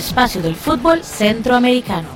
espacio 0.00 0.40
del 0.40 0.56
fútbol 0.56 1.04
centroamericano. 1.04 2.08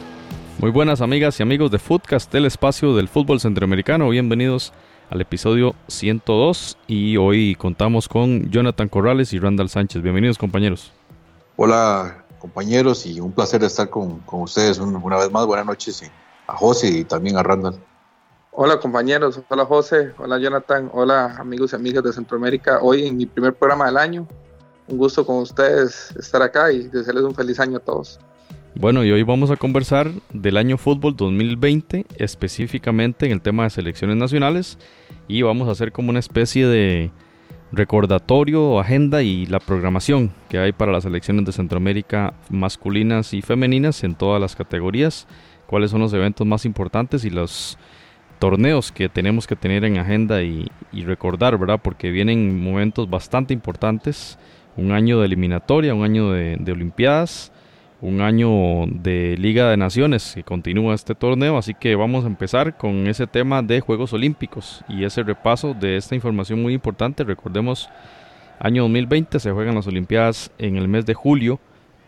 Muy 0.58 0.70
buenas 0.70 1.02
amigas 1.02 1.38
y 1.38 1.42
amigos 1.42 1.70
de 1.70 1.78
Footcast, 1.78 2.34
el 2.34 2.46
espacio 2.46 2.96
del 2.96 3.08
fútbol 3.08 3.40
centroamericano. 3.40 4.08
Bienvenidos 4.08 4.72
al 5.10 5.20
episodio 5.20 5.74
102 5.88 6.78
y 6.86 7.18
hoy 7.18 7.54
contamos 7.56 8.08
con 8.08 8.48
Jonathan 8.50 8.88
Corrales 8.88 9.34
y 9.34 9.38
Randall 9.38 9.68
Sánchez. 9.68 10.00
Bienvenidos 10.00 10.38
compañeros. 10.38 10.92
Hola 11.56 12.24
compañeros 12.38 13.04
y 13.04 13.20
un 13.20 13.32
placer 13.32 13.62
estar 13.62 13.90
con, 13.90 14.22
ustedes 14.32 14.78
una 14.78 15.18
vez 15.18 15.30
más. 15.30 15.44
Buenas 15.44 15.66
noches 15.66 16.10
a 16.46 16.56
José 16.56 16.88
y 16.88 17.04
también 17.04 17.36
a 17.36 17.42
Randall. 17.42 17.78
Hola 18.52 18.80
compañeros, 18.80 19.42
hola 19.46 19.66
José, 19.66 20.14
hola 20.16 20.38
Jonathan, 20.38 20.90
hola 20.94 21.36
amigos 21.38 21.74
y 21.74 21.76
amigas 21.76 22.02
de 22.02 22.14
Centroamérica. 22.14 22.78
Hoy 22.80 23.08
en 23.08 23.18
mi 23.18 23.26
primer 23.26 23.52
programa 23.52 23.84
del 23.86 23.98
año, 23.98 24.26
un 24.88 24.98
gusto 24.98 25.24
con 25.24 25.36
ustedes 25.36 26.14
estar 26.16 26.42
acá 26.42 26.72
y 26.72 26.88
desearles 26.88 27.24
un 27.24 27.34
feliz 27.34 27.58
año 27.60 27.78
a 27.78 27.80
todos. 27.80 28.18
Bueno, 28.76 29.04
y 29.04 29.12
hoy 29.12 29.22
vamos 29.22 29.50
a 29.50 29.56
conversar 29.56 30.10
del 30.32 30.56
año 30.56 30.76
fútbol 30.76 31.14
2020, 31.16 32.06
específicamente 32.16 33.26
en 33.26 33.32
el 33.32 33.40
tema 33.40 33.62
de 33.64 33.70
selecciones 33.70 34.16
nacionales, 34.16 34.78
y 35.28 35.42
vamos 35.42 35.68
a 35.68 35.72
hacer 35.72 35.92
como 35.92 36.10
una 36.10 36.18
especie 36.18 36.66
de 36.66 37.12
recordatorio, 37.70 38.78
agenda 38.80 39.22
y 39.22 39.46
la 39.46 39.60
programación 39.60 40.32
que 40.48 40.58
hay 40.58 40.72
para 40.72 40.92
las 40.92 41.04
selecciones 41.04 41.44
de 41.44 41.52
Centroamérica 41.52 42.34
masculinas 42.50 43.32
y 43.34 43.42
femeninas 43.42 44.02
en 44.04 44.14
todas 44.14 44.40
las 44.40 44.56
categorías, 44.56 45.26
cuáles 45.66 45.90
son 45.90 46.00
los 46.00 46.12
eventos 46.12 46.46
más 46.46 46.64
importantes 46.64 47.24
y 47.24 47.30
los 47.30 47.78
torneos 48.38 48.92
que 48.92 49.08
tenemos 49.08 49.46
que 49.46 49.56
tener 49.56 49.84
en 49.84 49.98
agenda 49.98 50.42
y, 50.42 50.68
recordar, 50.92 51.58
¿verdad? 51.58 51.80
Porque 51.82 52.10
vienen 52.10 52.62
momentos 52.62 53.08
bastante 53.08 53.54
importantes, 53.54 54.38
un 54.76 54.92
año 54.92 55.20
de 55.20 55.26
eliminatoria, 55.26 55.94
un 55.94 56.04
año 56.04 56.32
de, 56.32 56.72
Olimpiadas 56.72 57.52
un 58.00 58.20
año 58.20 58.84
de 58.86 59.34
Liga 59.38 59.70
de 59.70 59.78
Naciones 59.78 60.32
que 60.34 60.42
continúa 60.42 60.94
este 60.94 61.14
torneo, 61.14 61.56
así 61.56 61.72
que 61.72 61.94
vamos 61.94 62.24
a 62.24 62.26
empezar 62.26 62.76
con 62.76 63.06
ese 63.06 63.26
tema 63.26 63.62
de 63.62 63.80
Juegos 63.80 64.12
Olímpicos 64.12 64.84
y 64.90 65.04
ese 65.04 65.22
repaso 65.22 65.72
de 65.72 65.96
esta 65.96 66.14
información 66.14 66.60
muy 66.60 66.74
importante. 66.74 67.24
Recordemos, 67.24 67.88
año 68.58 68.82
2020 68.82 69.40
se 69.40 69.52
juegan 69.52 69.74
las 69.74 69.86
Olimpiadas 69.86 70.50
en 70.58 70.76
el 70.76 70.86
mes 70.86 71.06
de 71.06 71.14
julio 71.14 71.60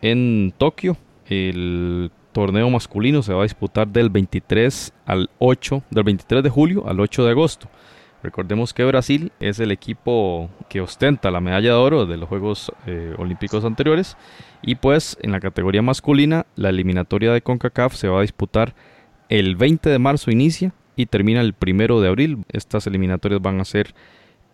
en 0.02 0.52
Tokio. 0.58 0.98
El 1.28 2.10
torneo 2.32 2.68
masculino 2.68 3.22
se 3.22 3.32
va 3.32 3.40
a 3.40 3.44
disputar 3.44 3.88
del 3.88 4.10
23 4.10 4.92
al 5.06 5.30
8, 5.38 5.82
del 5.90 6.04
23 6.04 6.42
de 6.42 6.50
julio 6.50 6.86
al 6.86 7.00
8 7.00 7.24
de 7.24 7.30
agosto. 7.30 7.68
Recordemos 8.26 8.74
que 8.74 8.84
Brasil 8.84 9.30
es 9.38 9.60
el 9.60 9.70
equipo 9.70 10.50
que 10.68 10.80
ostenta 10.80 11.30
la 11.30 11.40
medalla 11.40 11.68
de 11.68 11.76
oro 11.76 12.06
de 12.06 12.16
los 12.16 12.28
Juegos 12.28 12.72
eh, 12.84 13.14
Olímpicos 13.18 13.64
anteriores 13.64 14.16
y 14.62 14.74
pues 14.74 15.16
en 15.22 15.30
la 15.30 15.38
categoría 15.38 15.80
masculina 15.80 16.44
la 16.56 16.70
eliminatoria 16.70 17.32
de 17.32 17.40
CONCACAF 17.40 17.94
se 17.94 18.08
va 18.08 18.18
a 18.18 18.22
disputar 18.22 18.74
el 19.28 19.54
20 19.54 19.90
de 19.90 20.00
marzo 20.00 20.32
inicia 20.32 20.72
y 20.96 21.06
termina 21.06 21.40
el 21.40 21.54
1 21.64 22.00
de 22.00 22.08
abril. 22.08 22.38
Estas 22.48 22.88
eliminatorias 22.88 23.40
van 23.40 23.60
a 23.60 23.64
ser 23.64 23.94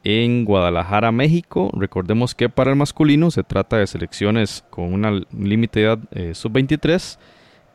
en 0.05 0.45
Guadalajara, 0.45 1.11
México. 1.11 1.71
Recordemos 1.73 2.35
que 2.35 2.51
para 2.51 2.73
el 2.73 2.77
masculino 2.77 3.31
se 3.31 3.43
trata 3.43 3.79
de 3.79 3.87
selecciones 3.87 4.67
con 4.69 4.93
una 4.93 5.23
límite 5.35 5.81
de 5.81 5.87
edad 5.87 5.99
eh, 6.11 6.35
sub-23 6.35 7.17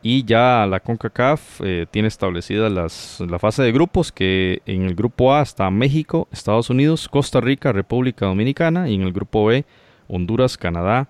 y 0.02 0.24
ya 0.24 0.66
la 0.66 0.80
CONCACAF 0.80 1.60
eh, 1.64 1.86
tiene 1.90 2.08
establecida 2.08 2.68
las, 2.68 3.20
la 3.20 3.38
fase 3.38 3.62
de 3.62 3.72
grupos 3.72 4.12
que 4.12 4.62
en 4.66 4.82
el 4.82 4.94
grupo 4.94 5.34
A 5.34 5.42
está 5.42 5.70
México, 5.70 6.28
Estados 6.30 6.70
Unidos, 6.70 7.08
Costa 7.08 7.40
Rica, 7.40 7.72
República 7.72 8.26
Dominicana 8.26 8.88
y 8.88 8.94
en 8.94 9.02
el 9.02 9.12
grupo 9.12 9.46
B 9.46 9.64
Honduras, 10.08 10.56
Canadá, 10.56 11.08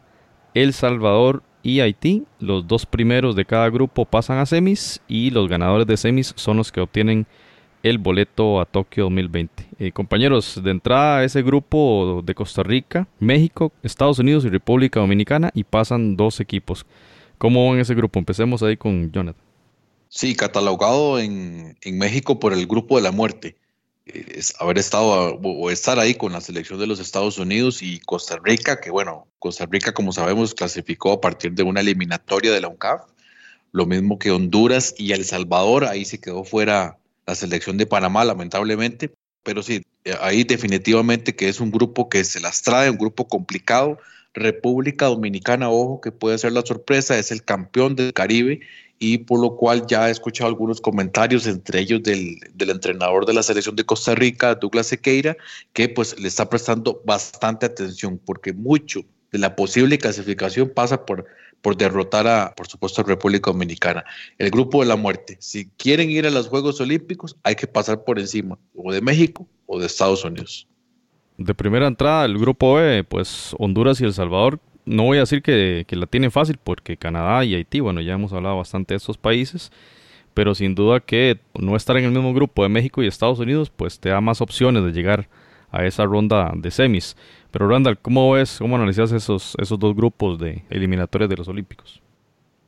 El 0.55 0.73
Salvador 0.73 1.43
y 1.63 1.81
Haití. 1.81 2.25
Los 2.41 2.67
dos 2.67 2.87
primeros 2.87 3.37
de 3.37 3.45
cada 3.45 3.69
grupo 3.71 4.05
pasan 4.05 4.39
a 4.39 4.47
semis 4.47 5.01
y 5.07 5.31
los 5.31 5.49
ganadores 5.49 5.87
de 5.87 5.97
semis 5.97 6.33
son 6.37 6.57
los 6.57 6.73
que 6.73 6.81
obtienen 6.81 7.27
el 7.83 7.99
boleto 7.99 8.61
a 8.61 8.65
Tokio 8.65 9.05
2020. 9.05 9.69
Eh, 9.79 9.93
compañeros, 9.93 10.61
de 10.63 10.71
entrada 10.71 11.25
ese 11.25 11.43
grupo 11.43 12.23
de 12.25 12.35
Costa 12.35 12.63
Rica, 12.63 13.07
México, 13.21 13.73
Estados 13.83 14.19
Unidos 14.19 14.45
y 14.45 14.49
República 14.49 15.01
Dominicana 15.01 15.51
y 15.55 15.65
pasan 15.65 16.17
dos 16.17 16.41
equipos. 16.41 16.87
¿Cómo 17.39 17.73
en 17.75 17.81
ese 17.81 17.95
grupo? 17.95 18.19
Empecemos 18.19 18.63
ahí 18.63 18.77
con 18.77 19.11
Jonathan. 19.13 19.43
Sí, 20.09 20.35
catalogado 20.35 21.19
en, 21.21 21.77
México 21.85 22.41
por 22.41 22.53
el 22.53 22.67
grupo 22.67 22.97
de 22.97 23.03
la 23.03 23.13
muerte. 23.13 23.57
Es 24.07 24.55
haber 24.59 24.79
estado 24.79 25.39
o 25.43 25.71
estar 25.71 25.99
ahí 25.99 26.15
con 26.15 26.33
la 26.33 26.41
selección 26.41 26.81
de 26.81 26.87
los 26.87 26.99
Estados 26.99 27.39
Unidos 27.39 27.83
y 27.83 28.01
Costa 28.01 28.39
Rica, 28.43 28.81
que 28.81 28.91
bueno, 28.91 29.27
Costa 29.39 29.67
Rica, 29.67 29.93
como 29.93 30.13
sabemos, 30.13 30.55
clasificó 30.55 31.13
a 31.13 31.21
partir 31.21 31.53
de 31.53 31.63
una 31.63 31.81
eliminatoria 31.81 32.53
de 32.53 32.61
la 32.61 32.69
UNCAF. 32.69 33.03
Lo 33.71 33.85
mismo 33.85 34.19
que 34.19 34.31
Honduras 34.31 34.95
y 34.97 35.13
El 35.13 35.27
Salvador, 35.27 35.85
ahí 35.85 36.07
se 36.07 36.21
quedó 36.21 36.43
fuera 36.43 36.97
la 37.27 37.35
selección 37.35 37.77
de 37.77 37.87
Panamá, 37.87 38.25
lamentablemente. 38.25 39.13
Pero 39.43 39.63
sí, 39.63 39.83
ahí 40.23 40.45
definitivamente 40.45 41.37
que 41.37 41.51
es 41.51 41.61
un 41.61 41.71
grupo 41.71 42.09
que 42.09 42.25
se 42.25 42.41
las 42.41 42.63
trae, 42.63 42.91
un 42.91 42.97
grupo 42.97 43.29
complicado 43.29 43.99
República 44.39 45.07
Dominicana, 45.07 45.71
ojo, 45.71 46.01
que 46.01 46.13
puede 46.13 46.39
ser 46.39 46.53
la 46.53 46.63
sorpresa, 46.65 47.19
es 47.19 47.31
el 47.31 47.45
campeón 47.45 47.97
del 47.97 48.13
Caribe 48.13 48.61
y 48.99 49.19
por 49.19 49.41
lo 49.41 49.57
cual 49.57 49.87
ya 49.87 50.09
he 50.09 50.11
escuchado 50.11 50.49
algunos 50.49 50.81
comentarios, 50.81 51.47
entre 51.47 51.81
ellos 51.81 52.03
del, 52.03 52.39
entrenador 52.59 53.27
de 53.27 53.35
la 53.35 53.43
selección 53.43 53.77
de 53.77 53.85
Costa 53.85 54.15
Rica, 54.15 54.55
Douglas 54.57 54.89
Sequeira, 54.89 55.37
que 55.73 55.89
pues 55.89 56.19
le 56.19 56.29
está 56.29 56.49
prestando 56.49 57.01
bastante 57.05 57.67
atención 57.67 58.19
porque 58.25 58.53
mucho 58.53 59.03
de 59.31 59.39
la 59.39 59.55
posible 59.55 59.99
clasificación 59.99 60.71
pasa 60.71 61.05
por, 61.05 61.27
por 61.61 61.77
derrotar 61.77 62.27
a, 62.27 62.55
por 62.57 62.67
supuesto, 62.67 63.03
República 63.03 63.51
Dominicana. 63.51 64.05
El 64.39 64.51
grupo 64.51 64.81
de 64.81 64.89
la 64.89 64.97
muerte, 64.97 65.37
si 65.41 65.69
quieren 65.77 66.11
ir 66.11 66.27
a 66.27 66.31
los 66.31 66.49
Juegos 66.49 66.81
Olímpicos, 66.81 67.37
hay 67.43 67.55
que 67.55 67.67
pasar 67.67 68.05
por 68.05 68.19
encima 68.19 68.59
o 68.75 68.93
de 68.93 69.01
México 69.01 69.47
o 69.67 69.79
de 69.79 69.87
Estados 69.87 70.25
Unidos. 70.25 70.67
De 71.39 71.55
primera 71.55 71.87
entrada, 71.87 72.25
el 72.25 72.37
grupo 72.37 72.75
B, 72.75 73.05
pues 73.05 73.55
Honduras 73.61 74.01
y 74.01 74.05
El 74.05 74.13
Salvador, 74.13 74.59
no 74.85 75.05
voy 75.05 75.19
a 75.19 75.21
decir 75.21 75.41
que, 75.41 75.87
la 75.89 76.07
tienen 76.07 76.33
fácil, 76.33 76.59
porque 76.63 76.97
Canadá 76.97 77.45
y 77.45 77.55
Haití, 77.55 77.79
bueno, 77.79 78.01
ya 78.01 78.15
hemos 78.15 78.33
hablado 78.33 78.57
bastante 78.57 78.95
de 78.95 78.97
estos 78.97 79.19
países, 79.19 79.71
pero 80.35 80.57
sin 80.57 80.75
duda 80.75 80.99
que 80.99 81.39
no 81.55 81.77
estar 81.77 81.97
en 81.97 82.07
el 82.07 82.11
mismo 82.11 82.35
grupo 82.35 82.65
de 82.65 82.69
México 82.69 83.05
y 83.05 83.07
Estados 83.07 83.39
Unidos, 83.39 83.71
pues 83.71 84.01
te 84.01 84.09
da 84.09 84.21
más 84.21 84.41
opciones 84.41 84.83
de 84.83 84.91
llegar 84.91 85.29
a 85.71 85.85
esa 85.87 86.07
ronda 86.07 86.53
de 86.57 86.73
semis. 86.73 87.17
Pero 87.53 87.69
Randall, 87.69 87.99
¿cómo 87.99 88.33
ves, 88.33 88.57
cómo 88.59 88.75
analizas 88.75 89.13
esos, 89.13 89.55
esos 89.61 89.79
dos 89.79 89.95
grupos 89.95 90.41
de 90.41 90.65
eliminatorias 90.71 91.31
de 91.31 91.37
los 91.37 91.47
Olímpicos? 91.47 92.03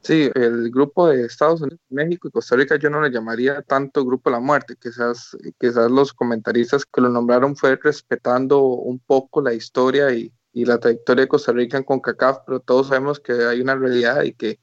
Sí, 0.02 0.30
el 0.34 0.70
grupo 0.70 1.08
de 1.08 1.26
Estados 1.26 1.60
Unidos, 1.60 1.80
México 1.90 2.28
y 2.28 2.30
Costa 2.30 2.56
Rica 2.56 2.76
yo 2.76 2.88
no 2.88 3.02
le 3.02 3.10
llamaría 3.10 3.60
tanto 3.62 4.04
grupo 4.04 4.30
de 4.30 4.36
la 4.36 4.40
muerte, 4.40 4.76
quizás, 4.80 5.36
quizás 5.58 5.90
los 5.90 6.14
comentaristas 6.14 6.86
que 6.86 7.02
lo 7.02 7.10
nombraron 7.10 7.54
fue 7.54 7.76
respetando 7.76 8.62
un 8.64 8.98
poco 9.00 9.42
la 9.42 9.52
historia 9.52 10.10
y, 10.14 10.32
y 10.52 10.64
la 10.64 10.78
trayectoria 10.78 11.24
de 11.24 11.28
Costa 11.28 11.52
Rica 11.52 11.76
en 11.76 11.84
CONCACAF, 11.84 12.38
pero 12.46 12.60
todos 12.60 12.88
sabemos 12.88 13.20
que 13.20 13.32
hay 13.32 13.60
una 13.60 13.76
realidad 13.76 14.22
y 14.22 14.32
que 14.32 14.58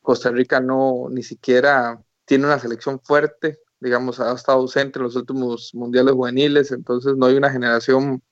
Costa 0.00 0.30
Rica 0.30 0.60
no 0.60 1.08
ni 1.10 1.22
siquiera 1.22 2.02
tiene 2.24 2.46
una 2.46 2.58
selección 2.58 2.98
fuerte, 3.00 3.60
digamos, 3.80 4.20
ha 4.20 4.32
estado 4.34 4.58
ausente 4.60 4.98
en 4.98 5.04
los 5.04 5.16
últimos 5.16 5.70
mundiales 5.74 6.14
juveniles, 6.14 6.72
entonces 6.72 7.14
no 7.16 7.26
hay 7.26 7.36
una 7.36 7.50
generación 7.50 8.22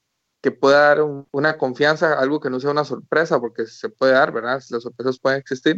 que 0.43 0.53
pueda 0.53 0.81
dar 0.95 1.03
una 1.33 1.59
confianza, 1.59 2.19
algo 2.19 2.41
que 2.41 2.50
no 2.50 2.61
sea 2.61 2.71
una 2.71 2.84
sorpresa, 2.84 3.41
porque 3.41 3.66
se 3.66 3.89
puede 3.91 4.12
dar, 4.12 4.33
¿verdad? 4.33 4.62
Las 4.71 4.83
sorpresas 4.83 5.19
pueden 5.19 5.39
existir, 5.41 5.77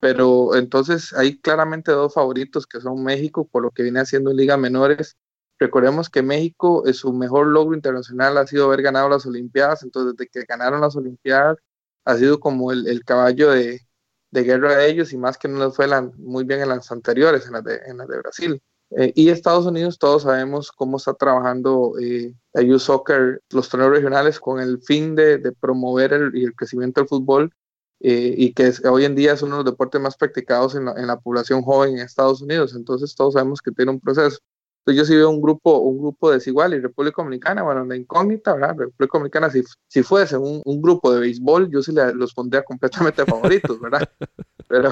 pero 0.00 0.54
entonces 0.54 1.12
hay 1.12 1.38
claramente 1.38 1.92
dos 1.92 2.14
favoritos 2.14 2.66
que 2.66 2.80
son 2.80 3.02
México 3.02 3.48
por 3.50 3.62
lo 3.62 3.70
que 3.70 3.82
viene 3.82 4.00
haciendo 4.00 4.30
en 4.30 4.36
ligas 4.36 4.58
menores. 4.58 5.16
Recordemos 5.58 6.10
que 6.10 6.22
México, 6.22 6.86
es 6.86 6.98
su 6.98 7.12
mejor 7.12 7.46
logro 7.46 7.74
internacional 7.74 8.36
ha 8.36 8.46
sido 8.46 8.66
haber 8.66 8.82
ganado 8.82 9.08
las 9.08 9.24
Olimpiadas, 9.24 9.82
entonces 9.82 10.14
desde 10.16 10.30
que 10.30 10.44
ganaron 10.46 10.82
las 10.82 10.96
Olimpiadas 10.96 11.56
ha 12.04 12.16
sido 12.16 12.40
como 12.40 12.72
el, 12.72 13.04
caballo 13.04 13.50
de, 13.50 13.80
guerra 14.32 14.76
de 14.76 14.90
ellos 14.90 15.12
y 15.12 15.16
más 15.16 15.38
que 15.38 15.48
no 15.48 15.64
les 15.64 15.74
fue 15.74 15.88
muy 16.18 16.44
bien 16.44 16.60
en 16.60 16.68
las 16.68 16.92
anteriores, 16.92 17.46
en 17.46 17.52
las 17.52 17.64
de, 17.64 17.80
en 17.86 17.96
de 17.96 18.18
Brasil. 18.18 18.62
Eh, 18.90 19.12
y 19.16 19.30
Estados 19.30 19.66
Unidos, 19.66 19.98
todos 19.98 20.22
sabemos 20.22 20.70
cómo 20.70 20.98
está 20.98 21.14
trabajando 21.14 21.94
eh, 22.00 22.34
la 22.52 22.62
Youth 22.62 22.80
Soccer, 22.80 23.42
los 23.50 23.68
torneos 23.68 23.90
regionales, 23.90 24.38
con 24.38 24.60
el 24.60 24.80
fin 24.82 25.16
de, 25.16 25.40
promover 25.58 26.12
el, 26.12 26.36
el, 26.36 26.54
crecimiento 26.54 27.00
del 27.00 27.08
fútbol 27.08 27.52
eh, 28.00 28.34
y 28.36 28.52
que 28.52 28.72
hoy 28.88 29.04
en 29.04 29.14
día 29.14 29.32
es 29.32 29.42
uno 29.42 29.58
de 29.58 29.64
los 29.64 29.72
deportes 29.72 30.00
más 30.00 30.16
practicados 30.16 30.74
en 30.74 30.84
la, 30.84 31.18
población 31.18 31.62
joven 31.62 31.94
en 31.94 32.00
Estados 32.00 32.42
Unidos. 32.42 32.74
Entonces 32.74 33.14
todos 33.14 33.34
sabemos 33.34 33.60
que 33.62 33.72
tiene 33.72 33.92
un 33.92 34.00
proceso. 34.00 34.38
Entonces 34.80 34.98
yo 34.98 35.04
sí 35.04 35.16
veo 35.16 35.30
un 35.30 35.40
grupo, 35.40 35.78
un 35.78 35.98
grupo 35.98 36.30
desigual 36.30 36.74
y 36.74 36.80
República 36.80 37.22
Dominicana, 37.22 37.62
bueno, 37.62 37.84
la 37.84 37.96
incógnita, 37.96 38.54
¿verdad? 38.54 38.76
República 38.78 39.18
Dominicana, 39.18 39.50
si, 39.50 39.62
si 39.88 40.02
fuese 40.02 40.36
un, 40.36 40.62
un 40.64 40.82
grupo 40.82 41.12
de 41.12 41.20
béisbol, 41.20 41.70
yo 41.70 41.82
sí 41.82 41.92
los 42.14 42.34
pondría 42.34 42.62
completamente 42.62 43.24
favoritos, 43.24 43.80
¿verdad? 43.80 44.08
Pero, 44.68 44.90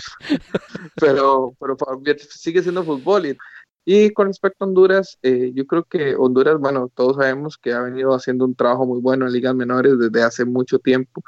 pero, 0.94 1.52
pero, 1.58 2.16
sigue 2.30 2.62
siendo 2.62 2.84
fútbol. 2.84 3.26
Y, 3.26 3.36
y 3.84 4.10
con 4.10 4.28
respecto 4.28 4.64
a 4.64 4.68
Honduras, 4.68 5.18
eh, 5.20 5.50
yo 5.52 5.66
creo 5.66 5.82
que 5.82 6.14
Honduras, 6.14 6.60
bueno, 6.60 6.88
todos 6.94 7.16
sabemos 7.16 7.58
que 7.58 7.72
ha 7.72 7.82
venido 7.82 8.14
haciendo 8.14 8.44
un 8.44 8.54
trabajo 8.54 8.86
muy 8.86 9.00
bueno 9.00 9.26
en 9.26 9.32
ligas 9.32 9.52
menores 9.56 9.98
desde 9.98 10.22
hace 10.22 10.44
mucho 10.44 10.78
tiempo 10.78 11.24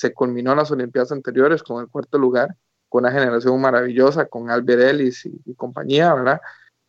se 0.00 0.14
culminó 0.14 0.52
en 0.52 0.56
las 0.56 0.70
Olimpiadas 0.70 1.12
anteriores 1.12 1.62
con 1.62 1.82
el 1.82 1.88
cuarto 1.88 2.16
lugar 2.16 2.56
con 2.88 3.04
una 3.04 3.12
generación 3.12 3.60
maravillosa, 3.60 4.26
con 4.26 4.50
Albert 4.50 4.82
Ellis 4.82 5.26
y, 5.26 5.54
compañía, 5.54 6.12
¿verdad? 6.14 6.40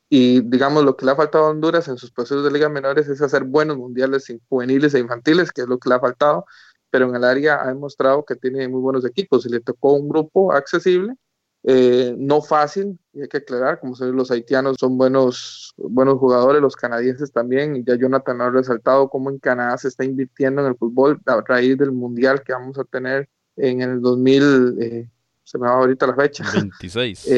Y 0.10 0.42
digamos, 0.42 0.84
lo 0.84 0.96
que 0.96 1.06
le 1.06 1.12
ha 1.12 1.16
faltado 1.16 1.46
a 1.46 1.50
Honduras 1.50 1.88
en 1.90 1.98
sus 1.98 2.12
procesos 2.12 2.44
de 2.44 2.52
ligas 2.52 2.72
menores 2.72 3.08
es 3.08 3.22
hacer 3.22 3.44
buenos 3.44 3.78
mundiales 3.78 4.34
juveniles 4.50 4.94
e 4.94 5.00
infantiles, 5.00 5.52
que 5.52 5.62
es 5.62 5.68
lo 5.68 5.78
que 5.78 5.90
le 5.90 5.96
ha 5.96 6.00
faltado, 6.00 6.46
pero 6.90 7.08
en 7.08 7.16
el 7.16 7.24
área 7.24 7.62
ha 7.62 7.68
demostrado 7.68 8.26
que 8.26 8.36
tiene 8.36 8.68
muy 8.68 8.82
buenos 8.82 9.06
equipos 9.06 9.46
y 9.46 9.50
le 9.50 9.60
tocó 9.60 9.94
un 9.94 10.10
grupo 10.10 10.54
accesible 10.54 11.16
eh, 11.64 12.16
no 12.18 12.42
fácil, 12.42 12.98
y 13.14 13.22
hay 13.22 13.28
que 13.28 13.38
aclarar, 13.38 13.80
como 13.80 13.96
son 13.96 14.16
los 14.16 14.32
haitianos 14.32 14.78
son 14.80 14.98
buenos, 14.98 15.74
buenos 15.78 16.18
jugadores, 16.18 16.62
los 16.62 16.76
canadienses 16.76 17.32
también, 17.32 17.76
y 17.76 17.84
ya 17.84 17.96
Jonathan 17.96 18.42
ha 18.42 18.50
resaltado 18.50 19.10
cómo 19.10 19.30
en 19.30 19.38
Canadá 19.38 19.78
se 19.78 19.90
está 19.90 20.04
invirtiendo 20.04 20.62
en 20.62 20.68
el 20.70 20.76
fútbol 20.76 21.20
a 21.26 21.42
raíz 21.42 21.78
del 21.78 21.92
mundial 21.92 22.42
que 22.44 22.54
vamos 22.54 22.78
a 22.80 22.84
tener 22.84 23.30
en 23.58 23.82
el 23.82 24.02
2000, 24.02 24.78
eh, 24.82 25.10
se 25.44 25.58
me 25.60 25.68
va 25.68 25.74
ahorita 25.74 26.08
la 26.08 26.16
fecha. 26.16 26.44
26. 26.52 27.30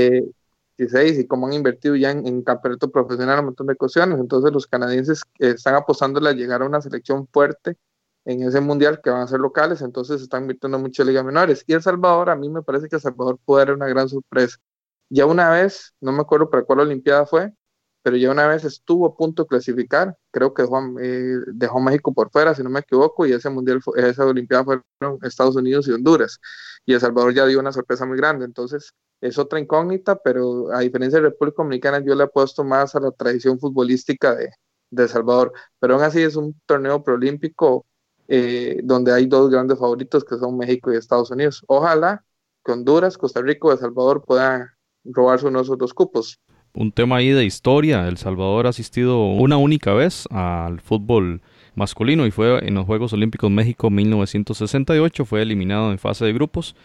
16 0.78 1.20
y 1.20 1.28
cómo 1.28 1.48
han 1.48 1.54
invertido 1.54 1.96
ya 1.96 2.12
en, 2.12 2.42
campeonato 2.44 2.90
profesional 2.92 3.40
un 3.40 3.46
montón 3.46 3.68
de 3.68 3.76
cuestiones. 3.76 4.20
Entonces 4.20 4.52
los 4.54 4.68
canadienses 4.68 5.22
están 5.40 5.76
apostándole 5.76 6.30
a 6.30 6.34
llegar 6.34 6.62
a 6.62 6.66
una 6.66 6.82
selección 6.82 7.28
fuerte 7.28 7.76
en 8.26 8.44
ese 8.44 8.62
mundial 8.62 9.02
que 9.04 9.10
van 9.10 9.22
a 9.22 9.28
ser 9.28 9.40
locales, 9.40 9.82
entonces 9.82 10.22
están 10.22 10.44
invirtiendo 10.44 10.80
mucho 10.80 11.04
en 11.04 11.10
ligas 11.10 11.26
menores. 11.26 11.64
Y 11.68 11.74
El 11.74 11.82
Salvador, 11.82 12.30
a 12.30 12.36
mí 12.36 12.50
me 12.50 12.62
parece 12.62 12.88
que 12.88 12.96
El 12.96 13.02
Salvador 13.02 13.40
puede 13.44 13.66
dar 13.66 13.76
una 13.76 13.88
gran 13.88 14.10
sorpresa. 14.10 14.58
Ya 15.10 15.26
una 15.26 15.50
vez, 15.50 15.94
no 16.02 16.12
me 16.12 16.22
acuerdo 16.22 16.50
para 16.50 16.64
cuál 16.64 16.82
Olimpiada 16.82 17.26
fue, 17.26 17.54
pero 18.04 18.18
ya 18.18 18.32
una 18.32 18.48
vez 18.48 18.66
estuvo 18.66 19.06
a 19.08 19.16
punto 19.16 19.44
de 19.44 19.48
clasificar, 19.48 20.18
creo 20.32 20.54
que 20.54 20.64
dejó, 20.64 20.80
eh, 21.02 21.38
dejó 21.48 21.80
México 21.80 22.14
por 22.14 22.32
fuera, 22.32 22.54
si 22.56 22.64
no 22.64 22.70
me 22.70 22.82
equivoco, 22.82 23.26
y 23.26 23.32
ese 23.34 23.50
mundial, 23.50 23.80
esa 23.96 24.26
Olimpiada 24.26 24.66
fueron 24.66 24.84
Estados 25.24 25.56
Unidos 25.56 25.88
y 25.88 25.92
Honduras. 25.92 26.40
Y 26.86 26.94
El 26.94 27.00
Salvador 27.00 27.34
ya 27.34 27.46
dio 27.46 27.60
una 27.60 27.72
sorpresa 27.72 28.06
muy 28.06 28.18
grande, 28.18 28.46
entonces 28.46 28.94
es 29.22 29.38
otra 29.38 29.60
incógnita, 29.60 30.18
pero 30.18 30.72
a 30.74 30.80
diferencia 30.80 31.20
de 31.20 31.30
República 31.30 31.64
Dominicana, 31.64 32.04
yo 32.04 32.16
le 32.16 32.24
apuesto 32.24 32.64
más 32.64 32.94
a 32.96 33.00
la 33.00 33.12
tradición 33.12 33.58
futbolística 33.60 34.36
de, 34.36 34.50
de 34.92 35.04
El 35.04 35.10
Salvador, 35.10 35.54
pero 35.80 35.96
aún 35.96 36.04
así 36.04 36.22
es 36.22 36.36
un 36.36 36.60
torneo 36.66 37.04
preolímpico 37.04 37.86
eh, 38.28 38.80
donde 38.84 39.14
hay 39.14 39.26
dos 39.26 39.50
grandes 39.50 39.80
favoritos 39.80 40.24
que 40.24 40.38
son 40.38 40.58
México 40.58 40.92
y 40.92 40.98
Estados 40.98 41.32
Unidos. 41.32 41.64
Ojalá 41.68 42.24
que 42.64 42.72
Honduras, 42.72 43.18
Costa 43.18 43.42
Rica 43.42 43.68
y 43.68 43.72
El 43.72 43.78
Salvador 43.78 44.24
puedan 44.26 44.70
robarse 45.04 45.48
uno 45.48 45.60
de 45.60 45.64
esos 45.64 45.78
dos 45.78 45.94
cupos. 45.94 46.40
Un 46.74 46.92
tema 46.92 47.18
ahí 47.18 47.30
de 47.30 47.46
historia, 47.46 48.08
El 48.08 48.18
Salvador 48.18 48.66
ha 48.66 48.70
asistido 48.70 49.26
una 49.28 49.58
única 49.58 49.94
vez 49.94 50.26
al 50.32 50.82
fútbol 50.82 51.42
masculino 51.76 52.26
y 52.26 52.32
fue 52.32 52.66
en 52.66 52.74
los 52.74 52.86
Juegos 52.86 53.14
Olímpicos 53.14 53.52
México 53.52 53.90
1968, 53.90 55.26
fue 55.26 55.42
eliminado 55.42 55.92
en 55.92 56.00
fase 56.00 56.26
de 56.26 56.34
grupos. 56.34 56.76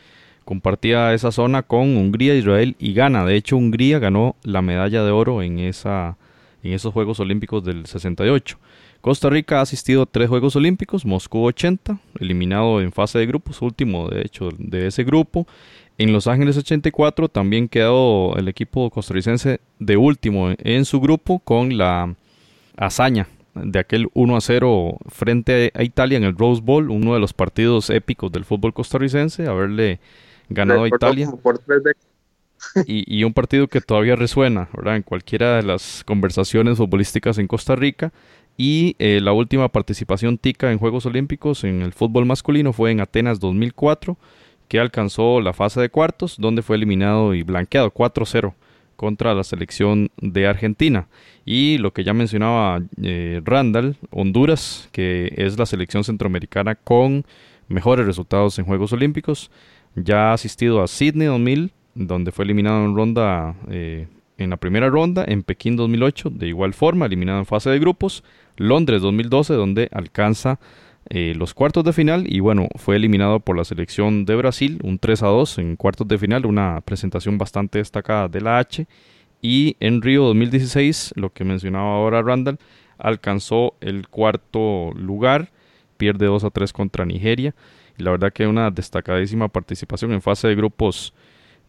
Compartía 0.44 1.12
esa 1.12 1.30
zona 1.30 1.62
con 1.62 1.96
Hungría, 1.96 2.34
Israel 2.34 2.74
y 2.78 2.94
Ghana. 2.94 3.24
De 3.24 3.36
hecho, 3.36 3.56
Hungría 3.56 3.98
ganó 3.98 4.36
la 4.42 4.62
medalla 4.62 5.04
de 5.04 5.10
oro 5.10 5.42
en, 5.42 5.58
esa, 5.58 6.16
en 6.62 6.72
esos 6.72 6.92
Juegos 6.94 7.20
Olímpicos 7.20 7.64
del 7.64 7.84
68. 7.84 8.58
Costa 9.00 9.30
Rica 9.30 9.58
ha 9.58 9.62
asistido 9.62 10.02
a 10.02 10.06
tres 10.06 10.28
Juegos 10.28 10.56
Olímpicos, 10.56 11.04
Moscú 11.04 11.44
80, 11.44 11.98
eliminado 12.18 12.80
en 12.80 12.92
fase 12.92 13.18
de 13.18 13.26
grupos, 13.26 13.62
último 13.62 14.08
de 14.08 14.22
hecho 14.22 14.48
de 14.58 14.88
ese 14.88 15.04
grupo. 15.04 15.46
En 15.98 16.12
Los 16.12 16.26
Ángeles 16.26 16.56
84 16.56 17.28
también 17.28 17.68
quedó 17.68 18.36
el 18.36 18.48
equipo 18.48 18.90
costarricense 18.90 19.60
de 19.78 19.96
último 19.96 20.50
en 20.58 20.84
su 20.84 21.00
grupo 21.00 21.38
con 21.40 21.76
la 21.76 22.14
hazaña 22.76 23.28
de 23.54 23.78
aquel 23.78 24.08
1 24.14 24.36
a 24.36 24.40
0 24.40 24.98
frente 25.08 25.72
a 25.74 25.82
Italia 25.82 26.18
en 26.18 26.24
el 26.24 26.36
Rose 26.36 26.62
Bowl, 26.62 26.90
uno 26.90 27.14
de 27.14 27.20
los 27.20 27.32
partidos 27.32 27.90
épicos 27.90 28.30
del 28.30 28.44
fútbol 28.44 28.72
costarricense, 28.72 29.46
haberle 29.46 30.00
ganado 30.48 30.84
a 30.84 30.88
Italia. 30.88 31.28
Y, 32.86 33.18
y, 33.18 33.22
un 33.22 33.32
partido 33.32 33.68
que 33.68 33.80
todavía 33.80 34.16
resuena 34.16 34.68
¿verdad? 34.74 34.96
en 34.96 35.02
cualquiera 35.02 35.56
de 35.56 35.62
las 35.62 36.02
conversaciones 36.04 36.76
futbolísticas 36.76 37.38
en 37.38 37.46
Costa 37.46 37.76
Rica 37.76 38.12
y 38.60 38.96
eh, 38.98 39.20
la 39.22 39.32
última 39.32 39.68
participación 39.68 40.36
tica 40.36 40.72
en 40.72 40.78
Juegos 40.78 41.06
Olímpicos 41.06 41.62
en 41.62 41.80
el 41.80 41.92
fútbol 41.92 42.26
masculino 42.26 42.72
fue 42.72 42.90
en 42.90 43.00
Atenas 43.00 43.38
2004, 43.38 44.18
que 44.66 44.80
alcanzó 44.80 45.40
la 45.40 45.52
fase 45.52 45.80
de 45.80 45.90
cuartos, 45.90 46.36
donde 46.38 46.62
fue 46.62 46.74
eliminado 46.74 47.34
y 47.34 47.44
blanqueado 47.44 47.92
4-0 47.92 48.54
contra 48.96 49.32
la 49.32 49.44
selección 49.44 50.10
de 50.20 50.48
Argentina. 50.48 51.06
Y 51.44 51.78
lo 51.78 51.92
que 51.92 52.02
ya 52.02 52.12
mencionaba 52.14 52.82
eh, 53.00 53.40
Randall, 53.44 53.96
Honduras, 54.10 54.88
que 54.90 55.32
es 55.36 55.56
la 55.56 55.64
selección 55.64 56.02
centroamericana 56.02 56.74
con 56.74 57.24
mejores 57.68 58.06
resultados 58.06 58.58
en 58.58 58.64
Juegos 58.64 58.92
Olímpicos, 58.92 59.52
ya 59.94 60.30
ha 60.30 60.32
asistido 60.32 60.82
a 60.82 60.88
Sydney 60.88 61.28
2000, 61.28 61.70
donde 61.94 62.32
fue 62.32 62.44
eliminado 62.44 62.84
en 62.84 62.96
ronda 62.96 63.54
eh, 63.70 64.08
en 64.38 64.50
la 64.50 64.56
primera 64.56 64.88
ronda, 64.88 65.24
en 65.26 65.42
Pekín 65.42 65.76
2008, 65.76 66.30
de 66.30 66.48
igual 66.48 66.72
forma, 66.72 67.06
eliminado 67.06 67.40
en 67.40 67.46
fase 67.46 67.70
de 67.70 67.78
grupos, 67.78 68.24
Londres 68.56 69.02
2012, 69.02 69.54
donde 69.54 69.88
alcanza 69.92 70.58
eh, 71.10 71.34
los 71.36 71.54
cuartos 71.54 71.84
de 71.84 71.92
final 71.92 72.24
y 72.28 72.40
bueno, 72.40 72.68
fue 72.76 72.96
eliminado 72.96 73.40
por 73.40 73.56
la 73.56 73.64
selección 73.64 74.26
de 74.26 74.36
Brasil, 74.36 74.78
un 74.82 74.98
3 74.98 75.22
a 75.22 75.26
2 75.26 75.58
en 75.58 75.76
cuartos 75.76 76.06
de 76.06 76.18
final, 76.18 76.46
una 76.46 76.80
presentación 76.82 77.38
bastante 77.38 77.78
destacada 77.78 78.28
de 78.28 78.40
la 78.40 78.58
H. 78.58 78.86
Y 79.40 79.76
en 79.80 80.02
Río 80.02 80.24
2016, 80.24 81.14
lo 81.16 81.32
que 81.32 81.44
mencionaba 81.44 81.94
ahora 81.94 82.22
Randall, 82.22 82.58
alcanzó 82.98 83.74
el 83.80 84.08
cuarto 84.08 84.92
lugar, 84.94 85.50
pierde 85.96 86.26
2 86.26 86.44
a 86.44 86.50
3 86.50 86.72
contra 86.72 87.06
Nigeria. 87.06 87.54
Y 87.96 88.02
la 88.02 88.10
verdad 88.10 88.32
que 88.32 88.46
una 88.46 88.70
destacadísima 88.70 89.48
participación 89.48 90.12
en 90.12 90.22
fase 90.22 90.48
de 90.48 90.56
grupos 90.56 91.14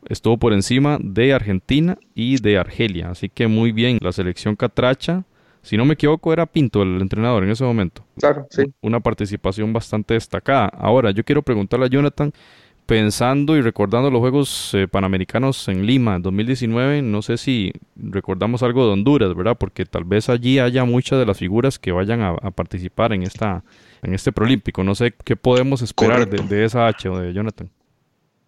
estuvo 0.07 0.37
por 0.37 0.53
encima 0.53 0.97
de 1.01 1.33
Argentina 1.33 1.97
y 2.15 2.41
de 2.41 2.57
Argelia. 2.57 3.09
Así 3.09 3.29
que 3.29 3.47
muy 3.47 3.71
bien, 3.71 3.99
la 4.01 4.11
selección 4.11 4.55
catracha, 4.55 5.23
si 5.61 5.77
no 5.77 5.85
me 5.85 5.95
equivoco, 5.95 6.31
era 6.31 6.45
Pinto 6.45 6.81
el 6.81 7.01
entrenador 7.01 7.43
en 7.43 7.51
ese 7.51 7.63
momento. 7.63 8.03
Claro, 8.17 8.47
sí. 8.49 8.63
Una 8.81 8.99
participación 8.99 9.73
bastante 9.73 10.13
destacada. 10.13 10.67
Ahora, 10.67 11.11
yo 11.11 11.23
quiero 11.23 11.41
preguntarle 11.41 11.85
a 11.85 11.89
Jonathan, 11.89 12.31
pensando 12.89 13.55
y 13.55 13.61
recordando 13.61 14.09
los 14.09 14.19
Juegos 14.19 14.73
eh, 14.73 14.87
Panamericanos 14.87 15.67
en 15.67 15.85
Lima 15.85 16.15
en 16.15 16.23
2019, 16.23 17.03
no 17.03 17.21
sé 17.21 17.37
si 17.37 17.71
recordamos 17.95 18.63
algo 18.63 18.83
de 18.87 18.93
Honduras, 18.93 19.35
¿verdad? 19.35 19.55
Porque 19.59 19.85
tal 19.85 20.05
vez 20.05 20.27
allí 20.27 20.57
haya 20.57 20.85
muchas 20.85 21.19
de 21.19 21.27
las 21.27 21.37
figuras 21.37 21.77
que 21.77 21.91
vayan 21.91 22.21
a, 22.21 22.35
participar 22.49 23.13
en 23.13 23.21
esta 23.21 23.63
en 24.01 24.15
este 24.15 24.31
Prolímpico. 24.31 24.83
No 24.83 24.95
sé 24.95 25.13
qué 25.23 25.35
podemos 25.35 25.83
esperar 25.83 26.27
de, 26.27 26.41
de, 26.41 26.65
esa 26.65 26.87
H 26.87 27.07
o 27.09 27.19
de 27.19 27.31
Jonathan. 27.31 27.69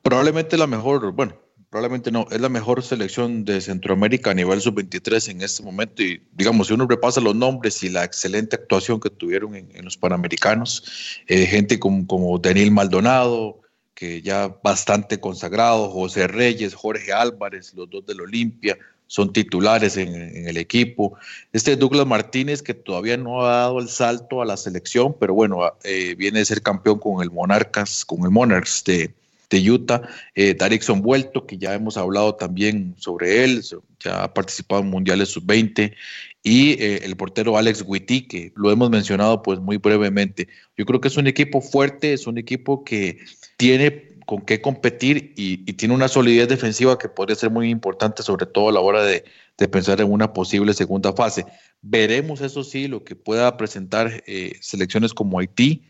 Probablemente 0.02 0.58
la 0.58 0.66
mejor, 0.66 1.12
bueno, 1.12 1.36
probablemente 1.72 2.12
no, 2.12 2.28
es 2.30 2.42
la 2.42 2.50
mejor 2.50 2.84
selección 2.84 3.46
de 3.46 3.62
Centroamérica 3.62 4.32
a 4.32 4.34
nivel 4.34 4.60
sub-23 4.60 5.32
en 5.32 5.42
este 5.42 5.64
momento. 5.64 6.04
Y 6.04 6.22
digamos, 6.34 6.68
si 6.68 6.74
uno 6.74 6.86
repasa 6.86 7.22
los 7.22 7.34
nombres 7.34 7.82
y 7.82 7.90
la 7.90 8.04
excelente 8.04 8.58
actuación 8.58 9.00
que 9.00 9.10
tuvieron 9.10 9.56
en, 9.56 9.86
los 9.86 9.96
Panamericanos, 9.96 11.22
eh, 11.28 11.46
gente 11.46 11.80
como, 11.80 12.06
como 12.06 12.38
Daniel 12.40 12.72
Maldonado, 12.72 13.62
que 13.94 14.22
ya 14.22 14.54
bastante 14.62 15.22
consagrado, 15.22 15.90
José 15.90 16.28
Reyes, 16.28 16.76
Jorge 16.76 17.14
Álvarez, 17.14 17.74
los 17.74 17.90
dos 17.90 18.06
del 18.06 18.20
Olimpia, 18.20 18.78
son 19.08 19.32
titulares 19.32 19.96
en, 19.96 20.14
el 20.48 20.58
equipo. 20.58 21.14
Este 21.54 21.78
Douglas 21.78 22.06
Martínez, 22.06 22.62
que 22.62 22.74
todavía 22.74 23.16
no 23.16 23.46
ha 23.46 23.56
dado 23.56 23.80
el 23.80 23.88
salto 23.88 24.42
a 24.42 24.46
la 24.46 24.58
selección, 24.58 25.16
pero 25.18 25.34
bueno, 25.34 25.62
eh, 25.86 26.16
viene 26.16 26.40
de 26.40 26.46
ser 26.46 26.62
campeón 26.62 27.00
con 27.00 27.24
el 27.24 27.32
Monarcas, 27.32 28.04
con 28.04 28.24
el 28.24 28.30
Monarchs 28.30 28.84
de, 28.86 29.14
de 29.52 29.70
Utah, 29.70 30.02
eh, 30.34 30.56
Darikson 30.56 31.02
Vuelto, 31.02 31.46
que 31.46 31.58
ya 31.58 31.74
hemos 31.74 31.98
hablado 31.98 32.36
también 32.36 32.96
sobre 32.98 33.44
él, 33.44 33.62
ya 34.00 34.24
ha 34.24 34.34
participado 34.34 34.82
en 34.82 34.90
mundiales 34.90 35.30
sub-20, 35.30 35.94
y 36.42 36.72
eh, 36.82 37.02
el 37.04 37.16
portero 37.16 37.58
Alex 37.58 37.84
Witty, 37.86 38.28
que 38.28 38.52
lo 38.56 38.72
hemos 38.72 38.90
mencionado 38.90 39.44
pues 39.44 39.60
muy 39.60 39.78
brevemente. 39.78 40.48
Yo 40.76 40.86
creo 40.86 41.00
que 41.00 41.10
es 41.10 41.18
un 41.18 41.28
equipo 41.28 41.62
fuerte, 41.62 42.14
es 42.14 42.26
un 42.26 42.40
equipo 42.40 42.84
que 42.84 43.20
tiene 43.58 44.10
con 44.26 44.42
qué 44.42 44.62
competir 44.62 45.34
y, 45.36 45.58
tiene 45.74 45.94
una 45.94 46.08
solidez 46.08 46.48
defensiva 46.48 46.98
que 46.98 47.10
podría 47.10 47.36
ser 47.36 47.50
muy 47.52 47.70
importante, 47.70 48.24
sobre 48.24 48.46
todo 48.46 48.70
a 48.70 48.72
la 48.72 48.80
hora 48.80 49.04
de, 49.04 49.26
pensar 49.72 50.02
en 50.02 50.12
una 50.12 50.34
posible 50.34 50.74
segunda 50.74 51.14
fase. 51.14 51.46
Veremos, 51.84 52.42
eso 52.42 52.64
sí, 52.64 52.88
lo 52.88 53.04
que 53.04 53.16
pueda 53.16 53.58
presentar 53.58 54.24
eh, 54.26 54.54
selecciones 54.60 55.14
como 55.14 55.38
Haití, 55.38 55.84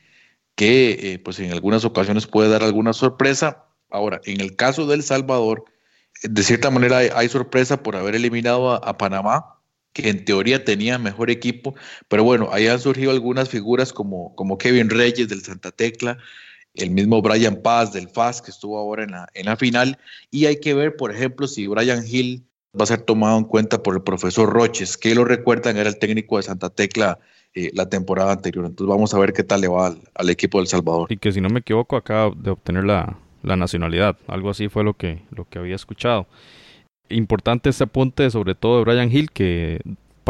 que 0.55 1.13
eh, 1.13 1.19
pues 1.19 1.39
en 1.39 1.51
algunas 1.51 1.85
ocasiones 1.85 2.27
puede 2.27 2.49
dar 2.49 2.63
alguna 2.63 2.93
sorpresa. 2.93 3.65
Ahora, 3.89 4.21
en 4.25 4.41
el 4.41 4.55
caso 4.55 4.87
de 4.87 4.95
El 4.95 5.03
Salvador, 5.03 5.65
de 6.23 6.43
cierta 6.43 6.69
manera 6.69 6.97
hay, 6.97 7.29
sorpresa 7.29 7.83
por 7.83 7.95
haber 7.95 8.15
eliminado 8.15 8.71
a, 8.71 8.97
Panamá, 8.97 9.59
que 9.93 10.09
en 10.09 10.23
teoría 10.23 10.63
tenía 10.63 10.97
mejor 10.97 11.29
equipo, 11.29 11.75
pero 12.07 12.23
bueno, 12.23 12.49
ahí 12.51 12.67
han 12.67 12.79
surgido 12.79 13.11
algunas 13.11 13.49
figuras 13.49 13.91
como, 13.91 14.35
como 14.35 14.57
Kevin 14.57 14.89
Reyes 14.89 15.27
del 15.27 15.41
Santa 15.41 15.71
Tecla, 15.71 16.17
el 16.75 16.91
mismo 16.91 17.21
Brian 17.21 17.61
Paz 17.61 17.91
del 17.91 18.07
FAS 18.07 18.41
que 18.41 18.51
estuvo 18.51 18.77
ahora 18.77 19.03
en 19.03 19.11
la, 19.11 19.27
en 19.33 19.45
la 19.47 19.57
final, 19.57 19.97
y 20.29 20.45
hay 20.45 20.59
que 20.59 20.73
ver, 20.73 20.95
por 20.95 21.13
ejemplo, 21.13 21.47
si 21.47 21.67
Brian 21.67 22.05
Hill 22.07 22.45
va 22.79 22.83
a 22.83 22.87
ser 22.87 23.01
tomado 23.01 23.37
en 23.37 23.43
cuenta 23.43 23.83
por 23.83 23.95
el 23.95 24.01
profesor 24.01 24.49
Roches, 24.49 24.97
que 24.97 25.13
lo 25.15 25.25
recuerdan, 25.25 25.77
era 25.77 25.89
el 25.89 25.99
técnico 25.99 26.37
de 26.37 26.43
Santa 26.43 26.69
Tecla 26.69 27.19
eh, 27.53 27.71
la 27.73 27.89
temporada 27.89 28.31
anterior. 28.31 28.65
Entonces 28.65 28.89
vamos 28.89 29.13
a 29.13 29.19
ver 29.19 29.33
qué 29.33 29.43
tal 29.43 29.61
le 29.61 29.67
va 29.67 29.93
al, 30.13 30.29
equipo 30.29 30.59
del 30.59 30.67
Salvador. 30.67 31.11
Y 31.11 31.17
que 31.17 31.31
si 31.31 31.41
no 31.41 31.49
me 31.49 31.59
equivoco 31.59 31.97
acaba 31.97 32.33
de 32.35 32.51
obtener 32.51 32.85
la, 32.85 33.17
la 33.43 33.57
nacionalidad. 33.57 34.17
Algo 34.27 34.49
así 34.49 34.69
fue 34.69 34.83
lo 34.83 34.93
que, 34.93 35.21
lo 35.31 35.45
que 35.45 35.59
había 35.59 35.75
escuchado. 35.75 36.27
Importante 37.09 37.69
este 37.69 37.83
apunte, 37.83 38.29
sobre 38.29 38.55
todo 38.55 38.77
de 38.77 38.85
Brian 38.85 39.11
Hill, 39.11 39.31
que 39.31 39.81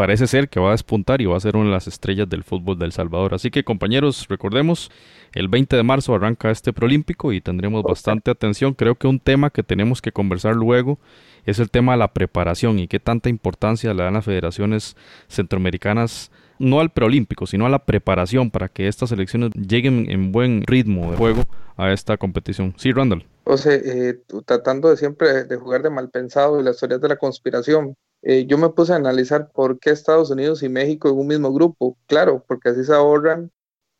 parece 0.02 0.26
ser 0.26 0.48
que 0.48 0.58
va 0.58 0.70
a 0.70 0.72
despuntar 0.72 1.20
y 1.20 1.26
va 1.26 1.36
a 1.36 1.40
ser 1.40 1.54
una 1.54 1.66
de 1.66 1.70
las 1.70 1.86
estrellas 1.86 2.28
del 2.28 2.42
fútbol 2.42 2.76
del 2.76 2.90
Salvador. 2.90 3.34
Así 3.34 3.52
que 3.52 3.62
compañeros, 3.62 4.26
recordemos, 4.28 4.90
el 5.32 5.46
20 5.46 5.76
de 5.76 5.84
marzo 5.84 6.12
arranca 6.12 6.50
este 6.50 6.72
preolímpico 6.72 7.32
y 7.32 7.40
tendremos 7.40 7.84
bastante 7.84 8.32
atención. 8.32 8.74
Creo 8.74 8.96
que 8.96 9.06
un 9.06 9.20
tema 9.20 9.50
que 9.50 9.62
tenemos 9.62 10.02
que 10.02 10.10
conversar 10.10 10.56
luego 10.56 10.98
es 11.46 11.60
el 11.60 11.70
tema 11.70 11.92
de 11.92 11.98
la 11.98 12.12
preparación 12.12 12.80
y 12.80 12.88
qué 12.88 12.98
tanta 12.98 13.28
importancia 13.28 13.94
le 13.94 14.02
dan 14.02 14.14
las 14.14 14.24
federaciones 14.24 14.96
centroamericanas 15.28 16.32
no 16.58 16.80
al 16.80 16.90
preolímpico, 16.90 17.46
sino 17.46 17.66
a 17.66 17.68
la 17.68 17.84
preparación 17.84 18.50
para 18.50 18.68
que 18.68 18.88
estas 18.88 19.10
selecciones 19.10 19.52
lleguen 19.52 20.10
en 20.10 20.32
buen 20.32 20.64
ritmo 20.66 21.12
de 21.12 21.16
juego 21.16 21.42
a 21.76 21.92
esta 21.92 22.16
competición. 22.16 22.74
Sí, 22.76 22.90
Randall. 22.90 23.24
O 23.44 23.56
sea, 23.56 23.74
eh, 23.74 24.18
tratando 24.46 24.90
de 24.90 24.96
siempre 24.96 25.44
de 25.44 25.56
jugar 25.56 25.82
de 25.82 25.90
mal 25.90 26.10
pensado 26.10 26.60
y 26.60 26.64
las 26.64 26.78
teorías 26.78 27.00
de 27.00 27.08
la 27.08 27.16
conspiración, 27.16 27.96
eh, 28.22 28.46
yo 28.46 28.56
me 28.56 28.68
puse 28.68 28.92
a 28.92 28.96
analizar 28.96 29.50
por 29.50 29.78
qué 29.80 29.90
Estados 29.90 30.30
Unidos 30.30 30.62
y 30.62 30.68
México 30.68 31.08
en 31.08 31.18
un 31.18 31.26
mismo 31.26 31.52
grupo. 31.52 31.96
Claro, 32.06 32.44
porque 32.46 32.70
así 32.70 32.84
se 32.84 32.94
ahorran 32.94 33.50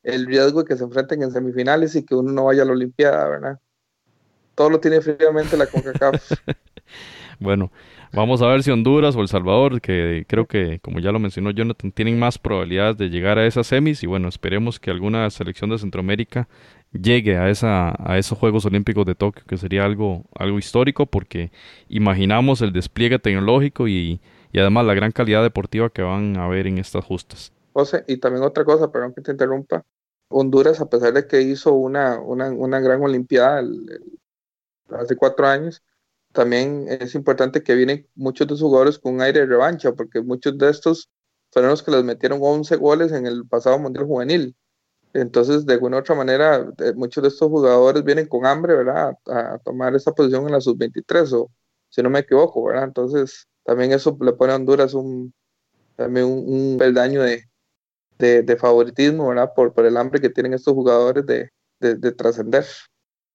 el 0.05 0.26
riesgo 0.26 0.62
de 0.62 0.69
que 0.69 0.76
se 0.76 0.85
enfrenten 0.85 1.23
en 1.23 1.33
semifinales 1.33 1.95
y 1.97 2.05
que 2.05 2.14
uno 2.14 2.33
no 2.33 2.45
vaya 2.45 2.62
a 2.62 2.64
la 2.64 2.73
Olimpiada, 2.73 3.29
¿verdad? 3.29 3.61
Todo 4.55 4.71
lo 4.71 4.81
tiene 4.81 5.00
fríamente 5.00 5.57
la 5.57 5.67
CONCACAF. 5.67 6.33
bueno, 7.41 7.73
vamos 8.12 8.43
a 8.43 8.47
ver 8.47 8.62
si 8.62 8.71
Honduras 8.71 9.17
o 9.17 9.21
El 9.21 9.29
Salvador, 9.29 9.81
que 9.81 10.25
creo 10.29 10.47
que, 10.47 10.79
como 10.81 11.00
ya 11.00 11.11
lo 11.11 11.19
mencionó 11.19 11.50
Jonathan, 11.50 11.91
tienen 11.91 12.19
más 12.19 12.38
probabilidades 12.38 12.99
de 12.99 13.09
llegar 13.09 13.38
a 13.38 13.47
esas 13.47 13.67
semis 13.67 14.02
y 14.02 14.07
bueno, 14.07 14.29
esperemos 14.29 14.79
que 14.79 14.91
alguna 14.91 15.29
selección 15.31 15.71
de 15.71 15.79
Centroamérica 15.79 16.49
llegue 16.92 17.37
a, 17.37 17.49
esa, 17.50 17.94
esos 18.16 18.38
Juegos 18.38 18.64
Olímpicos 18.66 19.06
de 19.06 19.14
Tokio, 19.14 19.44
que 19.46 19.56
sería 19.56 19.84
algo, 19.84 20.25
histórico 20.58 21.06
porque 21.06 21.50
imaginamos 21.88 22.61
el 22.62 22.72
despliegue 22.72 23.18
tecnológico 23.18 23.88
y, 23.88 24.20
y 24.52 24.58
además 24.58 24.87
la 24.87 24.94
gran 24.94 25.12
calidad 25.12 25.42
deportiva 25.42 25.90
que 25.90 26.02
van 26.02 26.37
a 26.37 26.49
ver 26.49 26.66
en 26.66 26.78
estas 26.78 27.04
justas. 27.04 27.52
José, 27.72 28.04
y 28.06 28.18
también 28.18 28.44
otra 28.44 28.64
cosa, 28.64 28.92
perdón 28.92 29.14
que 29.14 29.22
te 29.22 29.32
interrumpa, 29.32 29.84
Honduras, 30.28 30.80
a 30.80 30.88
pesar 30.88 31.12
de 31.12 31.26
que 31.26 31.42
hizo 31.42 31.72
una, 31.75 32.18
una, 32.18 32.50
una 32.50 32.80
gran 32.80 33.02
Olimpiada 33.02 33.62
hace 34.90 35.16
cuatro 35.16 35.46
años, 35.46 35.82
también 36.32 36.87
es 36.88 37.14
importante 37.14 37.62
que 37.62 37.75
vienen 37.75 38.08
muchos 38.14 38.46
de 38.46 38.54
sus 38.54 38.62
jugadores 38.62 38.99
con 38.99 39.14
un 39.14 39.22
aire 39.22 39.40
de 39.40 39.46
revancha, 39.46 39.92
porque 39.92 40.22
muchos 40.22 40.56
de 40.56 40.70
estos 40.70 41.11
fueron 41.50 41.70
los 41.70 41.82
que 41.82 41.90
les 41.90 42.04
metieron 42.04 42.40
11 42.42 42.76
goles 42.76 43.12
en 43.12 43.26
el 43.26 43.46
pasado 43.46 43.78
Mundial 43.78 44.06
Juvenil. 44.06 44.56
Entonces, 45.14 45.66
de 45.66 45.75
alguna 45.75 45.99
u 45.99 46.00
otra 46.00 46.14
manera, 46.14 46.66
eh, 46.78 46.92
muchos 46.95 47.23
de 47.23 47.28
estos 47.28 47.49
jugadores 47.49 48.02
vienen 48.04 48.26
con 48.26 48.47
hambre, 48.47 48.75
¿verdad? 48.76 49.14
A, 49.26 49.59
tomar 49.59 49.95
esa 49.95 50.12
posición 50.12 50.47
en 50.47 50.52
la 50.52 50.61
sub-23, 50.61 51.33
o 51.35 51.50
si 51.90 52.02
no 52.02 52.11
me 52.11 52.21
equivoco, 52.21 52.64
¿verdad? 52.64 52.85
Entonces, 52.85 53.47
también 53.64 53.92
eso 53.92 54.16
le 54.21 54.33
pone 54.33 54.52
a 54.52 54.57
Honduras 54.57 54.95
un, 54.95 55.35
también 55.97 56.26
un, 56.26 56.76
peldaño 56.78 57.23
de, 57.23 57.45
de, 58.19 58.57
favoritismo, 58.57 59.28
¿verdad? 59.28 59.52
Por, 59.54 59.75
por 59.75 59.85
el 59.85 59.97
hambre 59.97 60.21
que 60.21 60.31
tienen 60.31 60.54
estos 60.54 60.75
jugadores 60.75 61.26
de, 61.26 61.50
de 61.81 62.12
trascender. 62.12 62.64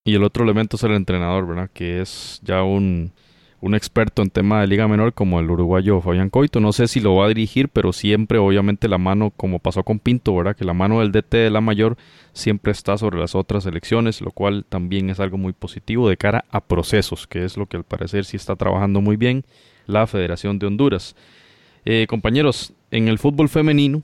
Y 0.03 0.15
el 0.15 0.23
otro 0.23 0.43
elemento 0.43 0.77
es 0.77 0.83
el 0.83 0.93
entrenador, 0.93 1.45
¿verdad? 1.45 1.69
Que 1.73 2.01
es 2.01 2.39
ya 2.41 2.63
un, 2.63 3.11
un 3.59 3.73
experto 3.73 4.21
en 4.21 4.29
tema 4.29 4.61
de 4.61 4.67
liga 4.67 4.87
menor 4.87 5.13
como 5.13 5.39
el 5.39 5.49
uruguayo 5.49 5.99
Fabián 6.01 6.29
Coito. 6.29 6.59
No 6.59 6.73
sé 6.73 6.87
si 6.87 6.99
lo 6.99 7.15
va 7.15 7.25
a 7.25 7.29
dirigir, 7.29 7.69
pero 7.69 7.91
siempre 7.91 8.37
obviamente 8.37 8.87
la 8.87 8.97
mano, 8.97 9.31
como 9.31 9.59
pasó 9.59 9.83
con 9.83 9.99
Pinto, 9.99 10.35
¿verdad? 10.35 10.55
Que 10.55 10.65
la 10.65 10.73
mano 10.73 10.99
del 10.99 11.11
DT 11.11 11.37
de 11.37 11.49
la 11.49 11.61
mayor 11.61 11.97
siempre 12.33 12.71
está 12.71 12.97
sobre 12.97 13.19
las 13.19 13.33
otras 13.33 13.65
elecciones, 13.65 14.21
lo 14.21 14.31
cual 14.31 14.65
también 14.69 15.09
es 15.09 15.19
algo 15.19 15.37
muy 15.37 15.53
positivo 15.53 16.07
de 16.07 16.17
cara 16.17 16.45
a 16.51 16.61
procesos, 16.61 17.25
que 17.25 17.43
es 17.43 17.57
lo 17.57 17.65
que 17.65 17.77
al 17.77 17.83
parecer 17.83 18.25
sí 18.25 18.37
está 18.37 18.55
trabajando 18.55 19.01
muy 19.01 19.17
bien 19.17 19.43
la 19.87 20.05
Federación 20.05 20.59
de 20.59 20.67
Honduras. 20.67 21.15
Eh, 21.85 22.05
compañeros, 22.07 22.73
en 22.91 23.07
el 23.07 23.17
fútbol 23.17 23.49
femenino, 23.49 24.03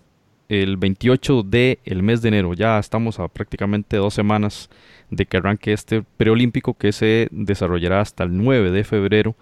el 0.50 0.78
28 0.78 1.44
de 1.44 1.80
el 1.86 2.04
mes 2.04 2.22
de 2.22 2.30
enero, 2.30 2.54
ya 2.54 2.80
estamos 2.80 3.20
a 3.20 3.28
prácticamente 3.28 3.98
dos 3.98 4.14
semanas 4.14 4.70
de 5.10 5.26
que 5.26 5.38
arranque 5.38 5.74
este 5.74 6.04
preolímpico 6.18 6.74
que 6.74 6.92
se 6.92 7.28
desarrollará 7.32 8.02
hasta 8.02 8.24
el 8.24 8.36
9 8.36 8.72
de 8.72 8.84
febrero 8.84 9.36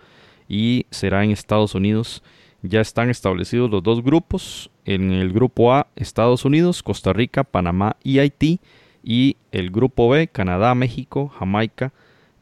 y 0.48 0.86
será 0.89 1.24
en 1.24 1.31
Estados 1.31 1.75
Unidos. 1.75 2.24
Ya 2.62 2.81
están 2.81 3.10
establecidos 3.10 3.72
los 3.72 3.81
dos 3.81 4.03
grupos. 4.03 4.70
En 4.86 5.12
el 5.12 5.31
grupo 5.31 5.74
A, 5.74 5.88
Estados 5.96 6.46
Unidos, 6.46 6.84
Costa 6.84 7.13
Rica, 7.13 7.43
Panamá 7.43 7.96
y 8.03 8.20
Haití. 8.20 8.60
Y 9.03 9.38
el 9.51 9.72
grupo 9.72 10.10
B, 10.10 10.27
Canadá, 10.27 10.75
México, 10.75 11.29
Jamaica 11.29 11.91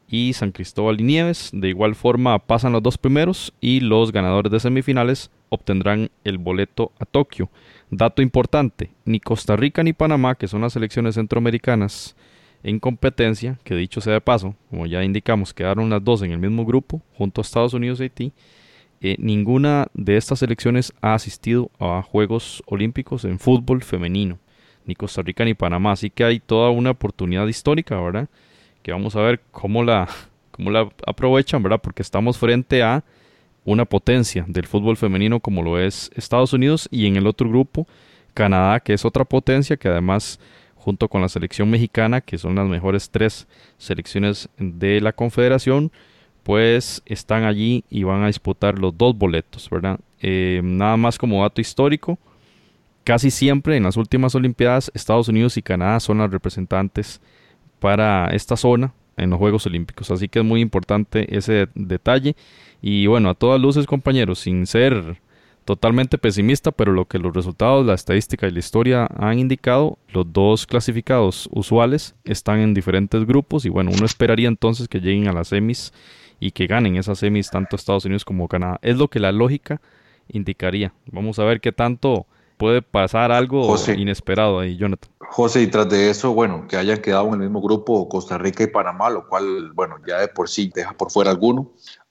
y 0.08 0.32
San 0.32 0.50
Cristóbal 0.50 1.00
y 1.00 1.04
Nieves. 1.04 1.50
De 1.52 1.68
igual 1.68 1.94
forma 1.94 2.38
pasan 2.38 2.72
los 2.72 2.82
dos 2.82 2.98
primeros 2.98 3.54
y 3.60 3.80
los 3.80 4.12
ganadores 4.12 4.50
de 4.52 4.60
semifinales 4.60 5.30
obtendrán 5.48 6.10
el 6.24 6.38
boleto 6.38 6.92
a 6.98 7.06
Tokio. 7.06 7.48
Dato 7.90 8.22
importante, 8.22 8.92
ni 9.04 9.18
Costa 9.18 9.56
Rica 9.56 9.82
ni 9.82 9.92
Panamá, 9.92 10.36
que 10.36 10.46
son 10.46 10.60
las 10.60 10.74
selecciones 10.74 11.16
centroamericanas, 11.16 12.14
en 12.62 12.78
competencia, 12.78 13.58
que 13.64 13.74
dicho 13.74 14.00
sea 14.00 14.14
de 14.14 14.20
paso, 14.20 14.54
como 14.68 14.86
ya 14.86 15.02
indicamos, 15.02 15.54
quedaron 15.54 15.90
las 15.90 16.04
dos 16.04 16.22
en 16.22 16.30
el 16.30 16.38
mismo 16.38 16.64
grupo, 16.64 17.00
junto 17.16 17.40
a 17.40 17.42
Estados 17.42 17.74
Unidos 17.74 18.00
y 18.00 18.04
Haití, 18.04 18.32
eh, 19.00 19.16
ninguna 19.18 19.88
de 19.94 20.16
estas 20.16 20.40
selecciones 20.40 20.92
ha 21.00 21.14
asistido 21.14 21.70
a 21.78 22.02
Juegos 22.02 22.62
Olímpicos 22.66 23.24
en 23.24 23.38
fútbol 23.38 23.82
femenino, 23.82 24.38
ni 24.84 24.94
Costa 24.94 25.22
Rica 25.22 25.44
ni 25.44 25.54
Panamá, 25.54 25.92
así 25.92 26.10
que 26.10 26.24
hay 26.24 26.38
toda 26.38 26.70
una 26.70 26.90
oportunidad 26.90 27.46
histórica, 27.46 28.00
¿verdad? 28.00 28.28
Que 28.82 28.92
vamos 28.92 29.16
a 29.16 29.22
ver 29.22 29.40
cómo 29.50 29.82
la, 29.82 30.08
cómo 30.50 30.70
la 30.70 30.88
aprovechan, 31.06 31.62
¿verdad? 31.62 31.80
Porque 31.82 32.02
estamos 32.02 32.38
frente 32.38 32.82
a 32.82 33.02
una 33.64 33.84
potencia 33.84 34.44
del 34.48 34.66
fútbol 34.66 34.96
femenino 34.96 35.40
como 35.40 35.62
lo 35.62 35.78
es 35.78 36.10
Estados 36.14 36.52
Unidos 36.52 36.88
y 36.90 37.06
en 37.06 37.16
el 37.16 37.26
otro 37.26 37.48
grupo 37.48 37.86
Canadá, 38.34 38.80
que 38.80 38.94
es 38.94 39.04
otra 39.04 39.24
potencia 39.24 39.76
que 39.76 39.88
además 39.88 40.40
junto 40.76 41.08
con 41.08 41.20
la 41.20 41.28
selección 41.28 41.68
mexicana, 41.70 42.20
que 42.20 42.38
son 42.38 42.54
las 42.54 42.66
mejores 42.66 43.10
tres 43.10 43.46
selecciones 43.76 44.48
de 44.58 45.00
la 45.00 45.12
Confederación, 45.12 45.92
pues 46.42 47.02
están 47.04 47.44
allí 47.44 47.84
y 47.90 48.02
van 48.02 48.22
a 48.22 48.28
disputar 48.28 48.78
los 48.78 48.96
dos 48.96 49.16
boletos, 49.16 49.68
¿verdad? 49.68 50.00
Eh, 50.22 50.60
nada 50.64 50.96
más 50.96 51.18
como 51.18 51.42
dato 51.42 51.60
histórico, 51.60 52.18
casi 53.04 53.30
siempre 53.30 53.76
en 53.76 53.82
las 53.82 53.96
últimas 53.96 54.34
Olimpiadas 54.34 54.90
Estados 54.94 55.28
Unidos 55.28 55.56
y 55.56 55.62
Canadá 55.62 56.00
son 56.00 56.18
las 56.18 56.30
representantes 56.30 57.20
para 57.78 58.30
esta 58.30 58.56
zona 58.56 58.94
en 59.16 59.30
los 59.30 59.38
Juegos 59.38 59.66
Olímpicos, 59.66 60.10
así 60.10 60.28
que 60.28 60.38
es 60.38 60.44
muy 60.44 60.62
importante 60.62 61.36
ese 61.36 61.68
detalle 61.74 62.36
y 62.82 63.06
bueno, 63.06 63.30
a 63.30 63.34
todas 63.34 63.60
luces 63.60 63.86
compañeros, 63.86 64.40
sin 64.40 64.66
ser 64.66 65.20
totalmente 65.64 66.18
pesimista, 66.18 66.72
pero 66.72 66.92
lo 66.92 67.04
que 67.06 67.18
los 67.18 67.34
resultados, 67.34 67.86
la 67.86 67.94
estadística 67.94 68.48
y 68.48 68.50
la 68.50 68.58
historia 68.58 69.08
han 69.16 69.38
indicado, 69.38 69.98
los 70.08 70.32
dos 70.32 70.66
clasificados 70.66 71.48
usuales 71.52 72.14
están 72.24 72.58
en 72.58 72.74
diferentes 72.74 73.26
grupos 73.26 73.64
y 73.64 73.68
bueno, 73.68 73.90
uno 73.94 74.04
esperaría 74.04 74.48
entonces 74.48 74.88
que 74.88 75.00
lleguen 75.00 75.28
a 75.28 75.32
las 75.32 75.48
semis 75.48 75.92
y 76.40 76.52
que 76.52 76.66
ganen 76.66 76.96
esas 76.96 77.18
semis 77.18 77.50
tanto 77.50 77.76
Estados 77.76 78.04
Unidos 78.04 78.24
como 78.24 78.48
Canadá. 78.48 78.78
Es 78.82 78.96
lo 78.96 79.08
que 79.08 79.20
la 79.20 79.30
lógica 79.30 79.80
indicaría. 80.28 80.92
Vamos 81.06 81.38
a 81.38 81.44
ver 81.44 81.60
qué 81.60 81.70
tanto 81.70 82.26
puede 82.56 82.82
pasar 82.82 83.32
algo 83.32 83.74
inesperado 83.96 84.60
ahí, 84.60 84.76
Jonathan. 84.76 85.10
José, 85.18 85.62
y 85.62 85.68
tras 85.68 85.88
de 85.88 86.10
eso, 86.10 86.34
bueno, 86.34 86.66
que 86.68 86.76
hayan 86.76 87.00
quedado 87.00 87.28
en 87.28 87.34
el 87.34 87.40
mismo 87.40 87.62
grupo 87.62 88.08
Costa 88.08 88.36
Rica 88.36 88.64
y 88.64 88.66
Panamá, 88.66 89.08
lo 89.08 89.28
cual, 89.28 89.72
bueno, 89.72 89.96
ya 90.06 90.18
de 90.18 90.28
por 90.28 90.48
sí 90.48 90.70
deja 90.74 90.92
por 90.92 91.10
fuera 91.10 91.30
alguno. 91.30 91.70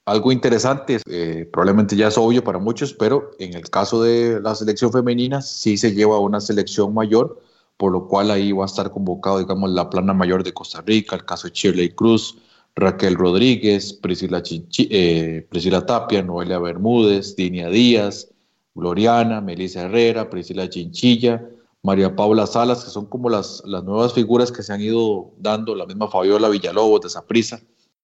Algo 0.10 0.32
interesante, 0.32 0.98
eh, 1.08 1.48
probablemente 1.54 1.96
ya 1.96 2.08
es 2.08 2.18
obvio 2.18 2.44
para 2.44 2.58
muchos, 2.58 2.94
pero 2.96 3.30
en 3.38 3.54
el 3.54 3.70
caso 3.70 4.02
de 4.02 4.42
la 4.42 4.56
selección 4.56 4.92
femenina 4.92 5.40
sí 5.40 5.78
se 5.78 5.94
lleva 5.94 6.18
una 6.18 6.42
selección 6.42 6.96
mayor, 6.96 7.40
por 7.78 7.92
lo 7.92 8.08
cual 8.08 8.32
ahí 8.32 8.52
va 8.52 8.64
a 8.64 8.66
estar 8.66 8.90
convocado, 8.90 9.38
digamos, 9.38 9.70
la 9.70 9.88
plana 9.88 10.16
mayor 10.16 10.44
de 10.44 10.52
Costa 10.52 10.82
Rica, 10.82 11.16
el 11.16 11.26
caso 11.26 11.48
de 11.48 11.54
Shirley 11.54 11.90
Cruz, 11.92 12.40
Raquel 12.76 13.14
Rodríguez, 13.14 13.94
Priscila, 13.94 14.42
eh, 14.80 15.46
Priscila 15.48 15.86
Tapia, 15.86 16.24
Noelia 16.24 16.58
Bermúdez, 16.58 17.36
Dinia 17.36 17.70
Díaz, 17.70 18.30
Gloriana, 18.74 19.42
Melissa 19.42 19.82
Herrera, 19.82 20.28
Priscila 20.28 20.68
Chinchilla, 20.68 21.48
María 21.84 22.16
Paula 22.16 22.48
Salas, 22.48 22.84
que 22.84 22.90
son 22.90 23.06
como 23.06 23.30
las, 23.30 23.62
las 23.64 23.84
nuevas 23.84 24.14
figuras 24.14 24.52
que 24.52 24.64
se 24.64 24.74
han 24.74 24.82
ido 24.82 25.34
dando, 25.38 25.76
la 25.76 25.86
misma 25.86 26.08
Fabiola 26.08 26.50
Villalobos 26.50 27.02
de 27.02 27.10
Saprissa 27.10 27.62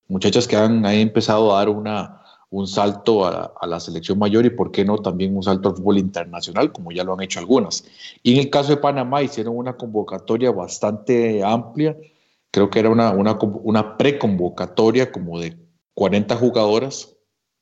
muchachas 0.07 0.47
que 0.47 0.55
han, 0.55 0.85
empezado 0.85 1.55
a 1.55 1.59
dar 1.59 1.69
una, 1.69 2.21
un 2.49 2.67
salto 2.67 3.25
a, 3.25 3.53
la 3.67 3.79
selección 3.79 4.19
mayor 4.19 4.45
y, 4.45 4.49
por 4.49 4.71
qué 4.71 4.85
no, 4.85 4.97
también 4.97 5.35
un 5.35 5.43
salto 5.43 5.69
al 5.69 5.75
fútbol 5.75 5.97
internacional, 5.97 6.71
como 6.71 6.91
ya 6.91 7.03
lo 7.03 7.13
han 7.13 7.21
hecho 7.21 7.39
algunas. 7.39 7.85
Y 8.23 8.33
en 8.33 8.39
el 8.39 8.49
caso 8.49 8.69
de 8.69 8.77
Panamá 8.77 9.23
hicieron 9.23 9.57
una 9.57 9.77
convocatoria 9.77 10.51
bastante 10.51 11.43
amplia, 11.43 11.97
creo 12.51 12.69
que 12.69 12.79
era 12.79 12.89
una, 12.89 13.11
una, 13.11 13.37
una 13.41 13.97
preconvocatoria 13.97 15.11
como 15.11 15.39
de 15.39 15.57
40 15.93 16.35
jugadoras. 16.35 17.11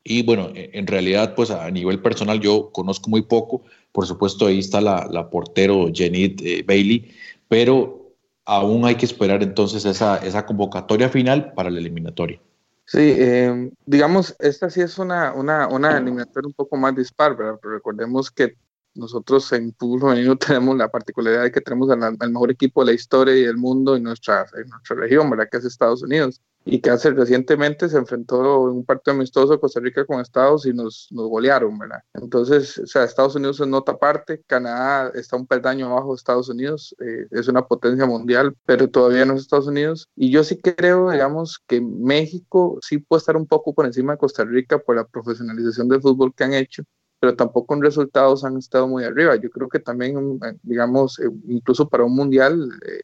Y 0.04 0.24
bueno, 0.24 0.50
e, 0.54 0.72
en 0.74 0.86
realidad, 0.88 1.34
pues 1.36 1.50
a 1.50 1.70
nivel 1.72 2.02
personal 2.02 2.40
yo 2.40 2.72
conozco 2.72 3.10
muy 3.10 3.22
poco. 3.24 3.64
Por 3.92 4.06
supuesto, 4.06 4.48
ahí 4.48 4.60
está 4.60 4.82
la, 4.82 5.08
la 5.10 5.30
portero 5.30 5.90
Jenny 5.94 6.36
eh, 6.44 6.64
Bailey, 6.68 7.12
pero 7.48 8.03
aún 8.46 8.86
hay 8.86 8.96
que 8.96 9.06
esperar 9.06 9.42
entonces 9.44 9.86
esa, 9.86 10.18
esa 10.18 10.46
convocatoria 10.46 11.10
final 11.10 11.54
para 11.54 11.70
la 11.70 11.80
eliminatoria. 11.80 12.40
Sí, 12.86 13.16
eh, 13.18 13.72
digamos, 13.86 14.36
esta 14.40 14.70
sí 14.70 14.82
es 14.82 14.98
una, 14.98 15.34
una, 15.34 15.68
una 15.68 15.98
eliminatoria 15.98 16.48
un 16.48 16.54
poco 16.54 16.76
más 16.76 16.96
dispar, 16.96 17.36
¿verdad? 17.36 17.58
Pero 17.62 17.76
recordemos 17.76 18.30
que 18.30 18.58
nosotros 18.96 19.52
en 19.54 19.74
fútbol 19.74 20.02
femenino 20.02 20.36
tenemos 20.38 20.78
la 20.78 20.90
particularidad 20.90 21.44
de 21.44 21.52
que 21.52 21.62
tenemos 21.62 21.90
al, 21.90 22.18
mejor 22.32 22.52
equipo 22.52 22.82
de 22.82 22.92
la 22.92 22.96
historia 22.96 23.36
y 23.36 23.44
del 23.44 23.58
mundo 23.58 23.96
en 23.96 24.04
nuestra, 24.04 24.46
en 24.56 24.70
nuestra 24.70 24.96
región, 24.98 25.30
¿verdad? 25.30 25.48
Que 25.50 25.58
es 25.58 25.66
Estados 25.66 26.04
Unidos. 26.04 26.42
Y 26.66 26.88
hace 26.90 27.12
recientemente 27.12 27.90
se 27.90 27.98
enfrentó 27.98 28.70
en 28.70 28.78
un 28.78 28.86
partido 28.86 29.16
amistoso 29.16 29.60
Costa 29.60 29.80
Rica 29.80 30.06
con 30.06 30.22
Estados 30.22 30.66
y 30.66 30.74
nos, 30.74 31.08
nos 31.12 31.28
golearon, 31.28 31.78
¿verdad? 31.78 32.00
Entonces, 32.14 32.78
o 32.78 32.88
sea, 32.88 33.04
Estados 33.04 33.36
Unidos 33.36 33.60
es 33.60 33.68
nota 33.68 33.94
aparte, 33.94 34.42
Canadá 34.48 35.12
está 35.14 35.36
un 35.36 35.46
peldaño 35.46 35.88
abajo 35.88 36.10
de 36.10 36.16
Estados 36.16 36.50
Unidos, 36.50 36.96
eh, 37.00 37.28
es 37.32 37.48
una 37.48 37.66
potencia 37.68 38.06
mundial, 38.06 38.56
pero 38.66 38.90
todavía 38.90 39.26
no 39.26 39.34
es 39.34 39.42
Estados 39.42 39.68
Unidos. 39.68 40.08
Y 40.16 40.32
yo 40.32 40.44
sí 40.44 40.62
creo, 40.62 41.12
digamos, 41.12 41.60
que 41.68 41.82
México 41.82 42.78
sí 42.82 42.98
puede 42.98 43.20
estar 43.20 43.36
un 43.36 43.48
poco 43.48 43.74
por 43.74 43.86
encima 43.86 44.14
de 44.14 44.20
Costa 44.20 44.46
Rica 44.46 44.80
por 44.80 44.96
la 44.96 45.06
profesionalización 45.06 45.90
del 45.90 46.02
fútbol 46.02 46.34
que 46.34 46.44
han 46.44 46.54
hecho 46.54 46.84
pero 47.24 47.38
tampoco 47.38 47.74
en 47.74 47.82
resultados 47.82 48.44
han 48.44 48.58
estado 48.58 48.86
muy 48.86 49.06
arriba. 49.06 49.38
Yo 49.38 49.50
creo 49.50 49.70
que 49.70 49.80
también, 49.80 50.40
eh, 50.44 50.58
digamos, 50.62 51.18
eh, 51.20 51.30
incluso 51.48 51.88
para 51.88 52.04
un 52.04 52.14
mundial, 52.14 52.70
eh, 52.86 53.00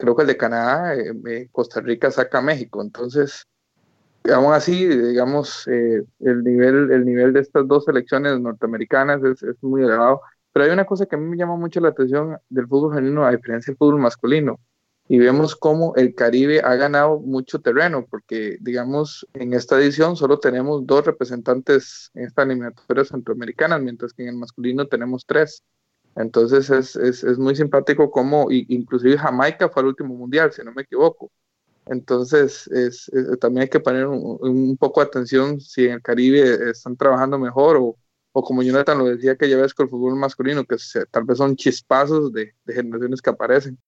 creo 0.00 0.16
que 0.16 0.22
el 0.22 0.28
de 0.28 0.36
Canadá, 0.36 0.94
Costa 1.52 1.80
Rica 1.80 2.10
saca 2.10 2.38
a 2.38 2.42
México. 2.42 2.82
Entonces, 2.82 3.46
aún 4.32 4.52
así, 4.52 4.86
digamos, 4.86 5.66
el, 5.68 6.06
nivel, 6.44 6.90
el 6.90 7.04
nivel 7.04 7.32
de 7.32 7.40
estas 7.40 7.68
dos 7.68 7.84
selecciones 7.84 8.40
norteamericanas 8.40 9.22
es, 9.22 9.42
es, 9.42 9.62
muy 9.62 9.82
elevado. 9.82 10.20
Pero 10.52 10.64
hay 10.64 10.72
una 10.72 10.84
cosa 10.86 11.06
que 11.06 11.16
a 11.16 11.18
mí 11.18 11.26
me 11.26 11.36
llama 11.36 11.56
mucho 11.56 11.80
la 11.80 11.90
atención 11.90 12.36
del 12.48 12.66
fútbol 12.66 12.94
femenino, 12.94 13.24
a 13.24 13.30
diferencia 13.30 13.70
del 13.70 13.78
fútbol 13.78 14.00
masculino 14.00 14.58
y 15.10 15.18
vemos 15.18 15.56
cómo 15.56 15.92
el 15.96 16.14
Caribe 16.14 16.60
ha 16.60 16.76
ganado 16.76 17.18
mucho 17.18 17.58
terreno, 17.58 18.06
porque 18.08 18.58
digamos, 18.60 19.26
en 19.34 19.54
esta 19.54 19.76
edición 19.76 20.14
solo 20.14 20.38
tenemos 20.38 20.86
dos 20.86 21.04
representantes 21.04 22.12
en 22.14 22.26
esta 22.26 22.44
eliminatoria 22.44 23.04
centroamericana, 23.04 23.80
mientras 23.80 24.12
que 24.12 24.22
en 24.22 24.28
el 24.28 24.36
masculino 24.36 24.86
tenemos 24.86 25.26
tres. 25.26 25.64
Entonces 26.16 26.70
es, 26.70 26.96
es, 26.96 27.24
es 27.24 27.38
muy 27.38 27.54
simpático 27.54 28.10
cómo, 28.10 28.48
inclusive 28.50 29.16
Jamaica 29.16 29.68
fue 29.68 29.82
al 29.82 29.88
último 29.88 30.14
mundial, 30.14 30.52
si 30.52 30.62
no 30.62 30.72
me 30.72 30.82
equivoco. 30.82 31.30
Entonces 31.86 32.66
es, 32.68 33.10
también 33.40 33.62
hay 33.62 33.68
que 33.68 33.80
poner 33.80 34.06
un, 34.06 34.76
poco 34.76 35.00
de 35.00 35.06
atención 35.06 35.60
si 35.60 35.86
en 35.86 35.92
el 35.92 36.02
Caribe 36.02 36.70
están 36.70 36.96
trabajando 36.96 37.38
mejor 37.38 37.76
o, 37.76 37.96
o 38.32 38.42
como 38.42 38.62
Jonathan 38.62 38.98
lo 38.98 39.06
decía 39.06 39.36
que 39.36 39.48
ya 39.48 39.56
ves 39.56 39.74
con 39.74 39.84
el 39.84 39.90
fútbol 39.90 40.16
masculino, 40.16 40.64
que 40.64 40.76
tal 41.10 41.24
vez 41.24 41.38
son 41.38 41.56
chispazos 41.56 42.32
de, 42.32 42.54
de 42.64 42.74
generaciones 42.74 43.22
que 43.22 43.30
aparecen. 43.30 43.78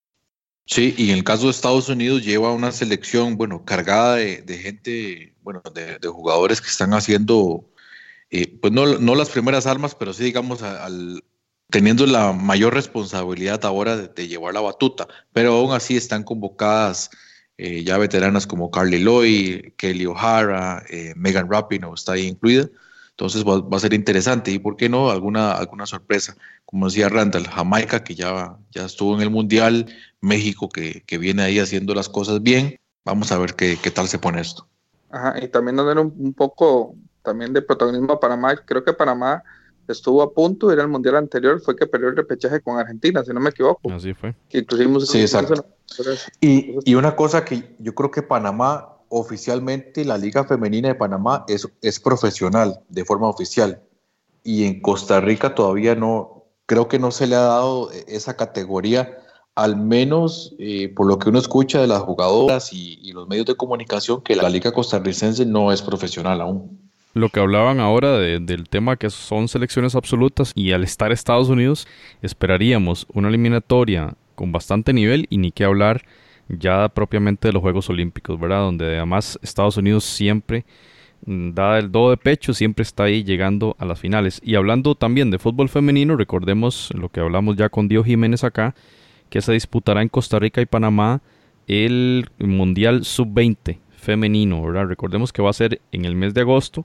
Sí, 0.66 0.94
y 0.96 1.10
en 1.10 1.18
el 1.18 1.24
caso 1.24 1.44
de 1.44 1.50
Estados 1.50 1.88
Unidos 1.88 2.24
lleva 2.24 2.52
una 2.52 2.72
selección, 2.72 3.36
bueno, 3.36 3.64
cargada 3.64 4.16
de, 4.16 4.58
gente, 4.62 5.34
bueno, 5.42 5.60
de, 5.74 5.98
jugadores 6.08 6.60
que 6.60 6.68
están 6.68 6.94
haciendo, 6.94 7.68
eh, 8.30 8.58
pues 8.60 8.72
no, 8.72 8.98
no, 8.98 9.14
las 9.14 9.30
primeras 9.30 9.66
armas, 9.66 9.94
pero 9.94 10.12
sí, 10.12 10.24
digamos, 10.24 10.62
al, 10.62 11.22
teniendo 11.72 12.06
la 12.06 12.32
mayor 12.32 12.74
responsabilidad 12.74 13.64
ahora 13.64 13.96
de, 13.96 14.28
llevar 14.28 14.54
la 14.54 14.60
batuta, 14.60 15.08
pero 15.32 15.54
aún 15.54 15.72
así 15.72 15.96
están 15.96 16.22
convocadas 16.22 17.10
eh, 17.56 17.82
ya 17.82 17.98
veteranas 17.98 18.46
como 18.46 18.70
Carly 18.70 18.98
Lloyd, 19.02 19.72
Kelly 19.76 20.06
O'Hara, 20.06 20.84
eh, 20.90 21.14
Megan 21.16 21.50
Rapinoe 21.50 21.94
está 21.94 22.12
ahí 22.12 22.26
incluida. 22.26 22.68
Entonces 23.10 23.44
va, 23.44 23.76
a 23.76 23.80
ser 23.80 23.94
interesante 23.94 24.50
y, 24.50 24.58
¿por 24.58 24.76
qué 24.76 24.88
no? 24.88 25.10
Alguna, 25.10 25.52
alguna 25.52 25.86
sorpresa. 25.86 26.36
Como 26.64 26.86
decía 26.86 27.08
Randall, 27.08 27.46
Jamaica, 27.46 28.04
que 28.04 28.14
ya, 28.14 28.56
ya 28.70 28.84
estuvo 28.84 29.14
en 29.14 29.22
el 29.22 29.30
Mundial, 29.30 29.86
México, 30.20 30.68
que, 30.68 31.02
que 31.06 31.18
viene 31.18 31.42
ahí 31.42 31.58
haciendo 31.58 31.94
las 31.94 32.08
cosas 32.08 32.42
bien. 32.42 32.78
Vamos 33.04 33.32
a 33.32 33.38
ver 33.38 33.54
qué, 33.54 33.78
qué 33.82 33.90
tal 33.90 34.08
se 34.08 34.18
pone 34.18 34.40
esto. 34.40 34.66
Ajá, 35.10 35.34
y 35.42 35.48
también 35.48 35.76
dar 35.76 35.98
un, 35.98 36.14
un, 36.18 36.32
poco 36.34 36.96
también 37.22 37.52
de 37.52 37.62
protagonismo 37.62 38.14
a 38.14 38.20
Panamá. 38.20 38.56
Creo 38.56 38.84
que 38.84 38.92
Panamá 38.92 39.42
estuvo 39.88 40.22
a 40.22 40.32
punto, 40.32 40.70
era 40.70 40.82
el 40.82 40.88
mundial 40.88 41.16
anterior, 41.16 41.60
fue 41.60 41.76
que 41.76 41.86
perdió 41.86 42.08
el 42.08 42.16
repechaje 42.16 42.60
con 42.60 42.78
Argentina, 42.78 43.24
si 43.24 43.32
no 43.32 43.40
me 43.40 43.50
equivoco. 43.50 43.92
Así 43.92 44.14
fue. 44.14 44.34
Que 44.48 44.64
sí, 45.00 45.20
exacto. 45.20 45.66
Y, 46.40 46.76
y, 46.84 46.94
una 46.94 47.14
cosa 47.14 47.44
que 47.44 47.76
yo 47.78 47.94
creo 47.94 48.10
que 48.10 48.22
Panamá 48.22 48.92
oficialmente 49.14 50.04
la 50.06 50.16
Liga 50.16 50.44
Femenina 50.44 50.88
de 50.88 50.94
Panamá 50.94 51.44
es, 51.46 51.68
es 51.82 52.00
profesional, 52.00 52.80
de 52.88 53.04
forma 53.04 53.28
oficial. 53.28 53.82
Y 54.42 54.64
en 54.64 54.80
Costa 54.80 55.20
Rica 55.20 55.54
todavía 55.54 55.94
no, 55.94 56.46
creo 56.64 56.88
que 56.88 56.98
no 56.98 57.10
se 57.10 57.26
le 57.26 57.36
ha 57.36 57.42
dado 57.42 57.90
esa 58.08 58.36
categoría, 58.36 59.18
al 59.54 59.76
menos 59.76 60.54
eh, 60.58 60.88
por 60.88 61.06
lo 61.06 61.18
que 61.18 61.28
uno 61.28 61.38
escucha 61.38 61.82
de 61.82 61.86
las 61.86 62.00
jugadoras 62.00 62.72
y, 62.72 63.12
los 63.12 63.28
medios 63.28 63.44
de 63.44 63.54
comunicación, 63.54 64.22
que 64.22 64.34
la 64.34 64.48
Liga 64.48 64.72
Costarricense 64.72 65.44
no 65.44 65.70
es 65.70 65.82
profesional 65.82 66.40
aún. 66.40 66.90
Lo 67.14 67.28
que 67.28 67.40
hablaban 67.40 67.78
ahora 67.78 68.18
del 68.18 68.68
tema 68.70 68.96
que 68.96 69.10
son 69.10 69.46
selecciones 69.46 69.94
absolutas 69.94 70.52
y 70.54 70.72
al 70.72 70.82
estar 70.82 71.12
Estados 71.12 71.50
Unidos 71.50 71.86
esperaríamos 72.22 73.06
una 73.12 73.28
eliminatoria 73.28 74.14
con 74.34 74.50
bastante 74.50 74.94
nivel 74.94 75.26
y 75.28 75.36
ni 75.36 75.52
qué 75.52 75.64
hablar 75.64 76.06
ya 76.48 76.88
propiamente 76.88 77.48
de 77.48 77.52
los 77.52 77.60
Juegos 77.60 77.90
Olímpicos, 77.90 78.40
¿verdad? 78.40 78.60
Donde 78.60 78.96
además 78.96 79.38
Estados 79.42 79.76
Unidos 79.76 80.04
siempre 80.04 80.64
mm, 81.26 81.50
da 81.52 81.78
el 81.78 81.92
do 81.92 82.08
de 82.08 82.16
pecho, 82.16 82.54
siempre 82.54 82.82
está 82.82 83.04
ahí 83.04 83.24
llegando 83.24 83.76
a 83.78 83.84
las 83.84 84.00
finales. 84.00 84.40
Y 84.42 84.54
hablando 84.54 84.94
también 84.94 85.30
de 85.30 85.38
fútbol 85.38 85.68
femenino, 85.68 86.16
recordemos 86.16 86.90
lo 86.94 87.10
que 87.10 87.20
hablamos 87.20 87.56
ya 87.56 87.68
con 87.68 87.88
Dio 87.88 88.02
Jiménez 88.04 88.42
acá, 88.42 88.74
que 89.28 89.42
se 89.42 89.52
disputará 89.52 90.00
en 90.00 90.08
Costa 90.08 90.38
Rica 90.38 90.62
y 90.62 90.66
Panamá 90.66 91.20
el 91.66 92.26
Mundial 92.38 93.04
Sub-20 93.04 93.78
femenino, 94.02 94.60
¿verdad? 94.60 94.88
Recordemos 94.88 95.32
que 95.32 95.42
va 95.42 95.50
a 95.50 95.54
ser 95.54 95.80
en 95.92 96.04
el 96.04 96.16
mes 96.16 96.34
de 96.34 96.40
agosto, 96.40 96.84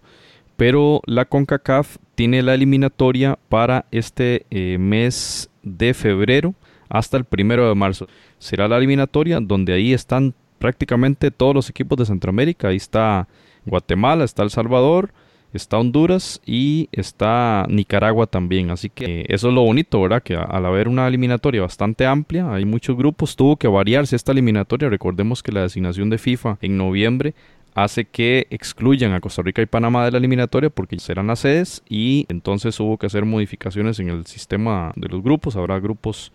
pero 0.55 1.01
la 1.07 1.25
CONCACAF 1.25 1.97
tiene 2.13 2.43
la 2.43 2.53
eliminatoria 2.53 3.39
para 3.49 3.85
este 3.91 4.45
eh, 4.51 4.77
mes 4.77 5.49
de 5.63 5.95
febrero 5.95 6.53
hasta 6.89 7.17
el 7.17 7.25
primero 7.25 7.67
de 7.67 7.73
marzo. 7.73 8.07
Será 8.37 8.67
la 8.67 8.77
eliminatoria 8.77 9.39
donde 9.39 9.73
ahí 9.73 9.93
están 9.93 10.35
prácticamente 10.59 11.31
todos 11.31 11.55
los 11.55 11.69
equipos 11.69 11.97
de 11.97 12.05
Centroamérica. 12.05 12.67
Ahí 12.67 12.77
está 12.77 13.27
Guatemala, 13.65 14.23
está 14.23 14.43
El 14.43 14.51
Salvador, 14.51 15.11
está 15.53 15.77
Honduras 15.77 16.41
y 16.45 16.89
está 16.91 17.65
Nicaragua 17.69 18.27
también. 18.27 18.69
Así 18.71 18.89
que 18.89 19.25
eso 19.29 19.49
es 19.49 19.53
lo 19.53 19.61
bonito, 19.63 20.01
¿verdad? 20.01 20.23
Que 20.23 20.35
al 20.35 20.65
haber 20.65 20.87
una 20.87 21.07
eliminatoria 21.07 21.61
bastante 21.61 22.05
amplia, 22.05 22.53
hay 22.53 22.65
muchos 22.65 22.97
grupos, 22.97 23.35
tuvo 23.35 23.57
que 23.57 23.67
variarse 23.67 24.15
esta 24.15 24.31
eliminatoria. 24.31 24.89
Recordemos 24.89 25.43
que 25.43 25.51
la 25.51 25.61
designación 25.61 26.09
de 26.09 26.17
FIFA 26.17 26.57
en 26.61 26.77
noviembre 26.77 27.33
hace 27.77 28.05
que 28.05 28.47
excluyan 28.49 29.13
a 29.13 29.19
Costa 29.19 29.43
Rica 29.43 29.61
y 29.61 29.67
Panamá 29.67 30.03
de 30.03 30.11
la 30.11 30.17
eliminatoria 30.17 30.71
porque 30.71 30.97
serán 30.99 31.27
las 31.27 31.39
sedes 31.39 31.83
y 31.87 32.25
entonces 32.27 32.79
hubo 32.79 32.97
que 32.97 33.05
hacer 33.05 33.23
modificaciones 33.23 33.99
en 33.99 34.09
el 34.09 34.25
sistema 34.25 34.93
de 34.95 35.07
los 35.07 35.21
grupos. 35.21 35.55
Habrá 35.55 35.79
grupos 35.79 36.31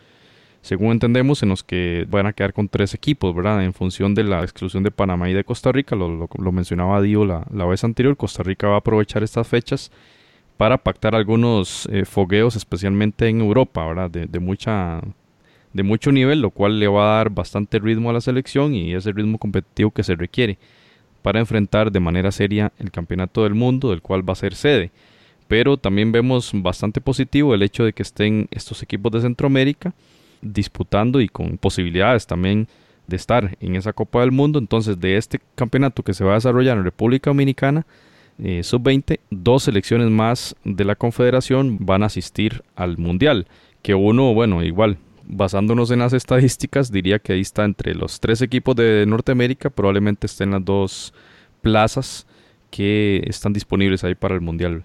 según 0.62 0.92
entendemos, 0.92 1.42
en 1.42 1.48
los 1.48 1.64
que 1.64 2.07
van 2.09 2.27
a 2.27 2.33
quedar 2.33 2.53
con 2.53 2.68
tres 2.68 2.94
equipos, 2.94 3.35
¿verdad? 3.35 3.64
En 3.64 3.75
función 3.75 4.14
de 4.14 4.22
la 4.22 4.42
exclusión 4.42 4.85
de 4.85 4.92
Panamá 4.92 5.29
y 5.29 5.35
de 5.35 5.42
Costa 5.42 5.72
Rica, 5.72 5.96
lo, 5.96 6.53
mencionaba 6.53 7.03
Dio 7.03 7.25
la, 7.25 7.66
vez 7.66 7.83
anterior, 7.83 8.16
Costa 8.16 8.44
Rica 8.44 8.68
va 8.68 8.77
a 8.77 8.79
aprovechar 8.79 9.25
estas 9.25 9.48
fechas 9.48 9.90
para 10.57 10.79
pactar 10.79 11.16
algunos 11.16 11.88
eh, 11.90 12.05
fogueos, 12.05 12.55
especialmente 12.55 13.27
en 13.27 13.40
Europa, 13.40 13.85
¿verdad? 13.85 14.09
De, 14.09 14.38
mucha, 14.38 15.01
de 15.72 15.83
mucho 15.83 16.12
nivel, 16.12 16.40
lo 16.40 16.51
cual 16.51 16.79
le 16.79 16.87
va 16.87 17.14
a 17.14 17.16
dar 17.16 17.31
bastante 17.31 17.81
ritmo 17.81 18.11
a 18.11 18.12
la 18.12 18.20
selección 18.20 18.72
y 18.72 18.94
ese 18.94 19.11
ritmo 19.11 19.38
competitivo 19.38 19.90
que 19.90 20.05
se 20.05 20.14
requiere 20.14 20.59
para 21.22 21.40
enfrentar 21.40 21.90
de 21.90 21.98
manera 21.98 22.31
seria 22.31 22.72
el 22.79 22.92
campeonato 22.92 23.42
del 23.42 23.55
mundo, 23.55 23.90
del 23.90 24.01
cual 24.01 24.29
va 24.29 24.35
a 24.35 24.37
ser 24.37 24.55
sede. 24.55 24.92
Pero 25.48 25.77
también 25.77 26.12
vemos 26.12 26.53
bastante 26.55 27.01
positivo 27.01 27.53
el 27.53 27.62
hecho 27.62 27.85
de 27.85 27.92
que 27.92 28.03
estén 28.03 28.46
estos 28.53 28.81
equipos 28.85 29.11
de 29.11 29.22
Centroamérica 29.22 29.92
disputando 30.42 31.20
y 31.20 31.28
con 31.28 31.57
posibilidades 31.57 32.26
también 32.26 32.68
de 33.07 33.16
estar 33.16 33.57
en 33.61 33.76
esa 33.76 33.92
Copa 33.92 34.20
del 34.20 34.33
Mundo. 34.33 34.59
Entonces, 34.59 35.00
de 35.00 35.16
este 35.16 35.40
campeonato 35.55 36.02
que 36.02 36.14
se 36.14 36.24
va 36.24 36.33
a 36.33 36.35
desarrollar 36.35 36.76
en 36.76 36.85
República 36.85 37.31
Dominicana, 37.31 37.87
eh, 38.38 38.62
sub-20, 38.62 39.20
dos 39.31 39.64
selecciones 39.64 40.11
más 40.11 40.57
de 40.64 40.85
la 40.85 40.96
Confederación 40.96 41.78
van 41.81 42.02
a 42.02 42.07
asistir 42.07 42.62
al 42.76 42.98
Mundial. 42.98 43.46
Que 43.83 43.94
uno, 43.94 44.35
bueno, 44.35 44.62
igual, 44.62 44.98
basándonos 45.24 45.90
en 45.90 46.00
las 46.00 46.12
estadísticas, 46.12 46.90
diría 46.90 47.18
que 47.18 47.35
ahí 47.35 47.40
está 47.40 47.64
entre 47.64 47.94
los 47.94 48.20
tres 48.20 48.42
equipos 48.42 48.76
de 48.76 49.05
Norteamérica, 49.07 49.70
probablemente 49.70 50.26
estén 50.26 50.50
las 50.52 50.64
dos 50.64 51.14
plazas 51.61 52.26
que 52.70 53.22
están 53.26 53.52
disponibles 53.52 54.02
ahí 54.02 54.14
para 54.14 54.35
el 54.35 54.40
Mundial 54.40 54.85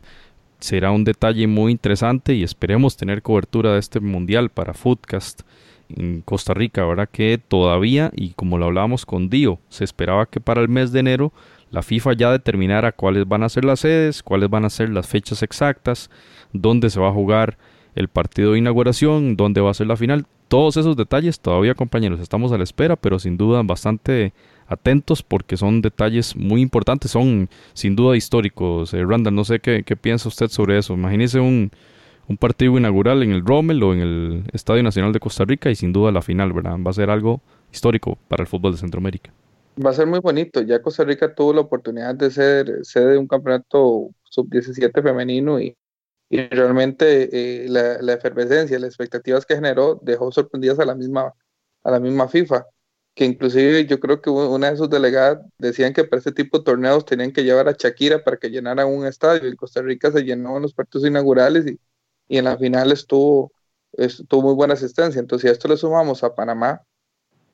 será 0.60 0.91
un 0.91 1.04
detalle 1.04 1.48
muy 1.48 1.72
interesante 1.72 2.34
y 2.34 2.43
esperemos 2.43 2.98
tener 2.98 3.22
cobertura 3.22 3.74
de 3.74 3.80
este 3.80 4.00
mundial 4.00 4.50
para 4.50 4.74
Foodcast 4.74 5.41
en 5.89 6.22
Costa 6.22 6.54
Rica, 6.54 6.86
¿verdad? 6.86 7.10
Que 7.12 7.38
todavía, 7.38 8.12
y 8.15 8.32
como 8.32 8.58
lo 8.58 8.65
hablábamos 8.65 9.06
con 9.06 9.30
Dio, 9.30 9.60
se 9.70 9.84
esperaba 9.84 10.26
que 10.26 10.41
para 10.41 10.62
el 10.62 10.70
mes 10.70 10.91
de 10.91 11.00
enero 11.00 11.34
la 11.72 11.82
FIFA 11.82 12.13
ya 12.13 12.32
determinara 12.32 12.91
cuáles 12.91 13.28
van 13.28 13.43
a 13.43 13.50
ser 13.50 13.65
las 13.65 13.82
sedes, 13.82 14.24
cuáles 14.24 14.50
van 14.50 14.65
a 14.65 14.70
ser 14.70 14.89
las 14.89 15.08
fechas 15.08 15.43
exactas, 15.43 16.10
dónde 16.54 16.89
se 16.89 17.00
va 17.00 17.10
a 17.10 17.13
jugar 17.13 17.58
el 17.96 18.08
partido 18.08 18.54
de 18.54 18.60
inauguración, 18.60 19.36
dónde 19.36 19.62
va 19.62 19.72
a 19.72 19.74
ser 19.74 19.88
la 19.88 19.98
final. 19.98 20.26
Todos 20.48 20.78
esos 20.78 20.96
detalles 20.96 21.40
todavía, 21.40 21.76
compañeros, 21.76 22.22
estamos 22.22 22.54
a 22.54 22.58
la 22.58 22.64
espera, 22.64 22.96
pero 22.96 23.20
sin 23.20 23.36
duda 23.38 23.62
bastante 23.64 24.34
atentos 24.68 25.22
porque 25.22 25.58
son 25.58 25.82
detalles 25.82 26.36
muy 26.36 26.62
importantes, 26.62 27.12
son 27.12 27.50
sin 27.74 27.96
duda 27.96 28.16
históricos. 28.16 28.94
Eh, 28.94 29.04
Randall, 29.06 29.36
no 29.36 29.44
sé 29.44 29.60
qué, 29.60 29.84
piensa 30.00 30.30
usted 30.30 30.48
sobre 30.48 30.78
eso. 30.78 30.94
Imagínese 30.94 31.40
un, 31.40 31.72
un 32.28 32.38
partido 32.38 32.78
inaugural 32.78 33.24
en 33.24 33.32
el 33.32 33.46
Rommel 33.46 33.84
o 33.84 33.94
en 33.94 34.00
el 34.00 34.44
Estadio 34.54 34.84
Nacional 34.84 35.12
de 35.12 35.20
Costa 35.20 35.44
Rica 35.44 35.70
y 35.70 35.76
sin 35.76 35.92
duda 35.92 36.12
la 36.12 36.22
final, 36.22 36.54
¿verdad? 36.54 36.78
Va 36.86 36.92
a 36.92 36.94
ser 36.94 37.10
algo 37.10 37.42
histórico 37.72 38.18
para 38.30 38.44
el 38.44 38.48
fútbol 38.48 38.72
de 38.72 38.78
Centroamérica. 38.78 39.34
Va 39.84 39.90
a 39.90 39.94
ser 39.94 40.08
muy 40.08 40.20
bonito. 40.20 40.62
Ya 40.62 40.82
Costa 40.82 41.04
Rica 41.04 41.36
tuvo 41.36 41.54
la 41.54 41.62
oportunidad 41.62 42.16
de 42.16 42.32
ser 42.32 42.80
sede 42.84 43.12
de 43.12 43.18
un 43.18 43.28
campeonato 43.28 44.10
sub-17 44.24 45.04
femenino 45.04 45.60
y, 45.60 45.76
y 46.30 46.42
realmente 46.48 47.63
eh, 47.66 47.70
la, 47.70 48.02
la, 48.02 48.13
efervescencia, 48.13 48.80
las 48.80 48.90
expectativas 48.90 49.46
que 49.46 49.56
generó 49.56 50.00
dejó 50.04 50.32
sorprendidas 50.32 50.80
a 50.80 50.86
la 50.86 50.96
misma, 50.96 51.34
a 51.84 51.92
la 51.92 52.00
misma 52.00 52.28
FIFA, 52.28 52.66
que 53.16 53.26
inclusive 53.26 53.86
yo 53.88 54.00
creo 54.00 54.22
que 54.22 54.30
una 54.30 54.72
de 54.72 54.78
sus 54.78 54.90
delegadas 54.90 55.40
decían 55.58 55.94
que 55.94 56.04
para 56.04 56.20
este 56.20 56.32
tipo 56.32 56.60
de 56.60 56.66
torneos 56.66 57.06
tenían 57.06 57.32
que 57.32 57.44
llevar 57.44 57.68
a 57.70 57.76
Shakira 57.78 58.24
para 58.24 58.38
que 58.38 58.50
llenaran 58.50 58.88
un 58.88 59.06
estadio 59.08 59.50
y 59.50 59.56
Costa 59.56 59.82
Rica 59.82 60.12
se 60.12 60.24
llenó 60.24 60.58
en 60.58 60.63
los 60.63 60.74
partidos 60.74 61.08
inaugurales 61.08 61.66
y, 61.68 61.80
y 62.28 62.38
en 62.38 62.46
la 62.46 62.58
final 62.58 62.92
estuvo, 62.92 63.54
estuvo 63.94 64.42
muy 64.44 64.54
buena 64.54 64.76
asistencia. 64.76 65.20
Entonces, 65.20 65.44
si 65.44 65.50
a 65.50 65.52
esto 65.54 65.68
le 65.68 65.78
sumamos 65.78 66.24
a 66.24 66.36
Panamá, 66.36 66.82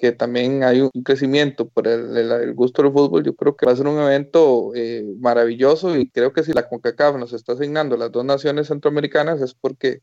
que 0.03 0.11
también 0.11 0.63
hay 0.65 0.81
un 0.81 0.89
crecimiento 1.01 1.69
por 1.69 1.87
el, 1.87 2.53
gusto 2.55 2.83
del 2.83 2.91
fútbol, 2.91 3.23
yo 3.23 3.33
creo 3.37 3.55
que 3.55 3.65
va 3.65 3.71
a 3.71 3.75
ser 3.77 3.87
un 3.87 4.01
evento 4.01 4.73
eh, 4.75 5.01
maravilloso 5.19 5.95
y 5.97 6.09
creo 6.09 6.33
que 6.33 6.43
si 6.43 6.51
la 6.51 6.67
CONCACAF 6.67 7.15
nos 7.15 7.31
está 7.31 7.53
asignando 7.53 7.95
las 7.95 8.11
dos 8.11 8.25
naciones 8.25 8.67
centroamericanas 8.67 9.39
es 9.39 9.53
porque 9.53 10.01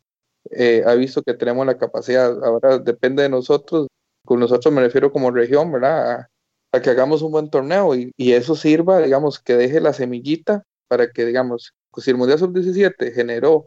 eh, 0.52 0.82
ha 0.86 0.94
visto 0.94 1.22
que 1.22 1.34
tenemos 1.34 1.66
la 1.66 1.76
capacidad. 1.76 2.42
Ahora 2.42 2.78
depende 2.78 3.24
de 3.24 3.28
nosotros, 3.28 3.88
con 4.24 4.40
nosotros 4.40 4.72
me 4.72 4.80
refiero 4.80 5.12
como 5.12 5.30
región, 5.32 5.70
¿verdad? 5.70 6.26
A, 6.72 6.80
que 6.80 6.88
hagamos 6.88 7.20
un 7.20 7.32
buen 7.32 7.50
torneo 7.50 7.94
y, 7.94 8.10
y, 8.16 8.32
eso 8.32 8.56
sirva, 8.56 9.00
digamos, 9.00 9.38
que 9.38 9.54
deje 9.54 9.82
la 9.82 9.92
semillita 9.92 10.62
para 10.88 11.10
que, 11.10 11.26
digamos, 11.26 11.74
pues 11.90 12.06
si 12.06 12.10
el 12.10 12.16
Mundial 12.16 12.38
Sub-17 12.38 13.12
generó 13.12 13.66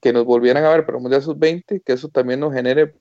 que 0.00 0.14
nos 0.14 0.24
volvieran 0.24 0.64
a 0.64 0.70
ver 0.70 0.86
para 0.86 0.96
el 0.96 1.02
Mundial 1.02 1.22
Sub-20, 1.22 1.82
que 1.84 1.92
eso 1.92 2.08
también 2.08 2.40
nos 2.40 2.54
genere 2.54 2.94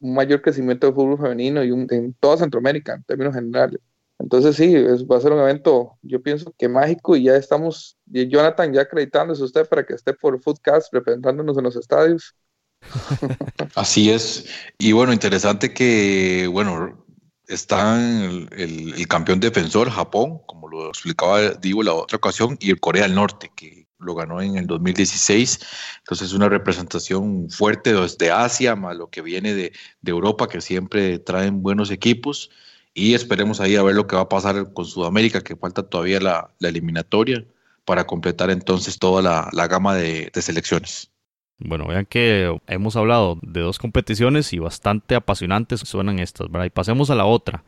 un 0.00 0.14
mayor 0.14 0.42
crecimiento 0.42 0.86
del 0.86 0.94
fútbol 0.94 1.18
femenino 1.18 1.64
y 1.64 1.70
en 1.70 2.14
toda 2.20 2.38
Centroamérica 2.38 2.94
en 2.94 3.04
términos 3.04 3.34
generales. 3.34 3.80
Entonces 4.18 4.56
sí, 4.56 4.74
va 5.04 5.18
a 5.18 5.20
ser 5.20 5.32
un 5.32 5.40
evento, 5.40 5.98
yo 6.02 6.22
pienso 6.22 6.54
que 6.58 6.68
mágico 6.68 7.16
y 7.16 7.24
ya 7.24 7.36
estamos, 7.36 7.98
y 8.10 8.26
Jonathan 8.28 8.72
ya 8.72 8.82
acreditándose 8.82 9.42
usted 9.42 9.68
para 9.68 9.84
que 9.84 9.94
esté 9.94 10.14
por 10.14 10.40
Foodcast 10.40 10.92
representándonos 10.92 11.58
en 11.58 11.64
los 11.64 11.76
estadios. 11.76 12.34
Así 13.74 14.10
es. 14.10 14.46
Y 14.78 14.92
bueno, 14.92 15.12
interesante 15.12 15.74
que, 15.74 16.48
bueno, 16.50 17.04
está 17.46 17.96
el, 18.00 18.48
el, 18.52 19.08
campeón 19.08 19.40
defensor, 19.40 19.90
Japón, 19.90 20.40
como 20.46 20.68
lo 20.68 20.88
explicaba 20.88 21.50
Divo 21.50 21.82
la 21.82 21.94
otra 21.94 22.16
ocasión, 22.16 22.56
y 22.60 22.70
el 22.70 22.80
Corea 22.80 23.02
del 23.02 23.14
Norte, 23.14 23.50
que 23.54 23.85
lo 23.98 24.14
ganó 24.14 24.40
en 24.40 24.56
el 24.56 24.66
2016. 24.66 25.60
Entonces, 25.98 26.32
una 26.32 26.48
representación 26.48 27.50
fuerte 27.50 27.92
desde 27.92 28.30
Asia, 28.30 28.76
más 28.76 28.96
lo 28.96 29.10
que 29.10 29.22
viene 29.22 29.54
de, 29.54 29.72
Europa, 30.04 30.48
que 30.48 30.60
siempre 30.60 31.18
traen 31.18 31.62
buenos 31.62 31.90
equipos. 31.90 32.50
Y 32.94 33.14
esperemos 33.14 33.60
ahí 33.60 33.76
a 33.76 33.82
ver 33.82 33.94
lo 33.94 34.06
que 34.06 34.16
va 34.16 34.22
a 34.22 34.28
pasar 34.28 34.72
con 34.72 34.84
Sudamérica, 34.84 35.42
que 35.42 35.56
falta 35.56 35.82
todavía 35.82 36.20
la, 36.20 36.50
eliminatoria 36.60 37.44
para 37.84 38.04
completar 38.04 38.50
entonces 38.50 38.98
toda 38.98 39.22
la, 39.52 39.66
gama 39.68 39.94
de, 39.94 40.30
de 40.32 40.42
selecciones. 40.42 41.10
Bueno, 41.58 41.86
vean 41.86 42.04
que 42.04 42.54
hemos 42.66 42.96
hablado 42.96 43.38
de 43.42 43.60
dos 43.60 43.78
competiciones 43.78 44.52
y 44.52 44.58
bastante 44.58 45.14
apasionantes 45.14 45.80
suenan 45.80 46.18
estas, 46.18 46.50
¿verdad? 46.50 46.66
Y 46.66 46.70
pasemos 46.70 47.10
a 47.10 47.14
la 47.14 47.24
otra. 47.24 47.64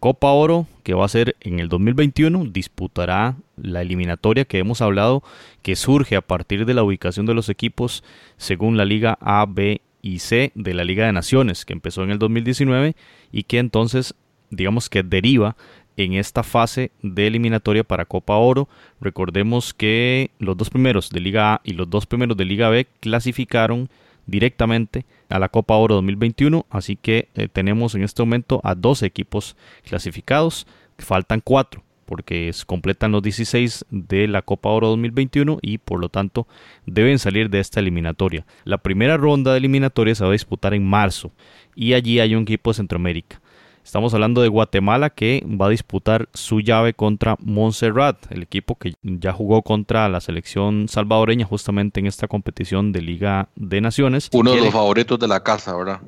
Copa 0.00 0.30
Oro, 0.30 0.66
que 0.84 0.94
va 0.94 1.04
a 1.04 1.08
ser 1.08 1.36
en 1.40 1.58
el 1.58 1.68
2021, 1.68 2.46
disputará 2.46 3.36
la 3.56 3.82
eliminatoria 3.82 4.44
que 4.44 4.58
hemos 4.58 4.80
hablado, 4.80 5.22
que 5.62 5.76
surge 5.76 6.14
a 6.14 6.20
partir 6.20 6.66
de 6.66 6.74
la 6.74 6.84
ubicación 6.84 7.26
de 7.26 7.34
los 7.34 7.48
equipos 7.48 8.04
según 8.36 8.76
la 8.76 8.84
Liga 8.84 9.18
A, 9.20 9.44
B 9.48 9.80
y 10.00 10.20
C 10.20 10.52
de 10.54 10.74
la 10.74 10.84
Liga 10.84 11.06
de 11.06 11.12
Naciones, 11.12 11.64
que 11.64 11.72
empezó 11.72 12.04
en 12.04 12.10
el 12.10 12.18
2019 12.18 12.94
y 13.32 13.42
que 13.42 13.58
entonces, 13.58 14.14
digamos 14.50 14.88
que 14.88 15.02
deriva 15.02 15.56
en 15.96 16.12
esta 16.12 16.44
fase 16.44 16.92
de 17.02 17.26
eliminatoria 17.26 17.82
para 17.82 18.04
Copa 18.04 18.36
Oro. 18.36 18.68
Recordemos 19.00 19.74
que 19.74 20.30
los 20.38 20.56
dos 20.56 20.70
primeros 20.70 21.10
de 21.10 21.20
Liga 21.20 21.54
A 21.54 21.60
y 21.64 21.72
los 21.72 21.90
dos 21.90 22.06
primeros 22.06 22.36
de 22.36 22.44
Liga 22.44 22.68
B 22.68 22.86
clasificaron 23.00 23.90
directamente 24.28 25.06
a 25.28 25.40
la 25.40 25.48
Copa 25.48 25.74
Oro 25.74 25.96
2021. 25.96 26.66
Así 26.70 26.94
que 26.94 27.30
eh, 27.34 27.48
tenemos 27.48 27.96
en 27.96 28.04
este 28.04 28.22
momento 28.22 28.60
a 28.62 28.76
dos 28.76 29.02
equipos 29.02 29.56
clasificados. 29.82 30.68
Faltan 30.98 31.40
cuatro 31.42 31.82
porque 32.04 32.50
completan 32.64 33.12
los 33.12 33.22
16 33.22 33.84
de 33.90 34.28
la 34.28 34.40
Copa 34.40 34.70
Oro 34.70 34.88
2021 34.88 35.58
y 35.60 35.76
por 35.76 36.00
lo 36.00 36.08
tanto 36.08 36.48
deben 36.86 37.18
salir 37.18 37.50
de 37.50 37.60
esta 37.60 37.80
eliminatoria. 37.80 38.46
La 38.64 38.78
primera 38.78 39.18
ronda 39.18 39.52
de 39.52 39.58
eliminatoria 39.58 40.14
se 40.14 40.24
va 40.24 40.30
a 40.30 40.32
disputar 40.32 40.72
en 40.72 40.86
marzo 40.86 41.32
y 41.74 41.92
allí 41.92 42.18
hay 42.18 42.34
un 42.34 42.44
equipo 42.44 42.70
de 42.70 42.76
Centroamérica. 42.76 43.42
Estamos 43.88 44.12
hablando 44.12 44.42
de 44.42 44.48
Guatemala 44.48 45.08
que 45.08 45.42
va 45.46 45.64
a 45.64 45.70
disputar 45.70 46.28
su 46.34 46.60
llave 46.60 46.92
contra 46.92 47.36
Montserrat, 47.40 48.30
el 48.30 48.42
equipo 48.42 48.76
que 48.76 48.92
ya 49.02 49.32
jugó 49.32 49.62
contra 49.62 50.10
la 50.10 50.20
selección 50.20 50.88
salvadoreña 50.88 51.46
justamente 51.46 51.98
en 51.98 52.06
esta 52.06 52.28
competición 52.28 52.92
de 52.92 53.00
Liga 53.00 53.48
de 53.56 53.80
Naciones. 53.80 54.28
Uno 54.34 54.52
de 54.52 54.60
los 54.60 54.74
favoritos 54.74 55.18
de 55.18 55.26
la 55.26 55.42
casa, 55.42 55.74
¿verdad? 55.74 56.02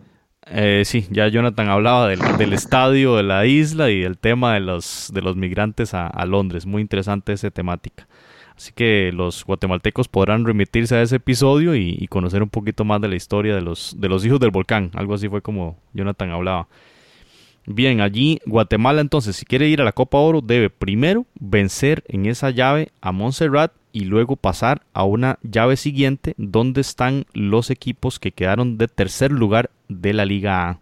Eh, 0.48 0.82
sí, 0.84 1.06
ya 1.10 1.26
Jonathan 1.28 1.70
hablaba 1.70 2.06
del, 2.08 2.52
estadio 2.52 3.16
de 3.16 3.22
la 3.22 3.46
isla 3.46 3.88
y 3.88 4.00
del 4.00 4.18
tema 4.18 4.52
de 4.52 4.60
los, 4.60 5.10
de 5.14 5.22
los 5.22 5.36
migrantes 5.36 5.94
a, 5.94 6.26
Londres. 6.26 6.66
Muy 6.66 6.82
interesante 6.82 7.32
esa 7.32 7.50
temática. 7.50 8.06
Así 8.54 8.72
que 8.74 9.10
los 9.10 9.42
guatemaltecos 9.46 10.06
podrán 10.06 10.44
remitirse 10.44 10.96
a 10.96 11.00
ese 11.00 11.16
episodio 11.16 11.74
y, 11.74 11.96
y, 11.98 12.08
conocer 12.08 12.42
un 12.42 12.50
poquito 12.50 12.84
más 12.84 13.00
de 13.00 13.08
la 13.08 13.16
historia 13.16 13.54
de 13.54 13.62
los, 13.62 13.96
de 13.98 14.10
los 14.10 14.22
hijos 14.26 14.38
del 14.38 14.50
volcán. 14.50 14.90
Algo 14.92 15.14
así 15.14 15.30
fue 15.30 15.40
como 15.40 15.78
Jonathan 15.94 16.30
hablaba. 16.30 16.68
Bien, 17.66 18.00
allí 18.00 18.40
Guatemala 18.46 19.00
entonces, 19.00 19.36
si 19.36 19.44
quiere 19.44 19.68
ir 19.68 19.80
a 19.80 19.84
la 19.84 19.92
Copa 19.92 20.18
Oro, 20.18 20.40
debe 20.40 20.70
primero 20.70 21.26
vencer 21.38 22.02
en 22.08 22.26
esa 22.26 22.50
llave 22.50 22.90
a 23.00 23.12
Montserrat 23.12 23.72
y 23.92 24.04
luego 24.04 24.36
pasar 24.36 24.82
a 24.92 25.04
una 25.04 25.38
llave 25.42 25.76
siguiente 25.76 26.34
donde 26.36 26.80
están 26.80 27.26
los 27.32 27.70
equipos 27.70 28.18
que 28.18 28.32
quedaron 28.32 28.78
de 28.78 28.88
tercer 28.88 29.30
lugar 29.30 29.70
de 29.88 30.12
la 30.14 30.24
Liga 30.24 30.68
A, 30.68 30.80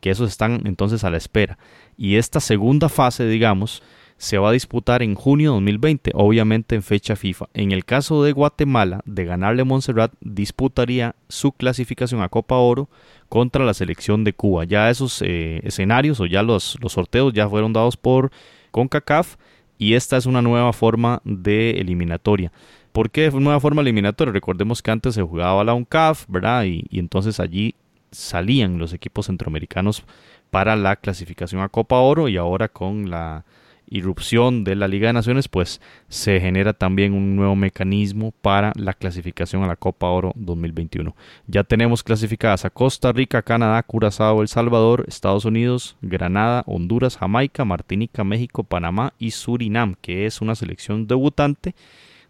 que 0.00 0.10
esos 0.10 0.28
están 0.30 0.66
entonces 0.66 1.04
a 1.04 1.10
la 1.10 1.16
espera. 1.16 1.58
Y 1.96 2.16
esta 2.16 2.40
segunda 2.40 2.88
fase, 2.88 3.26
digamos, 3.26 3.82
se 4.18 4.36
va 4.36 4.50
a 4.50 4.52
disputar 4.52 5.02
en 5.02 5.14
junio 5.14 5.52
de 5.52 5.54
2020, 5.54 6.10
obviamente 6.14 6.74
en 6.74 6.82
fecha 6.82 7.14
FIFA. 7.14 7.48
En 7.54 7.70
el 7.70 7.84
caso 7.84 8.24
de 8.24 8.32
Guatemala, 8.32 9.00
de 9.06 9.24
ganarle 9.24 9.62
Montserrat, 9.64 10.12
disputaría 10.20 11.14
su 11.28 11.52
clasificación 11.52 12.20
a 12.20 12.28
Copa 12.28 12.56
Oro 12.56 12.88
contra 13.28 13.64
la 13.64 13.74
selección 13.74 14.24
de 14.24 14.32
Cuba. 14.32 14.64
Ya 14.64 14.90
esos 14.90 15.22
eh, 15.22 15.60
escenarios 15.62 16.18
o 16.20 16.26
ya 16.26 16.42
los, 16.42 16.76
los 16.82 16.92
sorteos 16.92 17.32
ya 17.32 17.48
fueron 17.48 17.72
dados 17.72 17.96
por 17.96 18.32
CONCACAF 18.72 19.36
y 19.78 19.94
esta 19.94 20.16
es 20.16 20.26
una 20.26 20.42
nueva 20.42 20.72
forma 20.72 21.22
de 21.24 21.78
eliminatoria. 21.78 22.50
¿Por 22.90 23.10
qué 23.10 23.30
nueva 23.30 23.60
forma 23.60 23.82
eliminatoria? 23.82 24.32
Recordemos 24.32 24.82
que 24.82 24.90
antes 24.90 25.14
se 25.14 25.22
jugaba 25.22 25.62
la 25.62 25.74
UNCAF, 25.74 26.24
¿verdad? 26.28 26.64
y 26.64 26.98
entonces 26.98 27.38
allí 27.38 27.76
salían 28.10 28.78
los 28.78 28.92
equipos 28.92 29.26
centroamericanos 29.26 30.04
para 30.50 30.74
la 30.74 30.96
clasificación 30.96 31.60
a 31.60 31.68
Copa 31.68 31.96
Oro 32.00 32.28
y 32.28 32.36
ahora 32.36 32.68
con 32.68 33.10
la 33.10 33.44
irrupción 33.90 34.64
de 34.64 34.76
la 34.76 34.88
Liga 34.88 35.08
de 35.08 35.12
Naciones, 35.12 35.48
pues 35.48 35.80
se 36.08 36.40
genera 36.40 36.72
también 36.72 37.14
un 37.14 37.36
nuevo 37.36 37.56
mecanismo 37.56 38.32
para 38.42 38.72
la 38.76 38.94
clasificación 38.94 39.62
a 39.62 39.66
la 39.66 39.76
Copa 39.76 40.08
Oro 40.08 40.32
2021. 40.36 41.14
Ya 41.46 41.64
tenemos 41.64 42.02
clasificadas 42.02 42.64
a 42.64 42.70
Costa 42.70 43.12
Rica, 43.12 43.42
Canadá, 43.42 43.82
Curazao, 43.82 44.42
El 44.42 44.48
Salvador, 44.48 45.04
Estados 45.08 45.44
Unidos, 45.44 45.96
Granada, 46.02 46.62
Honduras, 46.66 47.16
Jamaica, 47.16 47.64
Martinica, 47.64 48.24
México, 48.24 48.64
Panamá 48.64 49.14
y 49.18 49.30
Surinam, 49.32 49.94
que 50.00 50.26
es 50.26 50.40
una 50.40 50.54
selección 50.54 51.06
debutante 51.06 51.74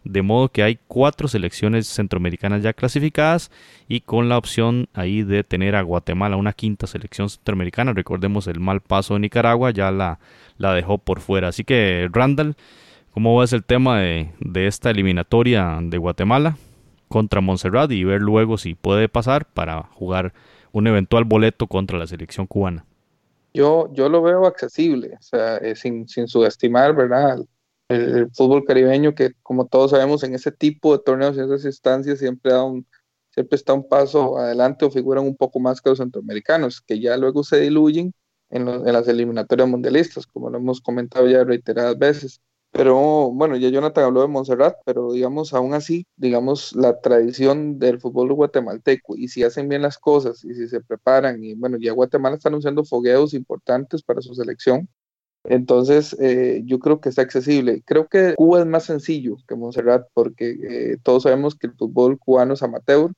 de 0.04 0.22
modo 0.22 0.48
que 0.48 0.62
hay 0.62 0.78
cuatro 0.86 1.28
selecciones 1.28 1.86
centroamericanas 1.86 2.62
ya 2.62 2.72
clasificadas 2.72 3.50
y 3.88 4.00
con 4.00 4.28
la 4.28 4.38
opción 4.38 4.88
ahí 4.94 5.22
de 5.22 5.44
tener 5.44 5.76
a 5.76 5.82
Guatemala 5.82 6.36
una 6.36 6.52
quinta 6.52 6.86
selección 6.86 7.28
centroamericana. 7.28 7.92
Recordemos 7.92 8.46
el 8.46 8.60
mal 8.60 8.80
paso 8.80 9.14
de 9.14 9.20
Nicaragua, 9.20 9.70
ya 9.70 9.90
la, 9.90 10.18
la 10.56 10.72
dejó 10.74 10.98
por 10.98 11.20
fuera. 11.20 11.48
Así 11.48 11.64
que 11.64 12.08
Randall, 12.12 12.56
¿cómo 13.12 13.38
ves 13.38 13.52
el 13.52 13.64
tema 13.64 14.00
de, 14.00 14.30
de 14.40 14.66
esta 14.66 14.90
eliminatoria 14.90 15.78
de 15.82 15.98
Guatemala 15.98 16.56
contra 17.08 17.40
Montserrat 17.40 17.90
y 17.90 18.04
ver 18.04 18.20
luego 18.20 18.58
si 18.58 18.74
puede 18.74 19.08
pasar 19.08 19.46
para 19.46 19.82
jugar 19.94 20.32
un 20.72 20.86
eventual 20.86 21.24
boleto 21.24 21.66
contra 21.66 21.98
la 21.98 22.06
selección 22.06 22.46
cubana? 22.46 22.84
Yo, 23.54 23.90
yo 23.92 24.08
lo 24.08 24.22
veo 24.22 24.46
accesible, 24.46 25.16
o 25.18 25.22
sea, 25.22 25.56
eh, 25.56 25.74
sin, 25.74 26.06
sin 26.06 26.28
subestimar, 26.28 26.94
¿verdad? 26.94 27.38
El, 27.88 28.30
fútbol 28.32 28.64
caribeño 28.64 29.14
que 29.14 29.32
como 29.42 29.66
todos 29.66 29.92
sabemos 29.92 30.22
en 30.22 30.34
ese 30.34 30.52
tipo 30.52 30.96
de 30.96 31.02
torneos 31.04 31.36
y 31.36 31.40
esas 31.40 31.64
instancias 31.64 32.18
siempre 32.18 32.52
da 32.52 32.64
un, 32.64 32.86
siempre 33.30 33.56
está 33.56 33.72
un 33.74 33.88
paso 33.88 34.38
adelante 34.38 34.84
o 34.84 34.90
figuran 34.90 35.24
un 35.24 35.36
poco 35.36 35.60
más 35.60 35.80
que 35.80 35.90
los 35.90 35.98
centroamericanos, 35.98 36.80
que 36.80 37.00
ya 37.00 37.16
luego 37.16 37.44
se 37.44 37.60
diluyen 37.60 38.12
en, 38.50 38.68
en 38.68 38.92
las 38.92 39.08
eliminatorias 39.08 39.68
mundialistas, 39.68 40.26
como 40.26 40.50
lo 40.50 40.58
hemos 40.58 40.80
comentado 40.80 41.28
ya 41.28 41.44
reiteradas 41.44 41.98
veces. 41.98 42.40
Pero 42.70 43.30
bueno, 43.30 43.56
ya 43.56 43.70
Jonathan 43.70 44.04
habló 44.04 44.20
de 44.20 44.28
Montserrat, 44.28 44.76
pero 44.84 45.12
digamos, 45.12 45.54
aún 45.54 45.72
así, 45.72 46.06
digamos, 46.16 46.74
la 46.76 47.00
tradición 47.00 47.78
del 47.78 47.98
fútbol 48.00 48.32
guatemalteco, 48.34 49.16
y 49.16 49.28
si 49.28 49.42
hacen 49.42 49.68
bien 49.68 49.82
las 49.82 49.98
cosas, 49.98 50.44
y 50.44 50.54
si 50.54 50.68
se 50.68 50.80
preparan, 50.82 51.42
y 51.42 51.54
bueno, 51.54 51.78
ya 51.80 51.92
Guatemala 51.92 52.36
está 52.36 52.50
anunciando 52.50 52.84
fogueos 52.84 53.32
importantes 53.34 54.02
para 54.02 54.20
su 54.20 54.34
selección, 54.34 54.88
entonces 55.44 56.16
eh, 56.20 56.62
yo 56.64 56.78
creo 56.78 57.00
que 57.00 57.08
está 57.08 57.22
accesible. 57.22 57.82
Creo 57.84 58.08
que 58.08 58.34
Cuba 58.36 58.60
es 58.60 58.66
más 58.66 58.84
sencillo 58.84 59.36
que 59.46 59.54
Montserrat, 59.54 60.06
porque 60.14 60.56
eh, 60.62 60.96
todos 61.02 61.24
sabemos 61.24 61.54
que 61.54 61.68
el 61.68 61.74
fútbol 61.74 62.18
cubano 62.18 62.54
es 62.54 62.62
amateur, 62.62 63.12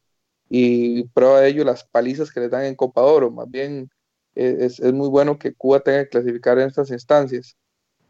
y 0.49 1.05
prueba 1.09 1.41
de 1.41 1.49
ello 1.49 1.65
las 1.65 1.85
palizas 1.85 2.33
que 2.33 2.41
le 2.41 2.49
dan 2.49 2.65
en 2.65 2.75
Copa 2.75 3.03
Oro, 3.03 3.31
más 3.31 3.51
bien 3.51 3.89
eh, 4.35 4.59
es, 4.61 4.81
muy 4.93 5.09
bueno 5.09 5.39
que 5.39 5.55
Cuba 5.55 5.81
tenga 5.81 6.05
que 6.05 6.11
clasificar 6.11 6.59
en 6.59 6.69
estas 6.69 6.91
instancias. 6.91 7.57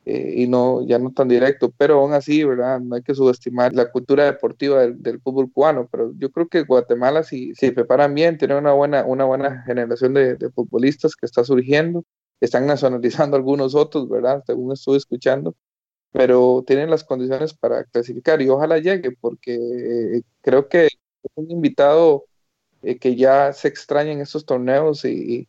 Y 0.06 0.48
no, 0.48 0.84
ya 0.84 0.98
no 0.98 1.12
tan 1.12 1.28
directo, 1.28 1.72
pero 1.76 2.00
aún 2.00 2.14
así, 2.14 2.42
¿verdad? 2.42 2.80
No 2.80 2.96
hay 2.96 3.02
que 3.02 3.14
subestimar 3.14 3.72
la 3.74 3.92
cultura 3.92 4.24
deportiva 4.24 4.80
del, 4.80 5.20
fútbol 5.20 5.52
cubano, 5.52 5.88
pero 5.92 6.12
yo 6.18 6.30
creo 6.32 6.48
que 6.48 6.62
Guatemala, 6.62 7.22
si, 7.22 7.54
si 7.54 7.70
preparan 7.70 8.14
bien, 8.14 8.36
tiene 8.36 8.56
una 8.56 8.72
buena, 8.72 9.04
una 9.04 9.24
buena 9.24 9.62
generación 9.66 10.14
de, 10.14 10.50
futbolistas 10.52 11.14
que 11.14 11.26
está 11.26 11.44
surgiendo, 11.44 12.04
están 12.40 12.66
nacionalizando 12.66 13.36
algunos 13.36 13.74
otros, 13.74 14.08
¿verdad? 14.08 14.42
Según 14.46 14.72
estuve 14.72 14.96
escuchando, 14.96 15.54
pero 16.12 16.64
tienen 16.66 16.90
las 16.90 17.04
condiciones 17.04 17.54
para 17.54 17.84
clasificar 17.84 18.42
y 18.42 18.48
ojalá 18.48 18.78
llegue, 18.78 19.12
porque 19.12 19.54
eh, 19.54 20.22
creo 20.42 20.68
que 20.68 20.86
es 20.86 20.98
un 21.34 21.50
invitado 21.50 22.26
eh, 22.82 22.98
que 22.98 23.16
ya 23.16 23.52
se 23.52 23.68
extraña 23.68 24.12
en 24.12 24.20
estos 24.20 24.44
torneos 24.46 25.04
y, 25.04 25.48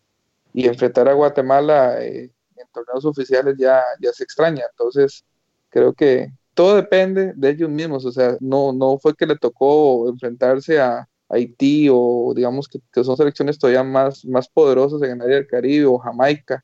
y 0.53 0.67
enfrentar 0.67 1.07
a 1.09 1.13
Guatemala 1.13 2.03
en 2.03 2.31
torneos 2.73 3.05
oficiales 3.05 3.55
ya, 3.57 3.83
ya 3.99 4.11
se 4.13 4.23
extraña. 4.23 4.63
Entonces, 4.71 5.25
creo 5.69 5.93
que 5.93 6.31
todo 6.53 6.75
depende 6.75 7.33
de 7.35 7.49
ellos 7.49 7.69
mismos. 7.69 8.05
O 8.05 8.11
sea, 8.11 8.37
no, 8.39 8.73
no 8.73 8.97
fue 8.99 9.15
que 9.15 9.25
le 9.25 9.37
tocó 9.37 10.09
enfrentarse 10.09 10.79
a 10.79 11.07
Haití 11.29 11.87
o 11.91 12.33
digamos 12.35 12.67
que, 12.67 12.79
son 13.03 13.17
selecciones 13.17 13.57
todavía 13.57 13.83
más, 13.83 14.25
más 14.25 14.49
poderosas 14.49 15.01
en 15.03 15.11
el 15.11 15.21
área 15.21 15.35
del 15.37 15.47
Caribe 15.47 15.85
o 15.85 15.97
Jamaica. 15.97 16.63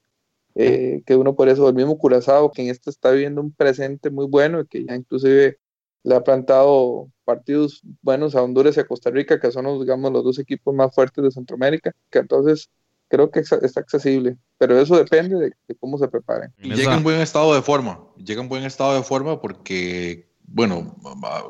Eh, 0.60 1.04
que 1.06 1.16
uno 1.16 1.36
por 1.36 1.50
eso, 1.50 1.70
el 1.70 1.76
mismo 1.76 1.98
Curazao, 2.00 2.52
que 2.52 2.64
en 2.64 2.70
este 2.70 2.90
está 2.90 3.12
viviendo 3.12 3.42
un 3.42 3.52
presente 3.52 4.10
muy 4.10 4.26
bueno 4.26 4.62
y 4.62 4.68
que 4.68 4.86
ya 4.86 4.96
inclusive 4.96 5.60
le 6.04 6.16
ha 6.16 6.24
plantado 6.24 7.12
partidos 7.26 7.82
buenos 8.02 8.36
a 8.36 8.42
Honduras 8.42 8.76
y 8.76 8.80
a 8.80 8.88
Costa 8.88 9.12
Rica, 9.12 9.40
que 9.40 9.52
son 9.52 9.66
los, 9.66 9.80
digamos, 9.82 10.12
los 10.12 10.24
dos 10.24 10.40
equipos 10.40 10.74
más 10.74 10.96
fuertes 10.96 11.24
de 11.24 11.32
Centroamérica, 11.32 11.94
que 12.10 12.20
entonces 12.20 12.72
creo 13.08 13.30
que 13.30 13.42
está 13.42 13.80
accesible, 13.80 14.38
pero 14.58 14.80
eso 14.80 14.98
depende 14.98 15.38
de, 15.38 15.76
cómo 15.80 15.98
se 15.98 16.08
preparen. 16.08 16.54
Y 16.58 16.74
llega 16.74 16.96
en 16.96 17.04
buen 17.04 17.20
estado 17.20 17.54
de 17.54 17.62
forma, 17.62 18.00
llega 18.16 18.42
en 18.42 18.50
buen 18.50 18.64
estado 18.64 18.96
de 18.96 19.04
forma 19.04 19.42
porque, 19.42 20.30
bueno, 20.44 20.96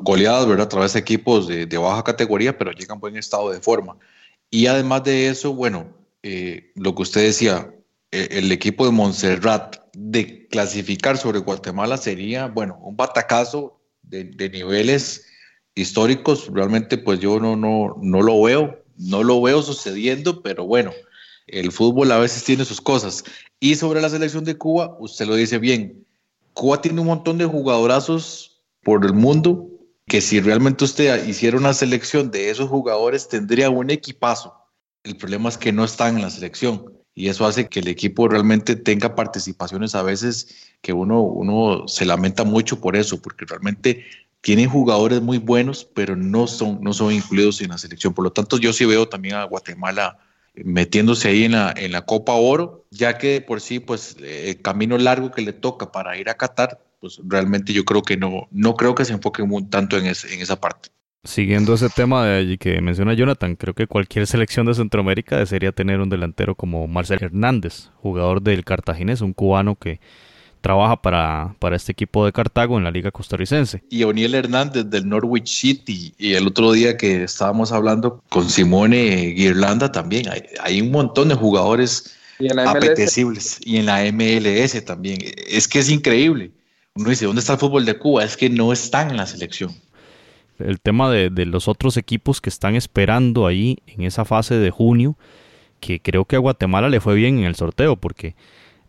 goleadas, 0.02 0.46
¿verdad? 0.46 0.66
A 0.66 0.68
través 0.68 0.92
de 0.92 1.00
equipos 1.00 1.48
de, 1.48 1.78
baja 1.78 2.04
categoría, 2.04 2.58
pero 2.58 2.72
llega 2.72 2.94
en 2.94 3.00
buen 3.00 3.16
estado 3.16 3.50
de 3.50 3.60
forma. 3.60 3.96
Y 4.50 4.66
además 4.66 5.04
de 5.04 5.28
eso, 5.28 5.54
bueno, 5.54 5.94
eh, 6.22 6.72
lo 6.74 6.94
que 6.94 7.02
usted 7.02 7.22
decía, 7.22 7.72
el 8.10 8.50
equipo 8.52 8.86
de 8.86 8.92
Montserrat 8.92 9.76
de 9.92 10.46
clasificar 10.48 11.18
sobre 11.18 11.40
Guatemala 11.40 11.96
sería, 11.96 12.46
bueno, 12.46 12.78
un 12.82 12.96
batacazo 12.96 13.80
de, 14.02 14.24
de 14.24 14.48
niveles 14.48 15.26
históricos. 15.74 16.48
Realmente, 16.52 16.98
pues 16.98 17.20
yo 17.20 17.38
no, 17.40 17.56
no, 17.56 17.96
no 18.00 18.22
lo 18.22 18.42
veo, 18.42 18.82
no 18.96 19.22
lo 19.22 19.42
veo 19.42 19.62
sucediendo, 19.62 20.42
pero 20.42 20.64
bueno, 20.64 20.92
el 21.46 21.72
fútbol 21.72 22.12
a 22.12 22.18
veces 22.18 22.44
tiene 22.44 22.64
sus 22.64 22.80
cosas. 22.80 23.24
Y 23.60 23.74
sobre 23.74 24.00
la 24.00 24.08
selección 24.08 24.44
de 24.44 24.56
Cuba, 24.56 24.96
usted 25.00 25.26
lo 25.26 25.34
dice 25.34 25.58
bien, 25.58 26.06
Cuba 26.54 26.80
tiene 26.80 27.00
un 27.00 27.06
montón 27.08 27.38
de 27.38 27.44
jugadorazos 27.44 28.60
por 28.82 29.04
el 29.04 29.12
mundo 29.12 29.68
que 30.06 30.20
si 30.20 30.40
realmente 30.40 30.84
usted 30.84 31.26
hiciera 31.26 31.58
una 31.58 31.74
selección 31.74 32.30
de 32.30 32.50
esos 32.50 32.68
jugadores 32.68 33.28
tendría 33.28 33.68
un 33.68 33.90
equipazo. 33.90 34.54
El 35.04 35.16
problema 35.16 35.50
es 35.50 35.58
que 35.58 35.72
no 35.72 35.84
están 35.84 36.16
en 36.16 36.22
la 36.22 36.30
selección 36.30 36.97
y 37.18 37.28
eso 37.28 37.46
hace 37.46 37.68
que 37.68 37.80
el 37.80 37.88
equipo 37.88 38.28
realmente 38.28 38.76
tenga 38.76 39.16
participaciones 39.16 39.96
a 39.96 40.02
veces 40.04 40.72
que 40.80 40.92
uno, 40.92 41.20
uno 41.20 41.88
se 41.88 42.04
lamenta 42.04 42.44
mucho 42.44 42.80
por 42.80 42.94
eso, 42.94 43.20
porque 43.20 43.44
realmente 43.44 44.04
tienen 44.40 44.70
jugadores 44.70 45.20
muy 45.20 45.38
buenos, 45.38 45.84
pero 45.84 46.14
no 46.14 46.46
son, 46.46 46.78
no 46.80 46.92
son 46.92 47.12
incluidos 47.12 47.60
en 47.60 47.70
la 47.70 47.78
selección. 47.78 48.14
Por 48.14 48.22
lo 48.22 48.30
tanto, 48.30 48.56
yo 48.56 48.72
sí 48.72 48.84
veo 48.84 49.08
también 49.08 49.34
a 49.34 49.42
Guatemala 49.44 50.18
metiéndose 50.54 51.28
ahí 51.28 51.42
en 51.42 51.52
la, 51.52 51.74
en 51.76 51.90
la 51.90 52.02
Copa 52.02 52.34
Oro, 52.34 52.86
ya 52.92 53.18
que 53.18 53.40
por 53.40 53.60
sí, 53.60 53.80
pues 53.80 54.16
el 54.22 54.62
camino 54.62 54.96
largo 54.96 55.32
que 55.32 55.42
le 55.42 55.52
toca 55.52 55.90
para 55.90 56.16
ir 56.16 56.28
a 56.28 56.36
Qatar, 56.36 56.80
pues 57.00 57.20
realmente 57.24 57.72
yo 57.72 57.84
creo 57.84 58.02
que 58.02 58.16
no, 58.16 58.46
no 58.52 58.76
creo 58.76 58.94
que 58.94 59.04
se 59.04 59.12
enfoque 59.12 59.42
tanto 59.70 59.98
en, 59.98 60.06
en 60.06 60.40
esa 60.40 60.60
parte. 60.60 60.90
Siguiendo 61.24 61.74
ese 61.74 61.88
tema 61.88 62.24
de 62.24 62.58
que 62.58 62.80
menciona 62.80 63.12
Jonathan, 63.12 63.56
creo 63.56 63.74
que 63.74 63.86
cualquier 63.86 64.26
selección 64.26 64.66
de 64.66 64.74
Centroamérica 64.74 65.36
desearía 65.36 65.72
tener 65.72 66.00
un 66.00 66.08
delantero 66.08 66.54
como 66.54 66.86
Marcel 66.86 67.18
Hernández, 67.20 67.90
jugador 67.96 68.40
del 68.40 68.64
Cartaginés, 68.64 69.20
un 69.20 69.32
cubano 69.32 69.74
que 69.74 70.00
trabaja 70.60 71.00
para, 71.00 71.56
para 71.58 71.76
este 71.76 71.92
equipo 71.92 72.24
de 72.24 72.32
Cartago 72.32 72.78
en 72.78 72.84
la 72.84 72.90
Liga 72.90 73.10
Costarricense. 73.10 73.82
Y 73.90 74.04
O'Neill 74.04 74.34
Hernández 74.34 74.84
del 74.86 75.08
Norwich 75.08 75.48
City. 75.48 76.14
Y 76.18 76.34
el 76.34 76.46
otro 76.46 76.72
día 76.72 76.96
que 76.96 77.24
estábamos 77.24 77.72
hablando 77.72 78.22
con 78.28 78.48
Simone 78.48 79.34
Guirlanda 79.36 79.90
también. 79.90 80.26
Hay, 80.60 80.80
un 80.80 80.90
montón 80.90 81.28
de 81.28 81.34
jugadores 81.34 82.16
apetecibles. 82.66 83.58
Y 83.64 83.78
en 83.78 83.86
la 83.86 84.04
MLS 84.12 84.84
también. 84.84 85.18
Es 85.48 85.68
que 85.68 85.80
es 85.80 85.90
increíble. 85.90 86.52
Uno 86.94 87.10
dice, 87.10 87.26
¿dónde 87.26 87.40
está 87.40 87.54
el 87.54 87.58
fútbol 87.58 87.84
de 87.84 87.98
Cuba? 87.98 88.24
Es 88.24 88.36
que 88.36 88.50
no 88.50 88.72
están 88.72 89.10
en 89.10 89.18
la 89.18 89.26
selección. 89.26 89.74
El 90.58 90.80
tema 90.80 91.10
de, 91.10 91.30
de 91.30 91.46
los 91.46 91.68
otros 91.68 91.96
equipos 91.96 92.40
que 92.40 92.50
están 92.50 92.74
esperando 92.74 93.46
ahí 93.46 93.78
en 93.86 94.02
esa 94.02 94.24
fase 94.24 94.56
de 94.56 94.70
junio, 94.70 95.16
que 95.80 96.00
creo 96.00 96.24
que 96.24 96.36
a 96.36 96.40
Guatemala 96.40 96.88
le 96.88 97.00
fue 97.00 97.14
bien 97.14 97.38
en 97.38 97.44
el 97.44 97.54
sorteo, 97.54 97.96
porque 97.96 98.34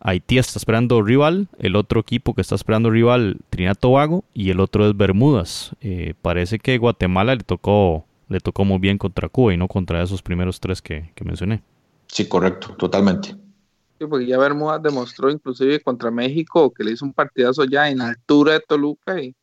Haití 0.02 0.38
está 0.38 0.58
esperando 0.58 1.02
rival, 1.02 1.50
el 1.60 1.76
otro 1.76 2.00
equipo 2.00 2.34
que 2.34 2.42
está 2.42 2.56
esperando 2.56 2.90
rival 2.90 3.38
Trinidad 3.50 3.76
Tobago 3.78 4.24
y 4.34 4.50
el 4.50 4.60
otro 4.60 4.88
es 4.88 4.96
Bermudas. 4.96 5.72
Eh, 5.82 6.14
parece 6.22 6.60
que 6.60 6.78
Guatemala 6.78 7.36
le 7.36 7.44
tocó, 7.44 8.06
le 8.30 8.40
tocó 8.40 8.64
muy 8.64 8.80
bien 8.80 8.98
contra 8.98 9.28
Cuba 9.28 9.54
y 9.54 9.58
no 9.58 9.68
contra 9.68 10.02
esos 10.02 10.22
primeros 10.22 10.60
tres 10.60 10.82
que, 10.82 11.12
mencioné. 11.24 11.62
Sí, 12.08 12.28
correcto, 12.28 12.76
totalmente. 12.78 13.36
Sí, 14.00 14.06
porque 14.10 14.26
ya 14.26 14.38
Bermudas 14.38 14.82
demostró 14.82 15.30
inclusive 15.30 15.82
contra 15.82 16.10
México 16.10 16.74
que 16.74 16.86
le 16.86 16.92
hizo 16.92 17.04
un 17.04 17.14
partidazo 17.14 17.66
ya 17.66 17.90
en 17.90 17.98
la 17.98 18.10
altura 18.10 18.54
de 18.54 18.62
Toluca 18.62 19.22
y, 19.22 19.36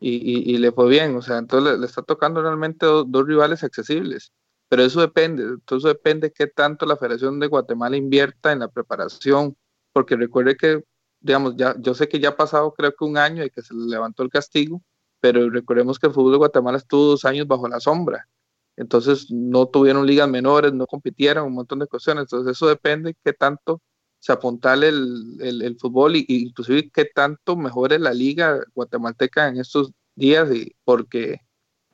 y, 0.00 0.58
le 0.58 0.72
fue 0.72 0.88
bien. 0.88 1.16
O 1.16 1.22
sea, 1.22 1.38
entonces 1.38 1.78
le, 1.78 1.86
está 1.86 2.02
tocando 2.02 2.42
realmente 2.42 2.86
dos 2.86 3.26
rivales 3.26 3.62
accesibles 3.64 4.32
pero 4.70 4.84
eso 4.84 5.00
depende, 5.00 5.42
entonces 5.42 5.88
depende 5.88 6.32
qué 6.32 6.46
tanto 6.46 6.86
la 6.86 6.96
Federación 6.96 7.40
de 7.40 7.48
Guatemala 7.48 7.96
invierta 7.96 8.52
en 8.52 8.60
la 8.60 8.68
preparación, 8.68 9.56
porque 9.92 10.16
recuerde 10.16 10.56
que, 10.56 10.84
digamos, 11.20 11.56
ya, 11.56 11.74
yo 11.80 11.92
sé 11.92 12.08
que 12.08 12.20
ya 12.20 12.30
ha 12.30 12.36
pasado 12.36 12.72
creo 12.74 12.94
que 12.94 13.04
un 13.04 13.18
año 13.18 13.42
de 13.42 13.50
que 13.50 13.62
se 13.62 13.74
levantó 13.74 14.22
el 14.22 14.30
castigo, 14.30 14.80
pero 15.20 15.50
recordemos 15.50 15.98
que 15.98 16.06
el 16.06 16.12
fútbol 16.12 16.32
de 16.32 16.38
Guatemala 16.38 16.78
estuvo 16.78 17.06
dos 17.06 17.24
años 17.24 17.48
bajo 17.48 17.66
la 17.68 17.80
sombra, 17.80 18.28
entonces 18.76 19.28
no 19.30 19.66
tuvieron 19.66 20.06
ligas 20.06 20.28
menores, 20.28 20.72
no 20.72 20.86
compitieron, 20.86 21.46
un 21.48 21.54
montón 21.54 21.80
de 21.80 21.88
cuestiones, 21.88 22.22
entonces 22.22 22.52
eso 22.52 22.68
depende 22.68 23.16
qué 23.24 23.32
tanto 23.32 23.82
se 24.20 24.32
apuntale 24.32 24.88
el, 24.88 25.62
el, 25.62 25.76
fútbol 25.78 26.16
y, 26.16 26.26
inclusive 26.28 26.90
qué 26.92 27.06
tanto 27.06 27.56
mejore 27.56 27.98
la 27.98 28.12
liga 28.12 28.60
guatemalteca 28.74 29.48
en 29.48 29.58
estos 29.58 29.92
días, 30.14 30.54
y 30.54 30.76
porque, 30.84 31.40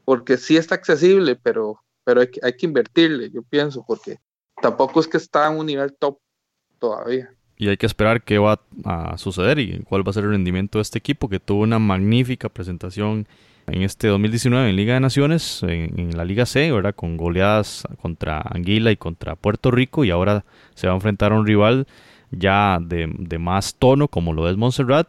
porque 0.05 0.37
sí 0.37 0.57
está 0.57 0.75
accesible, 0.75 1.37
pero, 1.37 1.81
pero 2.05 2.21
hay, 2.21 2.29
hay 2.43 2.53
que 2.55 2.67
invertirle, 2.67 3.31
yo 3.31 3.43
pienso, 3.43 3.85
porque 3.87 4.19
tampoco 4.61 5.01
es 5.01 5.09
que 5.09 5.17
está 5.17 5.51
en 5.51 5.59
un 5.59 5.67
nivel 5.67 5.95
top 5.99 6.19
todavía 6.79 7.31
y 7.57 7.69
hay 7.69 7.77
que 7.77 7.87
esperar 7.87 8.23
qué 8.23 8.39
va 8.39 8.61
a 8.85 9.17
suceder 9.19 9.59
y 9.59 9.81
cuál 9.85 10.07
va 10.07 10.11
a 10.11 10.15
ser 10.15 10.25
el 10.25 10.31
rendimiento 10.31 10.79
de 10.79 10.83
este 10.83 10.99
equipo 10.99 11.29
que 11.29 11.41
tuvo 11.41 11.62
una 11.62 11.79
magnífica 11.79 12.49
presentación 12.49 13.27
en 13.67 13.83
este 13.83 14.09
2019 14.09 14.71
en 14.71 14.77
Liga 14.77 14.95
de 14.95 15.01
Naciones, 15.01 15.62
en, 15.62 16.17
la 16.17 16.25
Liga 16.25 16.47
C, 16.47 16.71
¿verdad? 16.71 16.95
con 16.95 17.17
goleadas 17.17 17.87
contra 18.01 18.41
Anguila 18.41 18.93
y 18.93 18.97
contra 18.97 19.35
Puerto 19.37 19.71
Rico 19.71 20.05
y 20.05 20.11
ahora 20.11 20.45
se 20.75 20.87
va 20.87 20.93
a 20.93 20.97
enfrentar 20.97 21.33
a 21.33 21.37
un 21.37 21.47
rival 21.47 21.87
ya 22.31 22.79
de, 22.81 23.39
más 23.39 23.75
tono 23.77 24.09
como 24.09 24.33
lo 24.33 24.49
es 24.49 24.57
Montserrat 24.57 25.09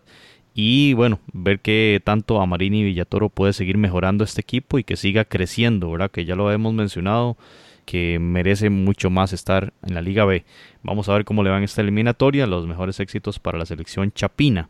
y 0.54 0.94
bueno, 0.94 1.20
ver 1.34 1.60
que 1.60 2.02
tanto 2.04 2.42
Amarini 2.42 2.80
y 2.80 2.84
Villatoro 2.86 3.30
puede 3.30 3.54
seguir 3.54 3.78
mejorando 3.78 4.24
este 4.24 4.42
equipo 4.42 4.80
y 4.80 4.84
que 4.84 4.96
siga 4.96 5.26
creciendo, 5.26 5.92
¿verdad? 5.92 6.10
que 6.10 6.26
ya 6.26 6.36
lo 6.36 6.52
hemos 6.52 6.74
mencionado 6.74 7.38
que 7.86 8.20
merece 8.20 8.70
mucho 8.70 9.10
más 9.10 9.32
estar 9.32 9.72
en 9.82 9.94
la 9.94 10.02
Liga 10.02 10.26
B. 10.26 10.44
Vamos 10.84 11.08
a 11.08 11.14
ver 11.14 11.24
cómo 11.24 11.42
le 11.42 11.50
va 11.50 11.58
en 11.58 11.64
esta 11.64 11.82
eliminatoria, 11.82 12.46
los 12.46 12.68
mejores 12.68 13.00
éxitos 13.00 13.40
para 13.40 13.58
la 13.58 13.66
selección 13.66 14.12
chapina. 14.12 14.70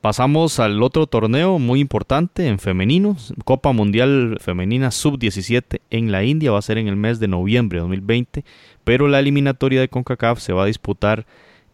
Pasamos 0.00 0.60
al 0.60 0.80
otro 0.80 1.08
torneo 1.08 1.58
muy 1.58 1.80
importante 1.80 2.46
en 2.46 2.60
femenino, 2.60 3.16
Copa 3.44 3.72
Mundial 3.72 4.38
Femenina 4.40 4.92
Sub-17 4.92 5.80
en 5.90 6.12
la 6.12 6.22
India, 6.22 6.52
va 6.52 6.60
a 6.60 6.62
ser 6.62 6.78
en 6.78 6.86
el 6.86 6.94
mes 6.94 7.18
de 7.18 7.26
noviembre 7.26 7.78
de 7.78 7.80
2020, 7.80 8.44
pero 8.84 9.08
la 9.08 9.18
eliminatoria 9.18 9.80
de 9.80 9.88
CONCACAF 9.88 10.38
se 10.38 10.52
va 10.52 10.62
a 10.62 10.66
disputar 10.66 11.26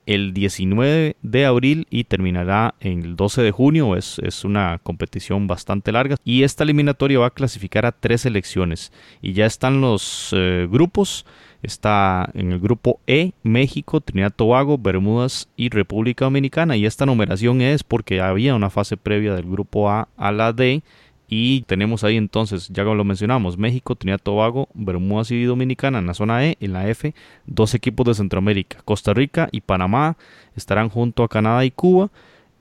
el 0.06 0.34
19 0.34 1.16
de 1.22 1.46
abril 1.46 1.86
y 1.90 2.04
terminará 2.04 2.74
en 2.80 3.02
el 3.02 3.16
12 3.16 3.42
de 3.42 3.50
junio. 3.50 3.96
Es, 3.96 4.18
es, 4.20 4.44
una 4.44 4.78
competición 4.82 5.46
bastante 5.46 5.92
larga. 5.92 6.16
Y 6.24 6.42
esta 6.42 6.64
eliminatoria 6.64 7.18
va 7.18 7.26
a 7.26 7.30
clasificar 7.30 7.86
a 7.86 7.92
tres 7.92 8.22
selecciones. 8.22 8.92
Y 9.22 9.32
ya 9.32 9.46
están 9.46 9.80
los 9.80 10.30
eh, 10.32 10.66
grupos. 10.70 11.24
Está 11.62 12.28
en 12.34 12.52
el 12.52 12.60
grupo 12.60 13.00
E, 13.06 13.32
México, 13.42 14.02
Trinidad 14.02 14.34
Tobago, 14.34 14.76
Bermudas 14.76 15.48
y 15.56 15.70
República 15.70 16.26
Dominicana. 16.26 16.76
Y 16.76 16.84
esta 16.84 17.06
numeración 17.06 17.62
es 17.62 17.82
porque 17.82 18.20
había 18.20 18.54
una 18.54 18.68
fase 18.68 18.98
previa 18.98 19.34
del 19.34 19.46
grupo 19.46 19.88
A 19.90 20.08
a 20.16 20.30
la 20.30 20.52
D 20.52 20.82
y 21.28 21.62
tenemos 21.62 22.04
ahí 22.04 22.16
entonces, 22.16 22.68
ya 22.68 22.84
lo 22.84 23.04
mencionamos, 23.04 23.56
México, 23.56 23.94
Trinidad 23.96 24.20
Tobago, 24.22 24.68
Bermudas 24.74 25.30
y 25.30 25.42
Dominicana 25.44 25.98
en 25.98 26.06
la 26.06 26.14
zona 26.14 26.46
E, 26.46 26.56
en 26.60 26.72
la 26.72 26.88
F, 26.88 27.14
dos 27.46 27.74
equipos 27.74 28.06
de 28.06 28.14
Centroamérica, 28.14 28.78
Costa 28.84 29.14
Rica 29.14 29.48
y 29.50 29.60
Panamá 29.60 30.16
estarán 30.56 30.88
junto 30.88 31.22
a 31.22 31.28
Canadá 31.28 31.64
y 31.64 31.70
Cuba. 31.70 32.10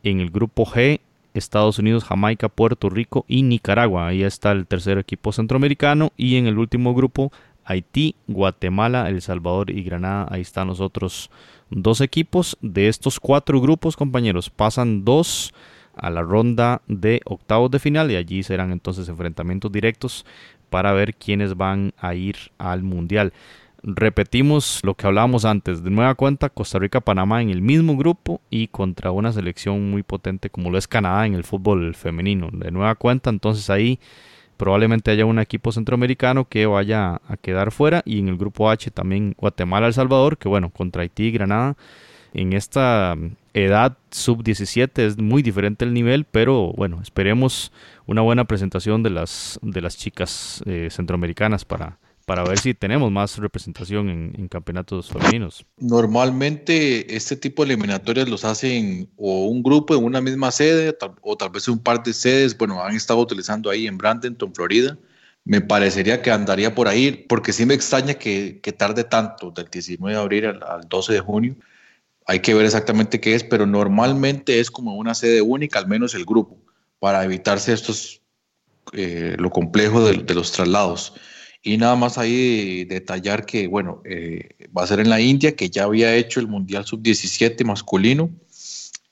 En 0.04 0.19
el 0.19 0.32
grupo 0.32 0.65
G, 0.65 0.99
Estados 1.34 1.80
Unidos, 1.80 2.04
Jamaica, 2.04 2.49
Puerto 2.49 2.89
Rico 2.89 3.26
y 3.28 3.43
Nicaragua. 3.43 4.08
Ahí 4.08 4.23
está 4.23 4.52
el 4.52 4.67
tercer 4.67 4.97
equipo 4.97 5.32
centroamericano. 5.32 6.12
Y 6.17 6.36
en 6.36 6.47
el 6.47 6.58
último 6.58 6.93
grupo, 6.93 7.32
Haití, 7.63 8.15
Guatemala, 8.28 9.10
El 9.10 9.21
Salvador 9.21 9.69
y 9.69 9.84
Granada. 9.84 10.28
Ahí 10.30 10.41
están 10.41 10.67
los 10.67 10.80
otros 10.80 11.30
dos 11.69 12.02
equipos. 12.02 12.58
De 12.62 12.88
estos 12.88 13.19
cuatro 13.19 13.62
grupos, 13.62 13.95
compañeros, 13.95 14.49
pasan 14.49 15.06
dos 15.06 15.54
a 15.95 16.10
la 16.10 16.21
ronda 16.21 16.82
de 16.88 17.21
octavos 17.25 17.71
de 17.71 17.79
final 17.79 18.12
y 18.12 18.15
allí 18.15 18.43
serán 18.43 18.71
entonces 18.71 19.10
enfrentamientos 19.10 19.71
directos 19.71 20.25
para 20.69 20.93
ver 20.93 21.15
quiénes 21.15 21.56
van 21.56 21.93
a 21.97 22.15
ir 22.15 22.36
al 22.58 22.84
mundial. 22.84 23.34
Repetimos 23.84 24.79
lo 24.84 24.95
que 24.95 25.06
hablábamos 25.06 25.43
antes, 25.43 25.84
de 25.84 25.89
nueva 25.89 26.15
cuenta 26.15 26.49
Costa 26.49 26.79
Rica-Panamá 26.79 27.41
en 27.41 27.49
el 27.49 27.62
mismo 27.62 27.97
grupo 27.97 28.39
y 28.49 28.67
contra 28.67 29.12
una 29.12 29.34
selección 29.34 29.91
muy 29.91 30.03
potente 30.03 30.49
como 30.49 30.71
lo 30.71 30.77
es 30.77 30.88
Canadá 30.88 31.25
en 31.25 31.34
el 31.34 31.43
fútbol 31.43 31.93
femenino. 31.93 32.49
De 32.53 32.71
nueva 32.71 32.95
cuenta 32.95 33.29
entonces 33.29 33.69
ahí 33.69 33.99
probablemente 34.56 35.12
haya 35.12 35.25
un 35.25 35.38
equipo 35.38 35.73
centroamericano 35.73 36.45
que 36.45 36.65
vaya 36.65 37.19
a 37.27 37.36
quedar 37.36 37.71
fuera 37.71 38.01
y 38.06 38.19
en 38.19 38.29
el 38.29 38.38
grupo 38.38 38.69
H 38.69 38.89
también 38.91 39.36
Guatemala-El 39.38 39.93
Salvador 39.93 40.38
que 40.38 40.47
bueno, 40.47 40.69
contra 40.69 41.01
Haití 41.01 41.25
y 41.25 41.32
Granada 41.32 41.75
en 42.34 42.54
esta 42.54 43.15
edad 43.54 43.98
sub-17 44.10 45.00
es 45.00 45.17
muy 45.17 45.43
diferente 45.43 45.86
el 45.86 45.93
nivel, 45.93 46.26
pero 46.26 46.74
bueno, 46.74 47.00
esperemos 47.02 47.72
una 48.08 48.22
buena 48.22 48.46
presentación 48.46 49.04
de 49.04 49.12
las, 49.12 49.60
de 49.62 49.82
las 49.82 49.98
chicas 49.98 50.63
eh, 50.65 50.89
centroamericanas 50.91 51.63
para, 51.63 52.00
para 52.26 52.43
ver 52.43 52.58
si 52.58 52.74
tenemos 52.74 53.12
más 53.12 53.38
representación 53.38 54.10
en, 54.10 54.48
campeonatos 54.48 55.10
femeninos. 55.10 55.65
Normalmente 55.78 57.15
este 57.15 57.36
tipo 57.36 57.63
de 57.63 57.74
eliminatorias 57.74 58.28
los 58.28 58.43
hacen 58.46 59.10
o 59.15 59.46
un 59.46 59.62
grupo 59.62 59.96
en 59.96 60.04
una 60.04 60.19
misma 60.19 60.52
sede 60.52 60.98
o 61.22 61.38
tal 61.38 61.50
vez 61.52 61.67
un 61.67 61.80
par 61.80 62.02
de 62.02 62.13
sedes, 62.13 62.58
bueno, 62.58 62.84
han 62.84 62.96
estado 62.96 63.19
utilizando 63.19 63.69
ahí 63.69 63.86
en 63.86 63.98
Bradenton, 63.98 64.54
Florida. 64.54 64.98
Me 65.46 65.60
parecería 65.60 66.22
que 66.22 66.32
andaría 66.32 66.74
por 66.74 66.88
ahí, 66.88 67.26
porque 67.28 67.52
sí 67.52 67.65
me 67.65 67.74
extraña 67.74 68.13
que, 68.13 68.76
tarde 68.78 69.04
tanto, 69.04 69.52
del 69.52 69.67
19 69.69 70.15
de 70.15 70.22
abril 70.22 70.46
al 70.46 70.88
12 70.88 71.13
de 71.13 71.19
junio 71.19 71.56
hay 72.26 72.40
que 72.40 72.54
ver 72.54 72.66
exactamente 72.66 73.20
qué 73.20 73.36
es, 73.36 73.44
pero 73.44 73.66
normalmente 73.66 74.60
es 74.60 74.72
como 74.72 74.96
una 74.96 75.16
sede 75.16 75.42
única, 75.42 75.80
al 75.80 75.88
menos 75.88 76.16
el 76.16 76.26
grupo, 76.26 76.58
para 77.00 77.24
evitarse 77.24 77.74
estos, 77.74 78.22
eh, 78.94 79.36
lo 79.38 79.50
complejo 79.50 80.06
de, 80.06 80.34
los 80.34 80.52
traslados. 80.52 81.14
Y 81.62 81.78
nada 81.78 81.96
más 81.96 82.18
ahí 82.18 82.86
detallar 82.86 83.46
que, 83.46 83.68
bueno, 83.68 84.02
eh, 84.06 84.50
va 84.78 84.84
a 84.84 84.88
ser 84.88 85.00
en 85.00 85.10
la 85.10 85.22
India, 85.22 85.56
que 85.56 85.70
ya 85.70 85.84
había 85.84 86.16
hecho 86.16 86.40
el 86.40 86.48
Mundial 86.48 86.86
Sub-17 86.86 87.64
masculino, 87.66 88.30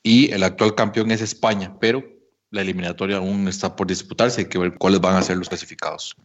y 0.03 0.31
el 0.31 0.43
actual 0.43 0.75
campeón 0.75 1.11
es 1.11 1.21
España, 1.21 1.77
pero 1.79 2.03
la 2.49 2.61
eliminatoria 2.61 3.17
aún 3.17 3.47
está 3.47 3.75
por 3.75 3.87
disputarse, 3.87 4.41
hay 4.41 4.47
que 4.47 4.57
ver 4.57 4.75
cuáles 4.77 4.99
van 4.99 5.15
a 5.15 5.21
ser 5.21 5.37
los 5.37 5.47
clasificados. 5.47 6.15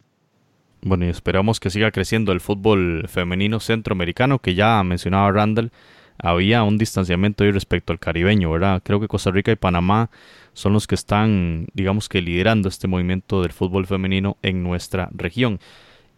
Bueno, 0.81 1.05
y 1.05 1.09
esperamos 1.09 1.59
que 1.59 1.69
siga 1.69 1.91
creciendo 1.91 2.31
el 2.31 2.39
fútbol 2.39 3.07
femenino 3.07 3.59
centroamericano, 3.59 4.39
que 4.39 4.55
ya 4.55 4.83
mencionaba 4.83 5.31
Randall, 5.31 5.71
había 6.19 6.63
un 6.63 6.77
distanciamiento 6.77 7.43
ahí 7.43 7.51
respecto 7.51 7.93
al 7.93 7.99
caribeño, 7.99 8.51
¿verdad? 8.51 8.81
Creo 8.83 8.99
que 8.99 9.07
Costa 9.07 9.31
Rica 9.31 9.51
y 9.51 9.55
Panamá 9.55 10.09
son 10.53 10.73
los 10.73 10.87
que 10.87 10.95
están, 10.95 11.67
digamos 11.73 12.09
que 12.09 12.21
liderando 12.21 12.67
este 12.69 12.87
movimiento 12.87 13.41
del 13.41 13.51
fútbol 13.51 13.85
femenino 13.85 14.37
en 14.41 14.63
nuestra 14.63 15.09
región. 15.13 15.59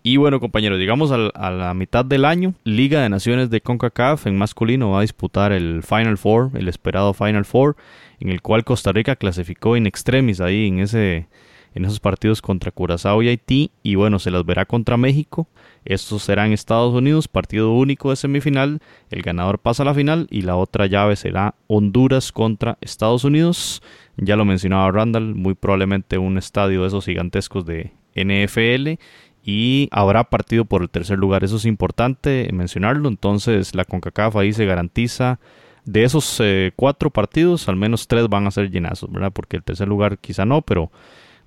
Y 0.01 0.15
bueno, 0.15 0.39
compañeros, 0.39 0.79
llegamos 0.79 1.11
a 1.11 1.51
la 1.51 1.73
mitad 1.73 2.05
del 2.05 2.23
año. 2.23 2.53
Liga 2.63 3.01
de 3.01 3.09
Naciones 3.09 3.49
de 3.49 3.59
CONCACAF 3.59 4.27
en 4.27 4.37
masculino 4.37 4.91
va 4.91 4.99
a 4.99 5.01
disputar 5.01 5.51
el 5.51 5.83
Final 5.83 6.17
Four, 6.17 6.51
el 6.53 6.69
esperado 6.69 7.13
Final 7.13 7.43
Four, 7.43 7.75
en 8.21 8.29
el 8.29 8.41
cual 8.41 8.63
Costa 8.63 8.93
Rica 8.93 9.17
clasificó 9.17 9.75
in 9.75 9.87
extremis 9.87 10.39
ahí 10.39 10.67
en 10.67 10.79
ese 10.79 11.27
en 11.75 11.85
esos 11.85 11.99
partidos 11.99 12.41
contra 12.41 12.71
Curazao 12.71 13.21
y 13.21 13.29
Haití 13.29 13.71
y 13.83 13.95
bueno, 13.95 14.19
se 14.19 14.31
las 14.31 14.45
verá 14.45 14.65
contra 14.65 14.97
México. 14.97 15.47
Estos 15.85 16.23
serán 16.23 16.51
Estados 16.51 16.93
Unidos, 16.93 17.27
partido 17.27 17.73
único 17.73 18.09
de 18.09 18.15
semifinal, 18.15 18.81
el 19.09 19.21
ganador 19.21 19.59
pasa 19.59 19.83
a 19.83 19.85
la 19.85 19.93
final 19.93 20.27
y 20.29 20.41
la 20.41 20.55
otra 20.55 20.87
llave 20.87 21.15
será 21.15 21.55
Honduras 21.67 22.31
contra 22.31 22.77
Estados 22.81 23.23
Unidos. 23.23 23.81
Ya 24.17 24.35
lo 24.35 24.45
mencionaba 24.45 24.91
Randall, 24.91 25.35
muy 25.35 25.53
probablemente 25.53 26.17
un 26.17 26.37
estadio 26.37 26.81
de 26.81 26.87
esos 26.87 27.05
gigantescos 27.05 27.65
de 27.65 27.93
NFL 28.15 28.99
y 29.43 29.87
habrá 29.91 30.25
partido 30.25 30.65
por 30.65 30.81
el 30.81 30.89
tercer 30.89 31.17
lugar. 31.17 31.43
Eso 31.43 31.55
es 31.55 31.65
importante 31.65 32.49
mencionarlo. 32.53 33.07
Entonces 33.07 33.73
la 33.73 33.85
CONCACAF 33.85 34.35
ahí 34.35 34.53
se 34.53 34.65
garantiza 34.65 35.39
de 35.85 36.03
esos 36.03 36.39
eh, 36.39 36.71
cuatro 36.75 37.09
partidos, 37.09 37.67
al 37.67 37.75
menos 37.75 38.07
tres 38.07 38.27
van 38.27 38.45
a 38.45 38.51
ser 38.51 38.69
llenazos, 38.69 39.11
¿verdad? 39.11 39.31
Porque 39.33 39.57
el 39.57 39.63
tercer 39.63 39.87
lugar 39.87 40.19
quizá 40.19 40.45
no, 40.45 40.61
pero 40.61 40.91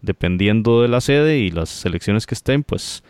dependiendo 0.02 0.82
de 0.82 0.88
la 0.88 1.00
sede 1.00 1.38
y 1.38 1.50
las 1.50 1.68
selecciones 1.68 2.26
que 2.26 2.34
estén, 2.34 2.62
pues 2.62 3.02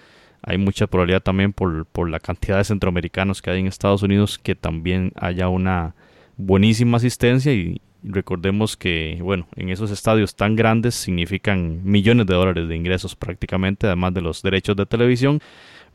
hay 0.43 0.59
mucha 0.59 0.87
probabilidad 0.87 1.23
también 1.23 1.53
por, 1.53 1.87
por 1.87 2.09
la 2.09 2.21
cantidad 2.21 2.59
de 2.59 2.65
centroamericanos 2.65 3.43
que 3.43 3.51
hay 3.51 3.61
en 3.61 3.67
Estados 3.67 4.03
Unidos 4.03 4.39
que 4.39 4.55
también 4.55 5.13
haya 5.17 5.49
una 5.49 5.95
buenísima 6.37 6.97
asistencia 6.99 7.53
y 7.53 7.81
recordemos 8.03 8.77
que, 8.77 9.19
bueno, 9.23 9.47
en 9.57 9.71
esos 9.71 9.91
estadios 9.91 10.35
tan 10.35 10.57
grandes 10.57 10.95
significan 10.95 11.81
millones 11.85 12.27
de 12.27 12.35
dólares 12.35 12.69
de 12.69 12.77
ingresos 12.77 13.15
prácticamente, 13.15 13.87
además 13.87 14.15
de 14.15 14.23
los 14.23 14.43
derechos 14.43 14.77
de 14.77 14.87
televisión. 14.87 15.41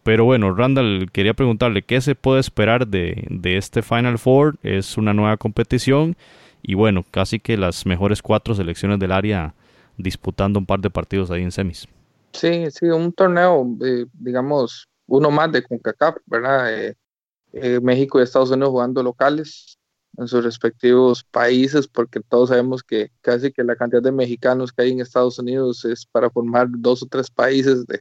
Pero 0.03 0.23
bueno, 0.23 0.53
Randall, 0.55 1.09
quería 1.11 1.33
preguntarle 1.33 1.81
qué 1.81 1.99
se 1.99 2.15
puede 2.15 2.39
esperar 2.39 2.87
de, 2.87 3.25
de 3.29 3.57
este 3.57 3.81
Final 3.81 4.17
Four. 4.17 4.55
Es 4.63 4.97
una 4.97 5.13
nueva 5.13 5.35
competición 5.35 6.15
y 6.63 6.75
bueno, 6.75 7.03
casi 7.11 7.39
que 7.39 7.57
las 7.57 7.85
mejores 7.85 8.21
cuatro 8.21 8.55
selecciones 8.55 8.99
del 8.99 9.11
área 9.11 9.53
disputando 9.97 10.59
un 10.59 10.65
par 10.65 10.79
de 10.79 10.89
partidos 10.89 11.31
ahí 11.31 11.43
en 11.43 11.51
semis. 11.51 11.87
Sí, 12.33 12.69
sí, 12.71 12.85
un 12.85 13.11
torneo, 13.13 13.65
eh, 13.83 14.05
digamos, 14.13 14.87
uno 15.07 15.31
más 15.31 15.51
de 15.51 15.63
CONCACAF, 15.63 16.17
¿verdad? 16.25 16.73
Eh, 16.73 16.95
eh, 17.53 17.79
México 17.81 18.19
y 18.19 18.23
Estados 18.23 18.51
Unidos 18.51 18.69
jugando 18.69 19.01
locales 19.01 19.79
en 20.17 20.27
sus 20.27 20.43
respectivos 20.43 21.23
países, 21.23 21.87
porque 21.87 22.19
todos 22.19 22.49
sabemos 22.49 22.83
que 22.83 23.11
casi 23.21 23.51
que 23.51 23.63
la 23.63 23.75
cantidad 23.75 24.01
de 24.01 24.11
mexicanos 24.11 24.71
que 24.71 24.83
hay 24.83 24.91
en 24.91 25.01
Estados 25.01 25.39
Unidos 25.39 25.83
es 25.85 26.05
para 26.05 26.29
formar 26.29 26.67
dos 26.69 27.03
o 27.03 27.07
tres 27.07 27.29
países 27.29 27.85
de, 27.87 27.99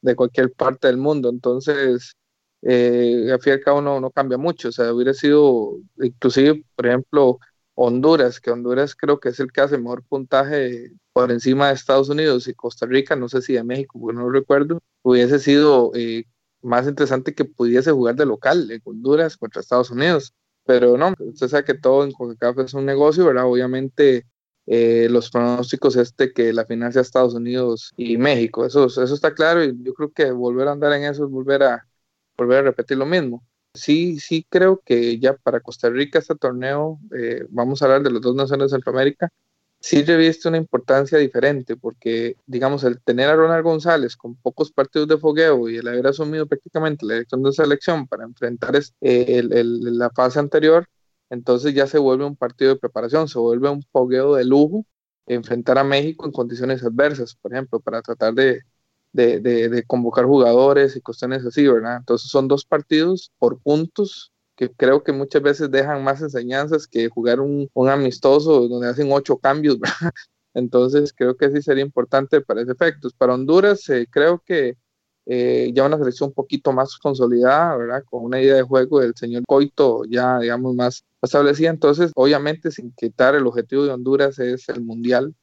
de 0.00 0.16
cualquier 0.16 0.52
parte 0.52 0.88
del 0.88 0.96
mundo. 0.96 1.28
Entonces, 1.28 2.14
al 2.62 3.40
fin 3.40 3.50
y 3.50 3.50
al 3.50 3.60
cabo 3.60 3.80
no, 3.80 4.00
no 4.00 4.10
cambia 4.10 4.38
mucho. 4.38 4.68
O 4.68 4.72
sea, 4.72 4.92
hubiera 4.92 5.14
sido, 5.14 5.78
inclusive, 5.98 6.64
por 6.74 6.86
ejemplo, 6.86 7.38
Honduras, 7.74 8.40
que 8.40 8.50
Honduras 8.50 8.94
creo 8.94 9.20
que 9.20 9.30
es 9.30 9.40
el 9.40 9.52
que 9.52 9.62
hace 9.62 9.78
mejor 9.78 10.02
puntaje 10.04 10.92
por 11.12 11.30
encima 11.30 11.68
de 11.68 11.74
Estados 11.74 12.08
Unidos 12.08 12.48
y 12.48 12.54
Costa 12.54 12.86
Rica, 12.86 13.16
no 13.16 13.28
sé 13.28 13.42
si 13.42 13.54
de 13.54 13.64
México, 13.64 13.98
porque 14.00 14.16
no 14.16 14.24
lo 14.24 14.30
recuerdo, 14.30 14.80
hubiese 15.02 15.38
sido 15.38 15.92
eh, 15.94 16.24
más 16.62 16.86
interesante 16.86 17.34
que 17.34 17.44
pudiese 17.44 17.92
jugar 17.92 18.14
de 18.16 18.26
local 18.26 18.70
en 18.70 18.80
Honduras 18.84 19.36
contra 19.36 19.60
Estados 19.60 19.90
Unidos. 19.90 20.34
Pero 20.64 20.96
no, 20.96 21.14
usted 21.18 21.48
sabe 21.48 21.64
que 21.64 21.74
todo 21.74 22.04
en 22.04 22.12
CONCACAF 22.12 22.66
es 22.66 22.74
un 22.74 22.86
negocio, 22.86 23.26
¿verdad? 23.26 23.46
Obviamente 23.46 24.26
eh, 24.66 25.08
los 25.10 25.30
pronósticos 25.30 25.96
este 25.96 26.32
que 26.32 26.52
la 26.52 26.64
final 26.66 26.92
sea 26.92 27.02
Estados 27.02 27.34
Unidos 27.34 27.92
y 27.96 28.16
México, 28.16 28.64
eso, 28.64 28.86
eso 28.86 29.02
está 29.02 29.34
claro 29.34 29.64
y 29.64 29.76
yo 29.82 29.92
creo 29.92 30.12
que 30.12 30.30
volver 30.30 30.68
a 30.68 30.72
andar 30.72 30.92
en 30.92 31.04
eso 31.04 31.24
es 31.24 31.30
volver 31.30 31.64
a, 31.64 31.88
volver 32.36 32.58
a 32.58 32.62
repetir 32.62 32.96
lo 32.96 33.06
mismo. 33.06 33.44
Sí, 33.74 34.20
sí 34.20 34.46
creo 34.50 34.82
que 34.84 35.18
ya 35.18 35.34
para 35.34 35.60
Costa 35.60 35.88
Rica 35.88 36.18
este 36.18 36.34
torneo, 36.34 36.98
eh, 37.16 37.46
vamos 37.48 37.80
a 37.80 37.86
hablar 37.86 38.02
de 38.02 38.10
las 38.10 38.20
dos 38.20 38.34
naciones 38.34 38.70
de 38.70 38.76
Centroamérica, 38.76 39.30
sí 39.80 40.02
reviste 40.04 40.48
una 40.48 40.58
importancia 40.58 41.18
diferente, 41.18 41.76
porque, 41.76 42.36
digamos, 42.46 42.84
el 42.84 43.00
tener 43.02 43.30
a 43.30 43.36
Ronald 43.36 43.64
González 43.64 44.16
con 44.16 44.36
pocos 44.36 44.72
partidos 44.72 45.08
de 45.08 45.18
fogueo 45.18 45.68
y 45.70 45.78
el 45.78 45.88
haber 45.88 46.06
asumido 46.06 46.46
prácticamente 46.46 47.06
la 47.06 47.14
dirección 47.14 47.42
de 47.42 47.52
selección 47.52 48.06
para 48.06 48.24
enfrentar 48.24 48.78
eh, 49.00 49.42
la 49.44 50.10
fase 50.10 50.38
anterior, 50.38 50.86
entonces 51.30 51.74
ya 51.74 51.86
se 51.86 51.98
vuelve 51.98 52.26
un 52.26 52.36
partido 52.36 52.74
de 52.74 52.80
preparación, 52.80 53.28
se 53.28 53.38
vuelve 53.38 53.70
un 53.70 53.82
fogueo 53.90 54.34
de 54.34 54.44
lujo 54.44 54.86
enfrentar 55.26 55.78
a 55.78 55.84
México 55.84 56.26
en 56.26 56.32
condiciones 56.32 56.82
adversas, 56.84 57.34
por 57.36 57.52
ejemplo, 57.52 57.80
para 57.80 58.02
tratar 58.02 58.34
de, 58.34 58.60
de, 59.12 59.40
de, 59.40 59.82
convocar 59.84 60.24
jugadores 60.24 60.96
y 60.96 61.00
cuestiones 61.00 61.44
así, 61.44 61.66
¿verdad? 61.66 61.98
Entonces 61.98 62.30
son 62.30 62.48
dos 62.48 62.64
partidos 62.64 63.30
por 63.38 63.60
puntos 63.60 64.32
que 64.56 64.70
creo 64.70 65.02
que 65.02 65.12
muchas 65.12 65.42
veces 65.42 65.70
dejan 65.70 66.04
más 66.04 66.20
enseñanzas 66.22 66.86
que 66.86 67.08
jugar 67.08 67.40
un, 67.40 67.68
un 67.74 67.88
amistoso 67.88 68.68
donde 68.68 68.88
hacen 68.88 69.10
ocho 69.12 69.38
cambios, 69.38 69.78
¿verdad? 69.80 70.12
Entonces 70.54 71.12
creo 71.16 71.36
que 71.36 71.50
sí 71.50 71.62
sería 71.62 71.84
importante 71.84 72.40
para 72.40 72.62
ese 72.62 72.72
efecto. 72.72 73.08
Para 73.16 73.34
Honduras 73.34 73.88
eh, 73.88 74.06
creo 74.10 74.42
que 74.44 74.76
eh, 75.26 75.70
ya 75.72 75.86
una 75.86 75.98
selección 75.98 76.30
un 76.30 76.34
poquito 76.34 76.72
más 76.72 76.96
consolidada, 76.98 77.76
¿verdad? 77.76 78.04
Con 78.04 78.24
una 78.24 78.40
idea 78.40 78.56
de 78.56 78.62
juego 78.62 79.00
del 79.00 79.14
señor 79.14 79.44
Coito 79.46 80.04
ya, 80.08 80.38
digamos, 80.40 80.74
más 80.74 81.04
establecida. 81.22 81.70
Entonces, 81.70 82.10
obviamente, 82.14 82.70
sin 82.70 82.92
quitar 82.92 83.34
el 83.34 83.46
objetivo 83.46 83.84
de 83.84 83.92
Honduras 83.92 84.38
es 84.38 84.68
el 84.68 84.82
Mundial. 84.82 85.34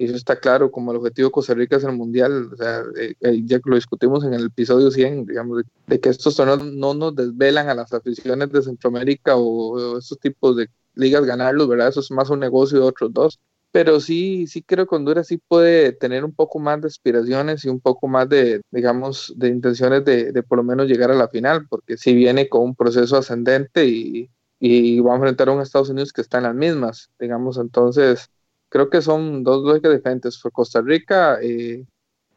Y 0.00 0.06
eso 0.06 0.16
está 0.16 0.40
claro, 0.40 0.70
como 0.70 0.92
el 0.92 0.96
objetivo 0.96 1.28
de 1.28 1.32
Costa 1.32 1.52
Rica 1.52 1.76
es 1.76 1.84
el 1.84 1.92
Mundial. 1.92 2.50
O 2.54 2.56
sea, 2.56 2.82
eh, 2.98 3.14
eh, 3.20 3.42
ya 3.44 3.60
lo 3.62 3.74
discutimos 3.74 4.24
en 4.24 4.32
el 4.32 4.46
episodio 4.46 4.90
100, 4.90 5.26
digamos, 5.26 5.62
de, 5.86 6.00
que 6.00 6.08
estos 6.08 6.36
torneos 6.36 6.64
no 6.64 6.94
nos 6.94 7.14
desvelan 7.14 7.68
a 7.68 7.74
las 7.74 7.92
aficiones 7.92 8.50
de 8.50 8.62
Centroamérica 8.62 9.36
o, 9.36 9.74
o 9.74 9.98
estos 9.98 10.18
tipos 10.18 10.56
de 10.56 10.68
ligas 10.94 11.26
ganarlos, 11.26 11.68
¿verdad? 11.68 11.88
Eso 11.88 12.00
es 12.00 12.10
más 12.12 12.30
un 12.30 12.40
negocio 12.40 12.80
de 12.80 12.86
otros 12.86 13.12
dos 13.12 13.38
pero 13.72 14.00
sí, 14.00 14.46
sí 14.46 14.62
creo 14.62 14.86
que 14.86 14.96
Honduras 14.96 15.28
sí 15.28 15.38
puede 15.38 15.92
tener 15.92 16.24
un 16.24 16.32
poco 16.32 16.58
más 16.58 16.80
de 16.80 16.88
aspiraciones 16.88 17.64
y 17.64 17.68
un 17.68 17.80
poco 17.80 18.08
más 18.08 18.28
de, 18.28 18.62
digamos, 18.70 19.32
de 19.36 19.48
intenciones 19.48 20.04
de, 20.04 20.32
de 20.32 20.42
por 20.42 20.58
lo 20.58 20.64
menos 20.64 20.88
llegar 20.88 21.10
a 21.10 21.14
la 21.14 21.28
final, 21.28 21.66
porque 21.68 21.96
si 21.96 22.14
viene 22.14 22.48
con 22.48 22.62
un 22.62 22.74
proceso 22.74 23.16
ascendente 23.16 23.86
y, 23.86 24.30
y 24.58 25.00
va 25.00 25.12
a 25.12 25.16
enfrentar 25.16 25.48
a 25.48 25.52
un 25.52 25.62
Estados 25.62 25.90
Unidos 25.90 26.12
que 26.12 26.20
está 26.20 26.38
en 26.38 26.44
las 26.44 26.54
mismas, 26.54 27.10
digamos, 27.18 27.58
entonces 27.58 28.30
creo 28.70 28.88
que 28.88 29.02
son 29.02 29.44
dos 29.44 29.62
lógicas 29.62 29.92
diferentes. 29.92 30.38
Por 30.38 30.52
Costa 30.52 30.80
Rica, 30.80 31.38
eh, 31.42 31.84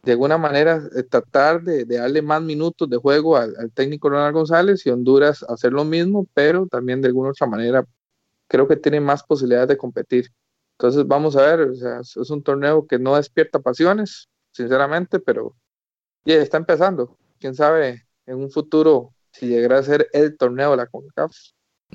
de 0.04 0.12
alguna 0.12 0.38
manera, 0.38 0.84
eh, 0.98 1.04
tratar 1.04 1.64
de, 1.64 1.86
de, 1.86 1.98
darle 1.98 2.22
más 2.22 2.42
minutos 2.42 2.90
de 2.90 2.98
juego 2.98 3.38
al, 3.38 3.56
al, 3.58 3.72
técnico 3.72 4.10
Ronald 4.10 4.34
González 4.34 4.86
y 4.86 4.90
Honduras 4.90 5.46
hacer 5.48 5.72
lo 5.72 5.86
mismo, 5.86 6.28
pero 6.34 6.68
también 6.68 7.02
de 7.02 7.08
alguna 7.08 7.30
otra 7.30 7.48
manera 7.48 7.86
creo 8.48 8.68
que 8.68 8.76
tiene 8.76 9.00
más 9.00 9.24
posibilidades 9.24 9.70
de 9.70 9.78
competir. 9.78 10.30
Entonces 10.78 11.08
vamos 11.08 11.38
a 11.38 11.44
ver, 11.44 11.62
o 11.62 11.76
sea, 11.76 12.02
es 12.02 12.30
un 12.30 12.44
torneo 12.44 12.86
que 12.86 13.00
no 13.00 13.16
despierta 13.16 13.60
pasiones, 13.60 14.28
sinceramente, 14.52 15.20
pero 15.20 15.56
ya 16.26 16.36
está 16.36 16.58
empezando. 16.58 17.18
Quién 17.40 17.56
sabe 17.56 18.06
en 18.26 18.38
un 18.38 18.52
futuro 18.52 19.14
si 19.32 19.48
llegará 19.48 19.80
a 19.80 19.84
ser 19.84 20.10
el 20.14 20.38
torneo 20.38 20.72
de 20.72 20.78
la 20.78 20.88
CONCACAF. 20.88 21.32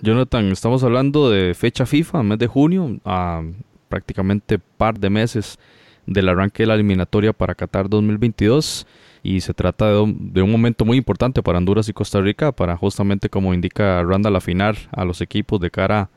Jonathan, 0.01 0.47
estamos 0.53 0.85
hablando 0.85 1.31
de 1.31 1.55
fecha 1.55 1.85
FIFA, 1.85 2.23
mes 2.23 2.39
de 2.39 2.47
junio, 2.47 3.01
a 3.05 3.43
prácticamente 3.89 4.59
par 4.59 4.99
de 4.99 5.11
meses 5.11 5.59
del 6.07 6.29
arranque 6.29 6.63
de 6.63 6.69
la 6.69 6.75
eliminatoria 6.75 7.33
para 7.33 7.55
Qatar 7.55 7.89
2022 7.89 8.87
y 9.23 9.41
se 9.41 9.53
trata 9.53 9.91
de 9.91 10.43
un, 10.43 10.51
momento 10.51 10.85
muy 10.85 10.97
importante 10.97 11.43
para 11.43 11.59
Honduras 11.59 11.89
y 11.89 11.93
Costa 11.93 12.21
Rica 12.21 12.53
para 12.53 12.77
justamente 12.77 13.29
como 13.29 13.53
indica 13.53 14.03
Randall 14.03 14.37
afinar 14.37 14.77
a 14.93 15.05
los 15.05 15.21
equipos 15.21 15.61
de 15.61 15.71
cara 15.71 16.11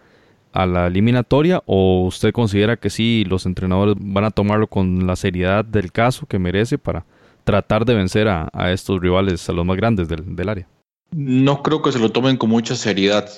a 0.53 0.65
la 0.65 0.87
eliminatoria 0.87 1.61
o 1.65 2.05
usted 2.05 2.31
considera 2.31 2.77
que 2.77 2.89
sí 2.89 3.25
los 3.27 3.45
entrenadores 3.45 3.95
van 3.99 4.25
a 4.25 4.31
tomarlo 4.31 4.67
con 4.67 5.07
la 5.07 5.15
seriedad 5.15 5.65
del 5.65 5.91
caso 5.91 6.25
que 6.25 6.39
merece 6.39 6.77
para 6.77 7.05
tratar 7.43 7.85
de 7.85 7.95
vencer 7.95 8.27
a, 8.27 8.49
estos 8.71 8.99
rivales, 9.01 9.49
a 9.49 9.53
los 9.53 9.65
más 9.65 9.77
grandes 9.77 10.07
del, 10.07 10.49
área? 10.49 10.67
No 11.11 11.63
creo 11.63 11.81
que 11.81 11.91
se 11.91 11.99
lo 11.99 12.11
tomen 12.11 12.37
con 12.37 12.49
mucha 12.49 12.75
seriedad. 12.75 13.29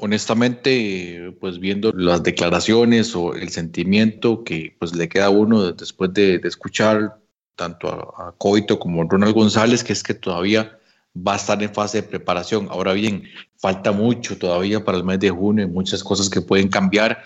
Honestamente, 0.00 1.34
pues 1.40 1.58
viendo 1.58 1.90
las 1.92 2.22
declaraciones 2.22 3.16
o 3.16 3.34
el 3.34 3.48
sentimiento 3.48 4.44
que 4.44 4.76
pues 4.78 4.94
le 4.94 5.08
queda 5.08 5.26
a 5.26 5.30
uno 5.30 5.72
después 5.72 6.14
de, 6.14 6.40
escuchar 6.44 7.18
tanto 7.56 7.88
a, 7.88 8.32
Coito 8.38 8.78
como 8.78 9.02
a 9.02 9.06
Ronald 9.08 9.34
González, 9.34 9.82
que 9.82 9.92
es 9.92 10.04
que 10.04 10.14
todavía 10.14 10.78
va 11.16 11.32
a 11.32 11.36
estar 11.36 11.60
en 11.60 11.74
fase 11.74 12.02
de 12.02 12.08
preparación. 12.08 12.68
Ahora 12.70 12.92
bien, 12.92 13.24
falta 13.56 13.90
mucho 13.90 14.38
todavía 14.38 14.84
para 14.84 14.98
el 14.98 15.04
mes 15.04 15.18
de 15.18 15.30
junio, 15.30 15.66
muchas 15.66 16.04
cosas 16.04 16.30
que 16.30 16.42
pueden 16.42 16.68
cambiar. 16.68 17.24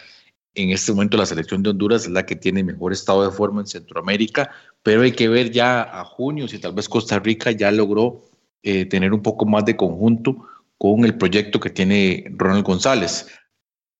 En 0.54 0.70
este 0.70 0.92
momento 0.92 1.18
la 1.18 1.26
selección 1.26 1.62
de 1.62 1.70
Honduras 1.70 2.04
es 2.04 2.10
la 2.10 2.24
que 2.24 2.36
tiene 2.36 2.64
mejor 2.64 2.94
estado 2.94 3.22
de 3.22 3.36
forma 3.36 3.60
en 3.60 3.66
Centroamérica, 3.66 4.50
pero 4.82 5.02
hay 5.02 5.12
que 5.12 5.28
ver 5.28 5.50
ya 5.50 5.82
a 5.82 6.06
junio 6.06 6.48
si 6.48 6.58
tal 6.58 6.72
vez 6.72 6.88
Costa 6.88 7.18
Rica 7.18 7.50
ya 7.50 7.70
logró 7.70 8.22
eh, 8.62 8.86
tener 8.86 9.12
un 9.12 9.20
poco 9.20 9.44
más 9.44 9.66
de 9.66 9.76
conjunto 9.76 10.46
con 10.82 11.04
el 11.04 11.16
proyecto 11.16 11.60
que 11.60 11.70
tiene 11.70 12.24
Ronald 12.30 12.64
González. 12.64 13.28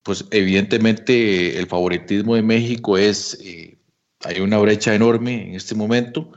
Pues 0.03 0.24
evidentemente 0.33 1.57
el 1.57 1.68
favoritismo 1.68 2.35
de 2.35 2.43
México 2.43 2.99
es, 2.99 3.39
eh, 3.41 3.78
hay 4.24 4.41
una 4.41 4.59
brecha 4.59 4.93
enorme 4.93 5.51
en 5.51 5.55
este 5.55 5.76
momento 5.76 6.33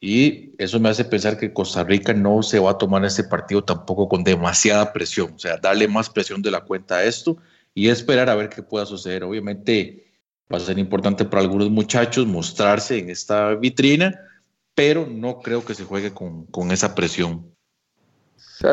y 0.00 0.52
eso 0.58 0.80
me 0.80 0.88
hace 0.88 1.04
pensar 1.04 1.38
que 1.38 1.52
Costa 1.52 1.84
Rica 1.84 2.12
no 2.12 2.42
se 2.42 2.58
va 2.58 2.72
a 2.72 2.78
tomar 2.78 3.04
este 3.04 3.22
partido 3.22 3.62
tampoco 3.62 4.08
con 4.08 4.24
demasiada 4.24 4.92
presión, 4.92 5.34
o 5.34 5.38
sea, 5.38 5.58
darle 5.58 5.86
más 5.86 6.10
presión 6.10 6.42
de 6.42 6.50
la 6.50 6.62
cuenta 6.62 6.96
a 6.96 7.04
esto 7.04 7.36
y 7.72 7.86
esperar 7.86 8.28
a 8.28 8.34
ver 8.34 8.48
qué 8.48 8.64
pueda 8.64 8.86
suceder. 8.86 9.22
Obviamente 9.22 10.06
va 10.52 10.56
a 10.56 10.60
ser 10.60 10.76
importante 10.80 11.24
para 11.24 11.40
algunos 11.40 11.70
muchachos 11.70 12.26
mostrarse 12.26 12.98
en 12.98 13.10
esta 13.10 13.54
vitrina, 13.54 14.18
pero 14.74 15.06
no 15.06 15.38
creo 15.38 15.64
que 15.64 15.76
se 15.76 15.84
juegue 15.84 16.12
con, 16.12 16.46
con 16.46 16.72
esa 16.72 16.96
presión. 16.96 17.53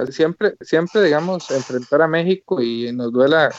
Siempre, 0.09 0.55
siempre, 0.61 1.01
digamos, 1.03 1.49
enfrentar 1.51 2.01
a 2.01 2.07
México 2.07 2.61
y 2.61 2.91
nos 2.93 3.11
duela, 3.11 3.51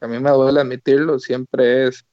a 0.00 0.06
mí 0.06 0.18
me 0.18 0.30
duele 0.30 0.60
admitirlo, 0.60 1.18
siempre 1.18 1.88
es 1.88 2.04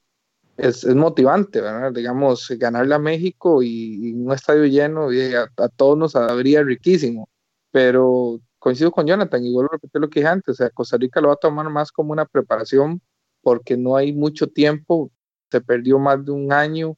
es, 0.57 0.83
es, 0.83 0.95
motivante, 0.95 1.61
¿verdad? 1.61 1.91
Digamos, 1.91 2.47
ganarle 2.57 2.95
a 2.95 2.99
México 2.99 3.63
y, 3.63 4.09
y 4.09 4.13
un 4.13 4.31
estadio 4.33 4.65
lleno 4.65 5.11
y 5.11 5.33
a, 5.33 5.43
a, 5.57 5.69
todos 5.69 5.97
nos 5.97 6.15
habría 6.15 6.63
riquísimo, 6.63 7.29
pero 7.71 8.39
coincido 8.59 8.91
con 8.91 9.07
Jonathan 9.07 9.43
y 9.45 9.51
vuelvo 9.51 9.71
lo 9.93 10.09
que 10.09 10.19
dije 10.19 10.29
antes, 10.29 10.53
o 10.53 10.55
sea, 10.55 10.69
Costa 10.69 10.97
Rica 10.97 11.21
lo 11.21 11.29
va 11.29 11.33
a 11.35 11.37
tomar 11.37 11.69
más 11.69 11.91
como 11.91 12.11
una 12.13 12.25
preparación 12.25 13.01
porque 13.41 13.77
no 13.77 13.95
hay 13.97 14.13
mucho 14.13 14.47
tiempo, 14.47 15.11
se 15.51 15.61
perdió 15.61 15.99
más 15.99 16.23
de 16.23 16.31
un 16.31 16.53
año, 16.53 16.97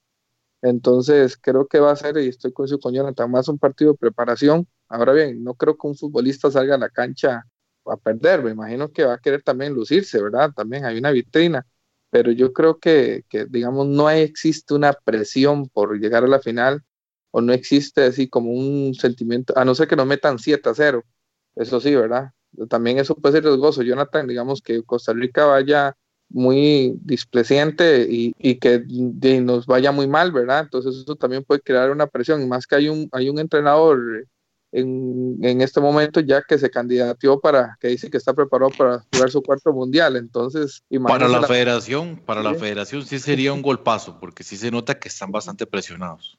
entonces 0.62 1.38
creo 1.38 1.68
que 1.68 1.80
va 1.80 1.92
a 1.92 1.96
ser, 1.96 2.18
y 2.18 2.28
estoy 2.30 2.54
coincido 2.54 2.80
con 2.80 2.94
Jonathan, 2.94 3.32
más 3.32 3.48
un 3.48 3.60
partido 3.60 3.94
de 3.94 3.98
preparación. 3.98 4.68
Ahora 4.90 5.14
bien, 5.14 5.44
no 5.44 5.56
creo 5.56 5.78
que 5.78 5.88
un 5.88 5.96
futbolista 5.96 6.52
salga 6.52 6.76
a 6.76 6.78
la 6.78 6.90
cancha 6.90 7.44
a 7.86 7.98
perder, 7.98 8.44
me 8.44 8.52
imagino 8.52 8.92
que 8.92 9.06
va 9.06 9.14
a 9.14 9.20
querer 9.20 9.44
también 9.44 9.74
lucirse, 9.74 10.22
¿verdad? 10.22 10.52
También 10.56 10.86
hay 10.86 10.98
una 10.98 11.12
vitrina 11.12 11.66
pero 12.16 12.32
yo 12.32 12.54
creo 12.54 12.80
que, 12.80 13.26
digamos, 13.50 13.88
no 13.88 14.10
existe 14.10 14.74
una 14.74 14.94
presión 14.94 15.68
por 15.68 16.00
llegar 16.00 16.24
a 16.24 16.28
la 16.28 16.40
final 16.40 16.82
o 17.32 17.42
no 17.42 17.52
existe 17.52 18.04
así 18.04 18.30
como 18.30 18.52
un 18.52 18.94
sentimiento, 18.94 19.52
a 19.58 19.66
no 19.66 19.76
ser 19.76 19.90
que 19.90 19.98
nos 19.98 20.08
metan 20.08 20.40
7 20.40 20.70
a 20.70 20.74
0, 20.74 21.04
eso 21.58 21.82
sí, 21.82 21.94
¿verdad? 21.94 22.32
También 22.70 23.00
eso 23.00 23.16
puede 23.16 23.34
ser 23.34 23.44
riesgoso, 23.44 23.84
Jonathan, 23.84 24.28
digamos 24.28 24.62
que 24.62 24.82
Costa 24.84 25.12
Rica 25.12 25.44
vaya 25.46 25.98
muy 26.30 26.98
displeciente 27.02 28.08
y, 28.10 28.34
y 28.40 28.60
que 28.60 28.84
de, 28.88 29.42
nos 29.42 29.66
vaya 29.66 29.92
muy 29.92 30.08
mal, 30.08 30.32
¿verdad? 30.32 30.62
Entonces 30.62 30.96
eso 30.96 31.18
también 31.18 31.44
puede 31.44 31.60
crear 31.60 31.92
una 31.92 32.08
presión, 32.08 32.42
y 32.42 32.46
más 32.46 32.66
que 32.66 32.76
hay 32.76 32.88
un, 32.88 33.10
hay 33.12 33.28
un 33.28 33.40
entrenador 33.40 34.26
en, 34.76 35.38
en, 35.42 35.62
este 35.62 35.80
momento 35.80 36.20
ya 36.20 36.42
que 36.42 36.58
se 36.58 36.70
candidateó 36.70 37.40
para, 37.40 37.78
que 37.80 37.88
dice 37.88 38.10
que 38.10 38.18
está 38.18 38.34
preparado 38.34 38.72
para 38.78 39.06
jugar 39.14 39.32
su 39.32 39.42
cuarto 39.42 39.72
mundial. 39.72 40.18
Entonces, 40.18 40.84
para 41.08 41.30
la, 41.30 41.40
la, 41.40 41.48
federación, 41.48 42.18
para 42.18 42.42
¿sí? 42.42 42.48
la 42.48 42.56
federación 42.56 43.06
sí 43.06 43.20
sería 43.20 43.54
un 43.54 43.62
golpazo, 43.62 44.20
porque 44.20 44.44
sí 44.44 44.58
se 44.58 44.72
nota 44.72 45.00
que 45.00 45.08
están 45.08 45.32
bastante 45.32 45.66
presionados. 45.66 46.38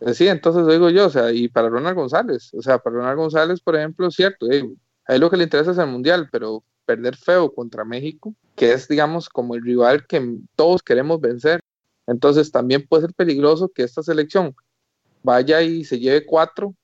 Eh, 0.00 0.12
sí, 0.12 0.28
entonces 0.28 0.66
digo 0.66 0.90
yo, 0.90 1.06
o 1.06 1.10
sea, 1.10 1.32
y 1.32 1.48
para 1.48 1.70
Ronald 1.70 1.96
González, 1.96 2.52
o 2.52 2.60
sea, 2.60 2.78
para 2.78 2.96
Ronald 2.96 3.16
González, 3.16 3.60
por 3.60 3.74
ejemplo, 3.74 4.06
es 4.08 4.14
cierto, 4.14 4.50
eh, 4.50 4.68
a 5.06 5.14
él 5.14 5.20
lo 5.22 5.30
que 5.30 5.38
le 5.38 5.44
interesa 5.44 5.70
es 5.70 5.78
el 5.78 5.86
mundial, 5.86 6.28
pero 6.30 6.62
perder 6.84 7.16
feo 7.16 7.54
contra 7.54 7.86
México, 7.86 8.34
que 8.54 8.72
es, 8.72 8.86
digamos, 8.86 9.30
como 9.30 9.54
el 9.54 9.62
rival 9.62 10.06
que 10.06 10.36
todos 10.56 10.82
queremos 10.82 11.20
vencer. 11.22 11.60
Entonces 12.06 12.50
también 12.50 12.86
puede 12.86 13.06
ser 13.06 13.14
peligroso 13.14 13.70
que 13.74 13.84
esta 13.84 14.02
selección 14.02 14.54
vaya 15.22 15.62
y 15.62 15.84
se 15.84 15.98
lleve 15.98 16.26
cuatro 16.26 16.74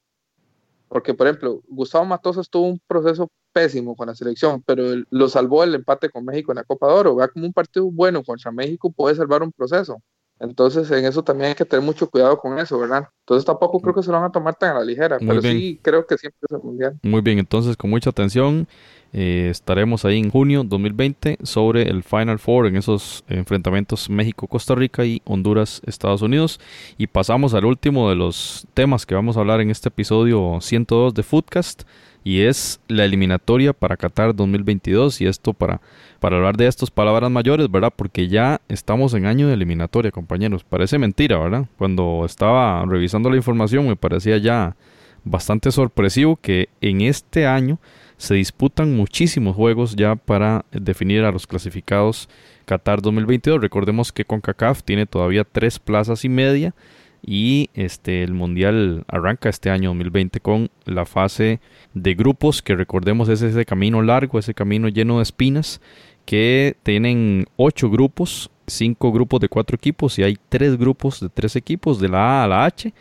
porque, 0.89 1.14
por 1.14 1.26
ejemplo, 1.26 1.62
Gustavo 1.68 2.05
Matosas 2.05 2.49
tuvo 2.51 2.66
un 2.68 2.80
proceso 2.86 3.30
pésimo 3.53 3.97
con 3.97 4.09
la 4.09 4.14
selección, 4.14 4.62
pero 4.62 4.84
lo 5.11 5.28
salvó 5.28 5.64
el 5.64 5.74
empate 5.74 6.11
con 6.11 6.24
México 6.24 6.53
en 6.53 6.57
la 6.57 6.64
Copa 6.64 6.89
de 6.89 6.95
Oro. 6.95 7.16
Vea 7.16 7.28
como 7.28 7.47
un 7.47 7.53
partido 7.53 7.91
bueno 7.91 8.22
contra 8.24 8.53
México 8.53 8.91
puede 8.91 9.14
salvar 9.16 9.43
un 9.43 9.53
proceso. 9.53 10.01
Entonces, 10.41 10.91
en 10.91 11.05
eso 11.05 11.22
también 11.24 11.51
hay 11.51 11.55
que 11.55 11.64
tener 11.64 11.84
mucho 11.84 12.09
cuidado 12.09 12.39
con 12.39 12.59
eso, 12.59 12.78
¿verdad? 12.78 13.09
Entonces, 13.20 13.45
tampoco 13.45 13.80
creo 13.80 13.95
que 13.95 14.03
se 14.03 14.11
lo 14.11 14.18
van 14.18 14.28
a 14.28 14.32
tomar 14.32 14.55
tan 14.55 14.76
a 14.76 14.78
la 14.80 14.84
ligera, 14.84 15.18
Muy 15.18 15.28
pero 15.28 15.41
bien. 15.43 15.59
sí 15.59 15.80
creo 15.82 16.07
que 16.07 16.16
siempre 16.16 16.39
es 16.49 16.57
el 16.57 16.62
mundial. 16.62 16.99
Muy 17.03 17.20
bien, 17.20 17.39
entonces, 17.39 17.76
con 17.76 17.91
mucha 17.91 18.11
atención, 18.11 18.68
eh, 19.12 19.49
estaremos 19.51 20.05
ahí 20.05 20.18
en 20.18 20.30
junio 20.30 20.64
2020 20.64 21.39
sobre 21.43 21.82
el 21.89 22.03
Final 22.03 22.39
Four 22.39 22.66
en 22.66 22.76
esos 22.76 23.24
enfrentamientos 23.28 24.11
México-Costa 24.11 24.74
Rica 24.74 25.05
y 25.05 25.22
Honduras-Estados 25.24 26.22
Unidos. 26.22 26.61
Y 26.99 27.07
pasamos 27.07 27.55
al 27.55 27.64
último 27.64 28.09
de 28.11 28.16
los 28.16 28.66
temas 28.74 29.07
que 29.07 29.14
vamos 29.14 29.36
a 29.36 29.41
hablar 29.41 29.61
en 29.61 29.70
este 29.70 29.89
episodio 29.89 30.59
102 30.61 31.14
de 31.14 31.22
Foodcast. 31.22 31.82
Y 32.24 32.42
es 32.42 32.80
la 32.88 33.04
eliminatoria 33.04 33.72
para 33.72 33.96
Qatar 33.96 34.34
2022 34.34 35.20
y 35.20 35.26
esto 35.26 35.52
para, 35.52 35.80
para 36.20 36.36
hablar 36.36 36.56
de 36.56 36.66
estas 36.66 36.90
palabras 36.90 37.30
mayores, 37.30 37.70
¿verdad? 37.70 37.92
Porque 37.94 38.28
ya 38.28 38.60
estamos 38.68 39.14
en 39.14 39.26
año 39.26 39.48
de 39.48 39.54
eliminatoria, 39.54 40.10
compañeros. 40.10 40.64
Parece 40.64 40.98
mentira, 40.98 41.38
¿verdad? 41.38 41.66
Cuando 41.78 42.22
estaba 42.24 42.84
revisando 42.86 43.30
la 43.30 43.36
información 43.36 43.86
me 43.86 43.96
parecía 43.96 44.38
ya 44.38 44.76
bastante 45.24 45.70
sorpresivo 45.70 46.36
que 46.36 46.68
en 46.80 47.00
este 47.02 47.46
año 47.46 47.78
se 48.16 48.34
disputan 48.34 48.96
muchísimos 48.96 49.54
juegos 49.54 49.94
ya 49.94 50.16
para 50.16 50.64
definir 50.72 51.24
a 51.24 51.32
los 51.32 51.46
clasificados 51.46 52.28
Qatar 52.64 53.00
2022. 53.00 53.60
Recordemos 53.60 54.12
que 54.12 54.24
CONCACAF 54.24 54.82
tiene 54.82 55.06
todavía 55.06 55.44
tres 55.44 55.78
plazas 55.78 56.24
y 56.24 56.28
media 56.28 56.74
y 57.22 57.70
este 57.74 58.22
el 58.22 58.32
mundial 58.32 59.04
arranca 59.08 59.48
este 59.48 59.70
año 59.70 59.90
2020 59.90 60.40
con 60.40 60.70
la 60.84 61.04
fase 61.04 61.60
de 61.94 62.14
grupos 62.14 62.62
que 62.62 62.76
recordemos 62.76 63.28
es 63.28 63.42
ese 63.42 63.64
camino 63.64 64.02
largo, 64.02 64.38
ese 64.38 64.54
camino 64.54 64.88
lleno 64.88 65.18
de 65.18 65.24
espinas 65.24 65.80
que 66.24 66.76
tienen 66.82 67.46
ocho 67.56 67.90
grupos, 67.90 68.50
cinco 68.66 69.12
grupos 69.12 69.40
de 69.40 69.48
cuatro 69.48 69.76
equipos 69.76 70.18
y 70.18 70.22
hay 70.22 70.36
tres 70.48 70.76
grupos 70.76 71.20
de 71.20 71.28
tres 71.28 71.56
equipos 71.56 72.00
de 72.00 72.08
la 72.08 72.40
A 72.40 72.44
a 72.44 72.48
la 72.48 72.64
H 72.64 72.92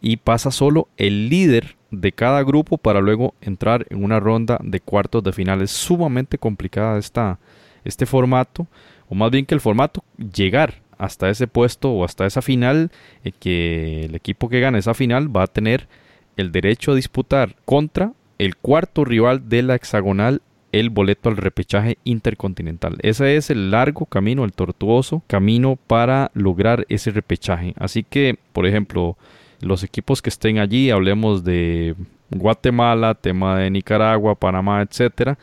y 0.00 0.16
pasa 0.16 0.50
solo 0.50 0.88
el 0.96 1.28
líder 1.28 1.76
de 1.90 2.12
cada 2.12 2.42
grupo 2.42 2.78
para 2.78 3.00
luego 3.00 3.34
entrar 3.40 3.86
en 3.90 4.04
una 4.04 4.20
ronda 4.20 4.58
de 4.62 4.80
cuartos 4.80 5.22
de 5.22 5.32
final. 5.32 5.62
Es 5.62 5.72
sumamente 5.72 6.38
complicada 6.38 6.98
esta, 6.98 7.38
este 7.84 8.06
formato, 8.06 8.66
o 9.08 9.14
más 9.14 9.30
bien 9.30 9.44
que 9.44 9.54
el 9.54 9.60
formato 9.60 10.04
llegar 10.16 10.74
hasta 11.00 11.30
ese 11.30 11.48
puesto 11.48 11.90
o 11.90 12.04
hasta 12.04 12.26
esa 12.26 12.42
final, 12.42 12.90
eh, 13.24 13.32
que 13.32 14.04
el 14.04 14.14
equipo 14.14 14.48
que 14.48 14.60
gane 14.60 14.78
esa 14.78 14.94
final 14.94 15.34
va 15.34 15.44
a 15.44 15.46
tener 15.46 15.88
el 16.36 16.52
derecho 16.52 16.92
a 16.92 16.94
disputar 16.94 17.56
contra 17.64 18.12
el 18.38 18.56
cuarto 18.56 19.04
rival 19.04 19.48
de 19.48 19.62
la 19.62 19.74
hexagonal 19.74 20.42
el 20.72 20.90
boleto 20.90 21.28
al 21.28 21.36
repechaje 21.36 21.98
intercontinental. 22.04 22.96
Ese 23.02 23.36
es 23.36 23.50
el 23.50 23.70
largo 23.70 24.06
camino, 24.06 24.44
el 24.44 24.52
tortuoso 24.52 25.22
camino 25.26 25.76
para 25.86 26.30
lograr 26.34 26.86
ese 26.88 27.10
repechaje. 27.10 27.74
Así 27.76 28.04
que, 28.04 28.38
por 28.52 28.66
ejemplo, 28.66 29.16
los 29.60 29.82
equipos 29.82 30.22
que 30.22 30.30
estén 30.30 30.58
allí, 30.58 30.90
hablemos 30.90 31.44
de 31.44 31.96
Guatemala, 32.30 33.14
tema 33.14 33.58
de 33.58 33.70
Nicaragua, 33.70 34.36
Panamá, 34.36 34.82
etcétera, 34.82 35.38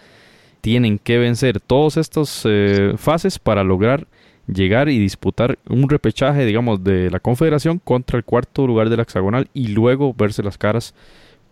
tienen 0.62 0.98
que 0.98 1.18
vencer 1.18 1.60
todas 1.60 1.98
estas 1.98 2.44
eh, 2.46 2.94
fases 2.98 3.38
para 3.38 3.64
lograr 3.64 4.08
llegar 4.48 4.90
y 4.90 5.00
disputar 5.00 5.60
un 5.70 5.90
repechaje, 5.90 6.46
digamos, 6.46 6.84
de 6.84 7.10
la 7.12 7.20
Confederación 7.20 7.80
contra 7.80 8.18
el 8.18 8.24
cuarto 8.24 8.66
lugar 8.66 8.90
de 8.90 8.98
la 8.98 9.04
hexagonal 9.04 9.50
y 9.54 9.68
luego 9.68 10.14
verse 10.14 10.44
las 10.44 10.58
caras 10.58 10.94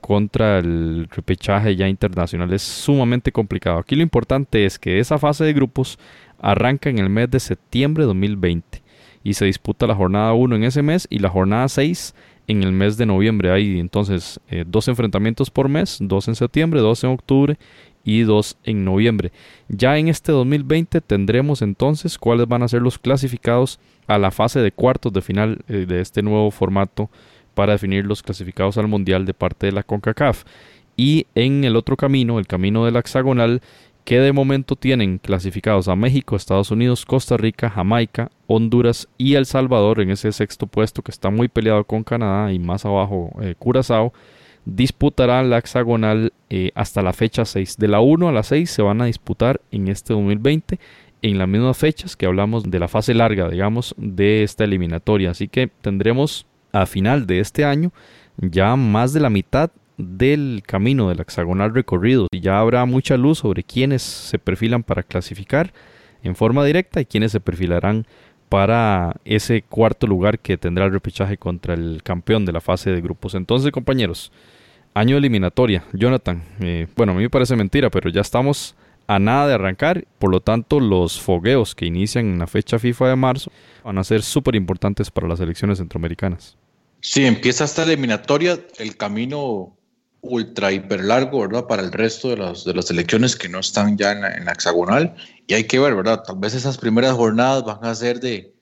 contra 0.02 0.60
el 0.60 1.08
repechaje 1.10 1.76
ya 1.76 1.88
internacional. 1.88 2.54
Es 2.54 2.62
sumamente 2.62 3.32
complicado. 3.32 3.80
Aquí 3.80 3.96
lo 3.96 4.04
importante 4.04 4.66
es 4.66 4.80
que 4.80 5.00
esa 5.00 5.18
fase 5.18 5.43
de 5.43 5.54
grupos 5.54 5.98
arranca 6.39 6.89
en 6.89 7.00
el 7.00 7.10
mes 7.10 7.32
de 7.32 7.39
septiembre 7.39 8.04
de 8.04 8.08
2020 8.08 8.84
y 9.24 9.34
se 9.34 9.46
disputa 9.46 9.88
la 9.88 9.96
jornada 9.96 10.34
1 10.34 10.56
en 10.56 10.64
ese 10.64 10.84
mes 10.84 11.08
y 11.10 11.20
la 11.20 11.30
jornada 11.30 11.68
6 11.68 12.14
en 12.48 12.64
el 12.64 12.72
mes 12.72 12.98
de 12.98 13.08
noviembre. 13.08 13.52
Hay 13.52 13.80
entonces 13.80 14.39
eh, 14.50 14.64
dos 14.68 14.88
enfrentamientos 14.88 15.50
por 15.50 15.68
mes, 15.70 15.98
dos 16.00 16.28
en 16.28 16.36
septiembre, 16.36 16.82
dos 16.82 17.04
en 17.04 17.10
octubre 17.10 17.58
y 18.06 18.22
dos 18.22 18.58
en 18.64 18.86
noviembre. 18.86 19.34
Ya 19.68 19.97
en 19.97 20.08
este 20.08 20.32
2020 20.32 21.01
tendremos 21.01 21.62
entonces 21.62 22.18
cuáles 22.18 22.47
van 22.47 22.64
a 22.64 22.68
ser 22.68 22.82
los 22.82 22.99
clasificados 22.99 23.80
a 24.08 24.18
la 24.18 24.32
fase 24.32 24.62
de 24.62 24.72
cuartos 24.72 25.12
de 25.12 25.22
final 25.22 25.60
eh, 25.68 25.86
de 25.88 25.99
este 25.99 26.22
nuevo 26.22 26.51
formato 26.51 27.10
para 27.56 27.74
definir 27.74 28.06
los 28.06 28.22
clasificados 28.22 28.78
al 28.78 28.88
mundial 28.88 29.26
de 29.26 29.34
parte 29.34 29.66
de 29.66 29.72
la 29.72 29.84
CONCACAF. 29.84 30.43
Y 30.95 31.26
en 31.36 31.64
el 31.64 31.76
otro 31.76 31.97
camino, 31.97 32.39
el 32.39 32.47
camino 32.47 32.86
de 32.86 32.91
la 32.91 32.99
hexagonal, 32.99 33.62
que 34.06 34.20
de 34.20 34.32
momento 34.32 34.76
tienen 34.76 35.18
clasificados 35.18 35.88
a 35.88 35.95
México, 35.95 36.36
Estados 36.36 36.70
Unidos, 36.70 37.06
Costa 37.06 37.38
Rica, 37.38 37.72
Jamaica, 37.72 38.30
Honduras 38.45 39.10
y 39.18 39.34
El 39.34 39.47
Salvador 39.47 39.99
en 39.99 40.12
ese 40.12 40.32
sexto 40.32 40.68
puesto 40.68 41.01
que 41.01 41.12
está 41.12 41.32
muy 41.32 41.47
peleado 41.47 41.84
con 41.86 42.03
Canadá 42.03 42.53
y 42.53 42.60
más 42.60 42.86
abajo 42.86 43.32
eh, 43.41 43.56
Curazao, 43.58 44.14
disputarán 44.66 45.49
la 45.49 45.59
hexagonal 45.59 46.34
eh, 46.49 46.72
hasta 46.76 47.01
la 47.01 47.13
fecha 47.13 47.45
6. 47.45 47.78
De 47.78 47.88
la 47.88 48.01
1 48.01 48.28
a 48.28 48.32
la 48.32 48.43
6 48.43 48.70
se 48.70 48.82
van 48.82 49.01
a 49.01 49.05
disputar 49.05 49.61
en 49.72 49.88
este 49.88 50.13
2020 50.13 50.80
en 51.22 51.38
las 51.38 51.47
mismas 51.47 51.78
fechas 51.78 52.16
que 52.16 52.26
hablamos 52.26 52.70
de 52.70 52.80
la 52.80 52.88
fase 52.88 53.13
larga, 53.13 53.49
digamos, 53.49 53.95
de 53.97 54.43
esta 54.43 54.63
eliminatoria. 54.63 55.32
Así 55.32 55.47
que 55.47 55.68
tendremos 55.82 56.45
a 56.72 56.86
final 56.86 57.26
de 57.26 57.39
este 57.39 57.63
año 57.66 57.91
ya 58.38 58.76
más 58.76 59.13
de 59.13 59.22
la 59.22 59.30
mitad 59.30 59.72
del 59.97 60.61
camino 60.66 61.07
del 61.07 61.22
hexagonal 61.22 61.74
recorrido 61.74 62.28
y 62.32 62.41
ya 62.41 62.59
habrá 62.59 62.84
mucha 62.86 63.16
luz 63.16 63.39
sobre 63.39 63.63
quiénes 63.63 64.01
se 64.01 64.38
perfilan 64.39 64.84
para 64.84 65.03
clasificar 65.03 65.74
en 66.22 66.36
forma 66.36 66.66
directa 66.66 66.99
y 66.99 67.05
quiénes 67.05 67.32
se 67.32 67.39
perfilarán 67.39 68.05
para 68.49 69.16
ese 69.26 69.61
cuarto 69.61 70.05
lugar 70.05 70.39
que 70.39 70.57
tendrá 70.57 70.86
el 70.86 70.91
repechaje 70.91 71.38
contra 71.38 71.74
el 71.74 72.01
campeón 72.03 72.45
de 72.45 72.51
la 72.51 72.61
fase 72.61 72.91
de 72.91 73.01
grupos. 73.01 73.36
Entonces, 73.36 73.72
compañeros, 73.72 74.32
año 74.96 75.18
eliminatoria. 75.18 75.84
Jonathan, 75.93 76.43
eh, 76.62 76.88
bueno, 76.96 77.12
a 77.12 77.16
mí 77.16 77.22
me 77.22 77.30
parece 77.30 77.56
mentira, 77.56 77.91
pero 77.91 78.10
ya 78.10 78.22
estamos 78.22 78.76
a 79.08 79.20
nada 79.20 79.48
de 79.48 79.54
arrancar. 79.54 80.08
Por 80.18 80.32
lo 80.32 80.41
tanto, 80.41 80.80
los 80.80 81.22
fogueos 81.22 81.76
que 81.76 81.86
inician 81.86 82.26
en 82.26 82.39
la 82.39 82.48
fecha 82.48 82.80
FIFA 82.80 83.10
de 83.10 83.16
marzo 83.16 83.52
van 83.84 83.98
a 84.00 84.04
ser 84.04 84.24
súper 84.24 84.56
importantes 84.56 85.12
para 85.12 85.28
las 85.28 85.39
elecciones 85.39 85.78
centroamericanas. 85.78 86.58
Sí, 87.02 87.26
empieza 87.26 87.66
esta 87.66 87.84
eliminatoria. 87.84 88.58
El 88.80 88.98
camino 88.98 89.78
ultra 90.22 90.72
hiper 90.72 91.04
largo, 91.04 91.41
¿verdad? 91.41 91.68
Para 91.68 91.84
el 91.84 91.91
resto 91.91 92.30
de 92.30 92.38
las, 92.38 92.64
de 92.64 92.74
las 92.74 92.89
elecciones 92.89 93.36
que 93.36 93.50
no 93.50 93.60
están 93.60 93.98
ya 93.98 94.12
en 94.12 94.22
la, 94.22 94.52
hexagonal. 94.52 95.14
Y 95.46 95.54
hay 95.54 95.66
que 95.66 95.78
ver, 95.78 95.93
¿verdad? 95.93 96.24
Tal 96.26 96.38
vez 96.38 96.56
esas 96.56 96.78
primeras 96.78 97.14
jornadas 97.14 97.64
van 97.64 97.84
a 97.84 97.93
ser 97.93 98.20
de, 98.20 98.56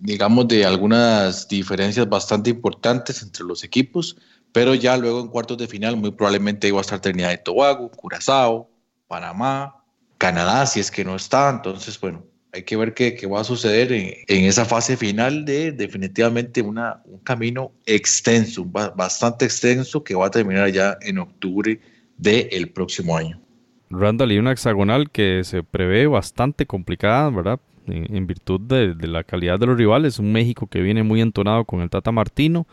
digamos, 0.00 0.48
de 0.48 0.64
algunas 0.64 1.48
diferencias 1.48 2.08
bastante 2.08 2.50
importantes 2.50 3.22
entre 3.22 3.44
los 3.44 3.62
equipos, 3.62 4.16
pero 4.52 4.74
ya 4.74 4.96
luego 4.96 5.20
en 5.20 5.28
cuartos 5.28 5.58
de 5.58 5.66
final 5.66 5.96
muy 5.96 6.12
probablemente 6.12 6.68
iba 6.68 6.78
a 6.78 6.82
estar 6.82 7.00
Trinidad 7.00 7.32
y 7.32 7.42
Tobago, 7.42 7.90
Curazao, 7.90 8.68
Panamá, 9.08 9.76
Canadá, 10.18 10.66
si 10.66 10.80
es 10.80 10.90
que 10.90 11.04
no 11.04 11.16
está. 11.16 11.50
Entonces, 11.50 11.98
bueno, 11.98 12.24
hay 12.52 12.62
que 12.64 12.76
ver 12.76 12.92
qué, 12.94 13.26
va 13.26 13.40
a 13.40 13.44
suceder 13.44 13.92
en, 13.92 14.14
esa 14.28 14.64
fase 14.64 14.96
final 14.96 15.44
de 15.44 15.72
definitivamente 15.72 16.60
una, 16.60 17.02
un 17.06 17.18
camino 17.20 17.72
extenso, 17.86 18.64
bastante 18.64 19.46
extenso, 19.46 20.04
que 20.04 20.14
va 20.14 20.26
a 20.26 20.30
terminar 20.30 20.70
ya 20.70 20.98
en 21.00 21.18
octubre 21.18 21.80
del 22.18 22.70
próximo 22.70 23.16
año. 23.16 23.40
Randall, 23.88 24.32
y 24.32 24.38
una 24.38 24.52
hexagonal 24.52 25.10
que 25.10 25.44
se 25.44 25.62
prevé 25.62 26.06
bastante 26.06 26.66
complicada, 26.66 27.30
¿verdad? 27.30 27.60
En, 27.86 28.26
virtud 28.26 28.60
de, 28.60 28.94
de, 28.94 29.08
la 29.08 29.24
calidad 29.24 29.58
de 29.58 29.66
los 29.66 29.76
rivales. 29.76 30.18
Un 30.18 30.30
México 30.30 30.68
que 30.68 30.82
viene 30.82 31.02
muy 31.02 31.20
entonado 31.20 31.64
con 31.64 31.80
el 31.80 31.90
Tata 31.90 32.12
Martino. 32.12 32.66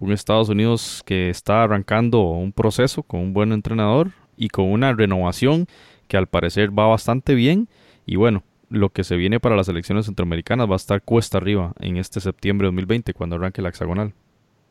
Un 0.00 0.12
Estados 0.12 0.48
Unidos 0.48 1.02
que 1.04 1.30
está 1.30 1.62
arrancando 1.62 2.20
un 2.20 2.52
proceso 2.52 3.02
con 3.02 3.20
un 3.20 3.32
buen 3.32 3.52
entrenador 3.52 4.12
y 4.36 4.48
con 4.48 4.70
una 4.70 4.92
renovación 4.92 5.66
que 6.06 6.16
al 6.16 6.26
parecer 6.26 6.76
va 6.76 6.86
bastante 6.86 7.34
bien. 7.34 7.68
Y 8.06 8.16
bueno, 8.16 8.42
lo 8.70 8.90
que 8.90 9.04
se 9.04 9.16
viene 9.16 9.40
para 9.40 9.56
las 9.56 9.68
elecciones 9.68 10.06
centroamericanas 10.06 10.68
va 10.68 10.74
a 10.74 10.76
estar 10.76 11.02
cuesta 11.02 11.38
arriba 11.38 11.72
en 11.80 11.96
este 11.96 12.20
septiembre 12.20 12.66
de 12.66 12.68
2020 12.68 13.14
cuando 13.14 13.36
arranque 13.36 13.62
la 13.62 13.70
hexagonal. 13.70 14.14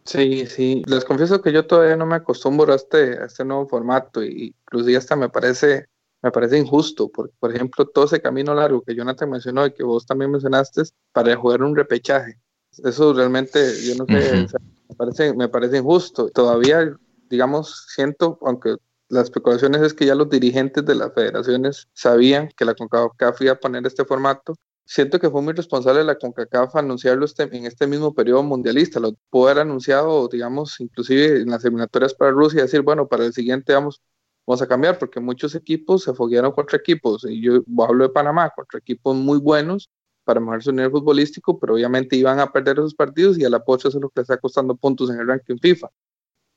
Sí, 0.05 0.45
sí, 0.45 0.84
les 0.88 1.03
confieso 1.03 1.41
que 1.41 1.51
yo 1.51 1.67
todavía 1.67 1.97
no 1.97 2.05
me 2.05 2.15
acostumbro 2.15 2.71
a 2.71 2.78
este, 2.78 3.21
a 3.21 3.25
este 3.25 3.43
nuevo 3.43 3.67
formato 3.67 4.23
y 4.23 4.55
inclusive 4.63 4.97
hasta 4.97 5.17
me 5.17 5.28
parece, 5.28 5.88
me 6.21 6.32
parece 6.32 6.57
injusto, 6.57 7.09
porque 7.09 7.34
por 7.38 7.53
ejemplo 7.53 7.86
todo 7.86 8.05
ese 8.05 8.21
camino 8.21 8.55
largo 8.55 8.82
que 8.82 8.95
Jonathan 8.95 9.30
mencionó 9.30 9.65
y 9.65 9.73
que 9.73 9.84
vos 9.84 10.05
también 10.05 10.32
mencionaste 10.32 10.84
para 11.11 11.36
jugar 11.36 11.61
un 11.61 11.75
repechaje, 11.75 12.39
eso 12.86 13.13
realmente, 13.13 13.59
yo 13.86 13.95
no 13.95 14.05
sé, 14.05 14.47
me, 14.89 14.95
parece, 14.95 15.33
me 15.33 15.49
parece 15.49 15.77
injusto. 15.77 16.29
Todavía, 16.29 16.95
digamos, 17.29 17.85
siento, 17.89 18.38
aunque 18.41 18.75
las 19.09 19.25
especulaciones 19.25 19.81
es 19.81 19.93
que 19.93 20.05
ya 20.05 20.15
los 20.15 20.29
dirigentes 20.29 20.85
de 20.85 20.95
las 20.95 21.13
federaciones 21.13 21.88
sabían 21.93 22.49
que 22.55 22.65
la 22.65 22.75
CONCACAF 22.75 23.41
iba 23.41 23.53
a 23.53 23.59
poner 23.59 23.85
este 23.85 24.05
formato. 24.05 24.55
Siento 24.85 25.19
que 25.19 25.29
fue 25.29 25.41
muy 25.41 25.53
responsable 25.53 26.03
la 26.03 26.17
CONCACAF 26.17 26.75
anunciarlo 26.75 27.25
este, 27.25 27.43
en 27.43 27.65
este 27.65 27.88
mismo 27.88 28.13
periodo 28.13 28.43
mundialista. 28.43 28.99
Lo 28.99 29.13
pudo 29.29 29.49
haber 29.49 29.61
anunciado, 29.61 30.27
digamos, 30.27 30.79
inclusive 30.79 31.41
en 31.41 31.49
las 31.49 31.63
eliminatorias 31.63 32.13
para 32.13 32.31
Rusia, 32.31 32.63
decir, 32.63 32.81
bueno, 32.81 33.07
para 33.07 33.25
el 33.25 33.33
siguiente 33.33 33.73
vamos, 33.73 34.01
vamos 34.45 34.61
a 34.61 34.67
cambiar, 34.67 34.97
porque 34.97 35.19
muchos 35.19 35.55
equipos 35.55 36.03
se 36.03 36.13
foguearon 36.13 36.51
contra 36.51 36.77
equipos. 36.77 37.25
Y 37.29 37.41
yo 37.41 37.63
hablo 37.85 38.05
de 38.05 38.09
Panamá, 38.09 38.51
contra 38.55 38.79
equipos 38.79 39.15
muy 39.15 39.39
buenos 39.39 39.89
para 40.28 40.41
mejorar 40.41 40.61
su 40.61 40.73
nivel 40.73 40.91
futbolístico, 40.91 41.57
pero 41.57 41.75
obviamente 41.75 42.17
iban 42.17 42.38
a 42.41 42.51
perder 42.51 42.80
esos 42.80 42.93
partidos 42.93 43.39
y 43.39 43.45
a 43.45 43.49
la 43.49 43.63
pocha 43.63 43.88
eso 43.88 43.97
es 43.97 44.01
lo 44.01 44.09
que 44.09 44.19
le 44.19 44.21
está 44.23 44.38
costando 44.38 44.75
puntos 44.75 45.09
en 45.09 45.21
el 45.21 45.25
ranking 45.25 45.55
FIFA. 45.57 45.89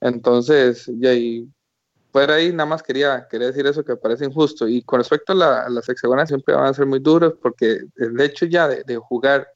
Entonces, 0.01 0.91
ya 0.99 1.11
ahí 1.11 1.49
fuera 2.11 2.35
ahí, 2.35 2.53
nada 2.53 2.69
más 2.69 2.83
quería, 2.83 3.29
quería 3.31 3.47
decir 3.47 3.65
eso 3.69 3.85
que 3.85 3.93
me 3.93 3.99
parece 3.99 4.25
injusto. 4.25 4.67
Y 4.67 4.83
con 4.83 4.99
respecto 4.99 5.35
a, 5.35 5.69
las 5.71 5.89
hexagonas, 5.89 6.29
siempre 6.29 6.53
van 6.53 6.67
a 6.67 6.75
ser 6.75 6.87
muy 6.87 6.99
duros 6.99 7.35
porque 7.41 7.83
el 7.95 8.21
hecho 8.21 8.45
ya 8.47 8.67
de, 8.67 8.97
jugar 8.97 9.47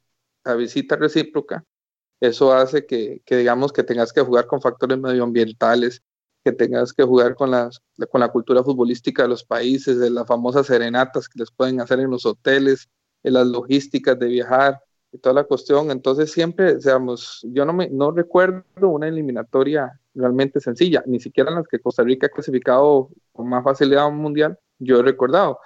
a 0.44 0.54
visita 0.54 0.94
recíproca, 0.94 1.64
eso 2.20 2.52
hace 2.52 2.86
que, 2.86 3.20
digamos 3.28 3.72
que 3.72 3.82
tengas 3.82 4.12
que 4.12 4.20
jugar 4.20 4.46
con 4.46 4.60
factores 4.60 4.96
medioambientales 4.96 6.02
que 6.44 6.52
tengas 6.52 6.92
que 6.92 7.02
jugar 7.02 7.34
con, 7.34 7.50
las, 7.50 7.82
con 8.12 8.20
la 8.20 8.28
cultura 8.28 8.62
futbolística 8.62 9.24
de 9.24 9.28
los 9.30 9.42
países, 9.42 9.98
de 9.98 10.10
las 10.10 10.24
famosas 10.24 10.66
serenatas 10.66 11.28
que 11.28 11.40
les 11.40 11.50
pueden 11.50 11.80
hacer 11.80 11.98
en 11.98 12.10
los 12.10 12.26
hoteles, 12.26 12.88
las 13.30 13.46
logísticas 13.46 14.18
de 14.18 14.26
viajar 14.26 14.80
y 15.12 15.18
toda 15.18 15.34
la 15.34 15.44
cuestión. 15.44 15.90
Entonces 15.90 16.32
siempre, 16.32 16.76
digamos, 16.76 17.40
yo 17.50 17.64
no, 17.64 17.72
me, 17.72 17.88
no 17.88 18.10
recuerdo 18.10 18.88
una 18.88 19.08
eliminatoria 19.08 19.98
realmente 20.14 20.60
sencilla, 20.60 21.02
ni 21.06 21.20
siquiera 21.20 21.50
en 21.50 21.56
las 21.56 21.68
que 21.68 21.78
Costa 21.78 22.02
Rica 22.02 22.26
ha 22.26 22.30
clasificado 22.30 23.10
con 23.32 23.48
más 23.48 23.64
facilidad 23.64 24.04
a 24.04 24.06
un 24.06 24.18
mundial, 24.18 24.58
yo 24.78 25.00
he 25.00 25.02
recordado. 25.02 25.58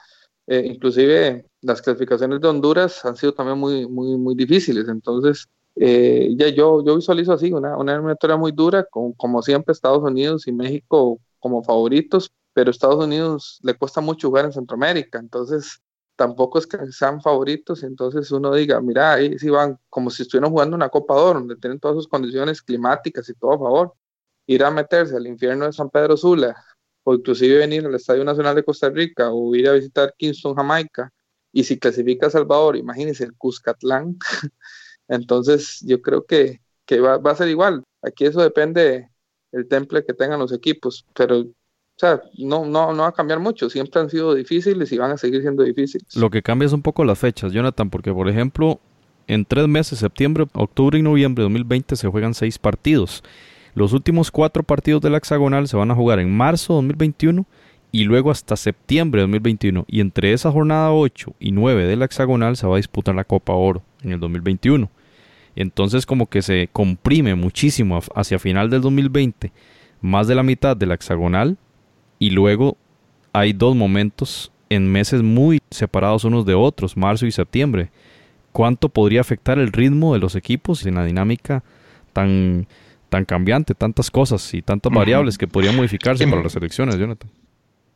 Eh, 0.46 0.62
inclusive 0.66 1.46
las 1.60 1.82
clasificaciones 1.82 2.40
de 2.40 2.48
Honduras 2.48 3.04
han 3.04 3.16
sido 3.16 3.34
también 3.34 3.58
muy, 3.58 3.86
muy, 3.86 4.16
muy 4.16 4.34
difíciles. 4.34 4.88
Entonces, 4.88 5.46
eh, 5.76 6.30
ya 6.36 6.48
yo, 6.48 6.82
yo 6.84 6.96
visualizo 6.96 7.32
así, 7.32 7.52
una, 7.52 7.76
una 7.76 7.92
eliminatoria 7.92 8.36
muy 8.36 8.52
dura, 8.52 8.84
con, 8.84 9.12
como 9.12 9.42
siempre 9.42 9.72
Estados 9.72 10.02
Unidos 10.02 10.46
y 10.46 10.52
México 10.52 11.20
como 11.38 11.62
favoritos, 11.62 12.32
pero 12.52 12.70
Estados 12.70 13.04
Unidos 13.04 13.60
le 13.62 13.74
cuesta 13.74 14.00
mucho 14.00 14.28
jugar 14.28 14.46
en 14.46 14.52
Centroamérica, 14.52 15.18
entonces 15.18 15.80
tampoco 16.18 16.58
es 16.58 16.66
que 16.66 16.78
sean 16.90 17.22
favoritos, 17.22 17.84
entonces 17.84 18.32
uno 18.32 18.52
diga, 18.52 18.80
mira, 18.80 19.14
ahí 19.14 19.38
sí 19.38 19.48
van 19.50 19.78
como 19.88 20.10
si 20.10 20.22
estuvieran 20.22 20.50
jugando 20.50 20.74
una 20.74 20.88
Copa 20.88 21.14
de 21.14 21.20
Oro, 21.20 21.38
donde 21.38 21.56
tienen 21.56 21.78
todas 21.78 21.96
sus 21.96 22.08
condiciones 22.08 22.60
climáticas 22.60 23.28
y 23.28 23.34
todo 23.34 23.52
a 23.52 23.58
favor. 23.58 23.94
Ir 24.46 24.64
a 24.64 24.70
meterse 24.72 25.16
al 25.16 25.28
infierno 25.28 25.66
de 25.66 25.72
San 25.72 25.90
Pedro 25.90 26.16
Sula, 26.16 26.56
o 27.04 27.14
inclusive 27.14 27.58
venir 27.58 27.86
al 27.86 27.94
Estadio 27.94 28.24
Nacional 28.24 28.56
de 28.56 28.64
Costa 28.64 28.90
Rica, 28.90 29.30
o 29.30 29.54
ir 29.54 29.68
a 29.68 29.74
visitar 29.74 30.12
Kingston, 30.18 30.56
Jamaica, 30.56 31.12
y 31.52 31.62
si 31.62 31.78
clasifica 31.78 32.26
a 32.26 32.30
Salvador, 32.30 32.76
imagínense 32.76 33.22
el 33.22 33.36
Cuscatlán. 33.36 34.18
Entonces, 35.08 35.80
yo 35.86 36.02
creo 36.02 36.26
que, 36.26 36.60
que 36.84 36.98
va, 36.98 37.18
va, 37.18 37.30
a 37.30 37.36
ser 37.36 37.48
igual. 37.48 37.84
Aquí 38.02 38.26
eso 38.26 38.42
depende 38.42 39.08
del 39.52 39.68
temple 39.68 40.04
que 40.04 40.14
tengan 40.14 40.40
los 40.40 40.52
equipos, 40.52 41.06
pero 41.14 41.44
o 41.98 42.00
sea, 42.00 42.22
no, 42.38 42.64
no, 42.64 42.92
no 42.92 43.02
va 43.02 43.08
a 43.08 43.12
cambiar 43.12 43.40
mucho. 43.40 43.68
Siempre 43.68 44.00
han 44.00 44.08
sido 44.08 44.32
difíciles 44.32 44.92
y 44.92 44.98
van 44.98 45.10
a 45.10 45.16
seguir 45.16 45.40
siendo 45.40 45.64
difíciles. 45.64 46.14
Lo 46.14 46.30
que 46.30 46.42
cambia 46.42 46.66
es 46.66 46.72
un 46.72 46.80
poco 46.80 47.04
las 47.04 47.18
fechas, 47.18 47.50
Jonathan, 47.50 47.90
porque 47.90 48.12
por 48.12 48.28
ejemplo, 48.28 48.78
en 49.26 49.44
tres 49.44 49.66
meses, 49.66 49.98
septiembre, 49.98 50.46
octubre 50.52 50.96
y 50.96 51.02
noviembre 51.02 51.42
de 51.42 51.46
2020, 51.46 51.96
se 51.96 52.06
juegan 52.06 52.34
seis 52.34 52.56
partidos. 52.56 53.24
Los 53.74 53.92
últimos 53.92 54.30
cuatro 54.30 54.62
partidos 54.62 55.02
de 55.02 55.10
la 55.10 55.18
hexagonal 55.18 55.66
se 55.66 55.76
van 55.76 55.90
a 55.90 55.96
jugar 55.96 56.20
en 56.20 56.30
marzo 56.30 56.74
de 56.74 56.76
2021 56.76 57.44
y 57.90 58.04
luego 58.04 58.30
hasta 58.30 58.54
septiembre 58.56 59.22
de 59.22 59.24
2021. 59.24 59.84
Y 59.88 60.00
entre 60.00 60.32
esa 60.32 60.52
jornada 60.52 60.92
8 60.92 61.34
y 61.40 61.50
9 61.50 61.84
de 61.84 61.96
la 61.96 62.04
hexagonal 62.04 62.56
se 62.56 62.68
va 62.68 62.74
a 62.74 62.76
disputar 62.76 63.16
la 63.16 63.24
Copa 63.24 63.54
Oro 63.54 63.82
en 64.04 64.12
el 64.12 64.20
2021. 64.20 64.88
Entonces 65.56 66.06
como 66.06 66.26
que 66.28 66.42
se 66.42 66.68
comprime 66.72 67.34
muchísimo 67.34 67.98
hacia 68.14 68.38
final 68.38 68.70
del 68.70 68.82
2020 68.82 69.50
más 70.00 70.28
de 70.28 70.36
la 70.36 70.44
mitad 70.44 70.76
de 70.76 70.86
la 70.86 70.94
hexagonal 70.94 71.58
y 72.18 72.30
luego 72.30 72.76
hay 73.32 73.52
dos 73.52 73.76
momentos 73.76 74.50
en 74.70 74.90
meses 74.90 75.22
muy 75.22 75.60
separados 75.70 76.24
unos 76.24 76.44
de 76.44 76.54
otros, 76.54 76.96
marzo 76.96 77.26
y 77.26 77.32
septiembre. 77.32 77.90
¿Cuánto 78.52 78.88
podría 78.88 79.20
afectar 79.20 79.58
el 79.58 79.72
ritmo 79.72 80.14
de 80.14 80.20
los 80.20 80.34
equipos 80.34 80.84
en 80.86 80.96
la 80.96 81.04
dinámica 81.04 81.62
tan, 82.12 82.66
tan 83.08 83.24
cambiante, 83.24 83.74
tantas 83.74 84.10
cosas 84.10 84.52
y 84.54 84.62
tantas 84.62 84.92
variables 84.92 85.38
que 85.38 85.46
podrían 85.46 85.76
modificarse 85.76 86.26
para 86.26 86.42
las 86.42 86.56
elecciones, 86.56 86.96
Jonathan? 86.96 87.30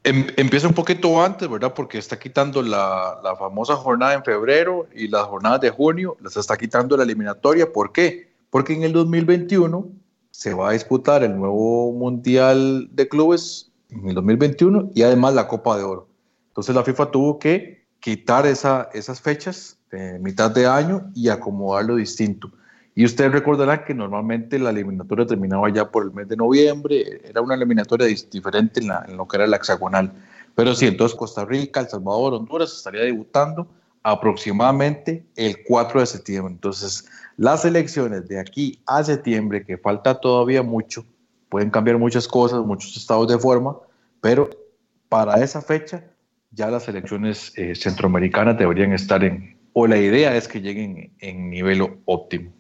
Em, 0.05 0.27
empieza 0.37 0.67
un 0.67 0.75
poquito 0.75 1.23
antes, 1.23 1.49
¿verdad? 1.49 1.75
Porque 1.75 1.99
está 1.99 2.19
quitando 2.19 2.61
la, 2.61 3.21
la, 3.23 3.37
famosa 3.37 3.77
jornada 3.77 4.15
en 4.15 4.25
febrero 4.25 4.89
y 4.95 5.07
las 5.07 5.23
jornadas 5.25 5.61
de 5.61 5.71
junio, 5.71 6.17
las 6.21 6.37
está 6.37 6.57
quitando 6.57 6.97
la 6.97 7.05
eliminatoria. 7.05 7.73
¿Por 7.73 7.93
qué? 7.93 8.33
Porque 8.51 8.73
en 8.73 8.83
el 8.83 8.93
2021 8.93 9.89
se 10.33 10.55
va 10.55 10.71
a 10.71 10.73
disputar 10.73 11.23
el 11.23 11.37
nuevo 11.37 11.93
Mundial 11.93 12.89
de 12.91 13.09
Clubes 13.09 13.72
en 13.93 14.09
el 14.09 14.15
2021 14.15 14.91
y 14.95 15.03
además 15.03 15.35
la 15.35 15.49
Copa 15.49 15.77
de 15.77 15.85
Oro. 15.85 16.09
Entonces 16.49 16.75
la 16.75 16.83
FIFA 16.83 17.11
tuvo 17.11 17.39
que 17.39 17.85
quitar 18.01 18.47
esa, 18.47 18.89
esas 18.93 19.21
fechas 19.21 19.79
de 19.91 20.19
mitad 20.19 20.51
de 20.51 20.67
año 20.67 21.11
y 21.15 21.29
acomodarlo 21.29 21.97
distinto. 21.97 22.51
Y 22.95 23.05
ustedes 23.05 23.33
recordarán 23.33 23.85
que 23.87 23.95
normalmente 23.95 24.59
la 24.59 24.71
eliminatoria 24.71 25.27
terminaba 25.27 25.71
ya 25.71 25.91
por 25.91 26.05
el 26.05 26.13
mes 26.13 26.29
de 26.29 26.37
noviembre, 26.37 27.23
era 27.25 27.41
una 27.41 27.55
eliminatoria 27.55 28.07
diferente 28.31 28.81
en, 28.81 28.91
en 29.09 29.17
lo 29.17 29.27
que 29.27 29.37
era 29.37 29.47
la 29.47 29.57
hexagonal. 29.57 30.13
Pero 30.55 30.75
sí, 30.75 30.87
entonces 30.87 31.17
Costa 31.17 31.45
Rica, 31.45 31.81
El 31.81 31.89
Salvador, 31.89 32.35
Honduras 32.35 32.73
estaría 32.73 33.03
debutando 33.03 33.67
aproximadamente 34.03 35.25
el 35.37 35.63
4 35.65 36.01
de 36.01 36.07
septiembre. 36.07 36.53
Entonces, 36.53 37.07
las 37.37 37.65
elecciones 37.65 38.29
de 38.29 38.39
aquí 38.39 38.81
a 38.87 39.03
septiembre, 39.05 39.65
que 39.65 39.79
falta 39.79 40.21
todavía 40.21 40.63
mucho, 40.63 41.05
pueden 41.53 41.69
cambiar 41.69 41.99
muchas 41.99 42.27
cosas, 42.27 42.65
muchos 42.65 42.97
estados 42.97 43.29
de 43.29 43.39
forma, 43.39 43.77
pero 44.23 44.49
para 45.11 45.35
esa 45.45 45.61
fecha 45.61 46.03
ya 46.51 46.71
las 46.71 46.89
elecciones 46.89 47.53
eh, 47.59 47.75
centroamericanas 47.75 48.57
deberían 48.57 48.95
estar 48.95 49.23
en, 49.23 49.61
o 49.75 49.87
la 49.87 49.99
idea 49.99 50.35
es 50.35 50.49
que 50.49 50.63
lleguen 50.63 51.13
en 51.19 51.51
nivel 51.51 51.83
óptimo. 52.07 52.51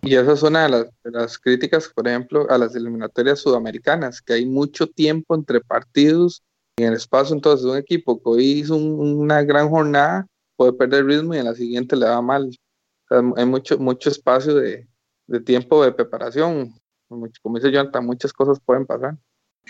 Y 0.00 0.14
esa 0.14 0.32
es 0.32 0.42
una 0.42 0.62
de 0.62 0.68
las, 0.70 0.86
de 1.04 1.10
las, 1.10 1.38
críticas, 1.38 1.92
por 1.94 2.08
ejemplo, 2.08 2.46
a 2.48 2.56
las 2.56 2.74
eliminatorias 2.74 3.38
sudamericanas, 3.38 4.22
que 4.22 4.32
hay 4.32 4.46
mucho 4.46 4.86
tiempo 4.86 5.34
entre 5.34 5.60
partidos 5.60 6.42
en 6.78 6.86
el 6.86 6.94
espacio. 6.94 7.36
Entonces, 7.36 7.66
un 7.66 7.76
equipo 7.76 8.16
que 8.16 8.30
hoy 8.30 8.44
hizo 8.44 8.76
una 8.76 9.42
gran 9.42 9.68
jornada 9.68 10.26
puede 10.56 10.72
perder 10.72 11.04
ritmo 11.04 11.34
y 11.34 11.38
en 11.38 11.44
la 11.44 11.54
siguiente 11.54 11.96
le 11.96 12.06
va 12.06 12.22
mal. 12.22 12.50
hay 13.36 13.44
mucho, 13.44 13.78
mucho 13.78 14.08
espacio 14.08 14.54
de, 14.54 14.88
de 15.26 15.40
tiempo 15.40 15.84
de 15.84 15.92
preparación 15.92 16.72
como 17.42 17.56
dice 17.56 17.72
Jonathan, 17.72 18.06
muchas 18.06 18.32
cosas 18.32 18.58
pueden 18.60 18.86
pasar. 18.86 19.16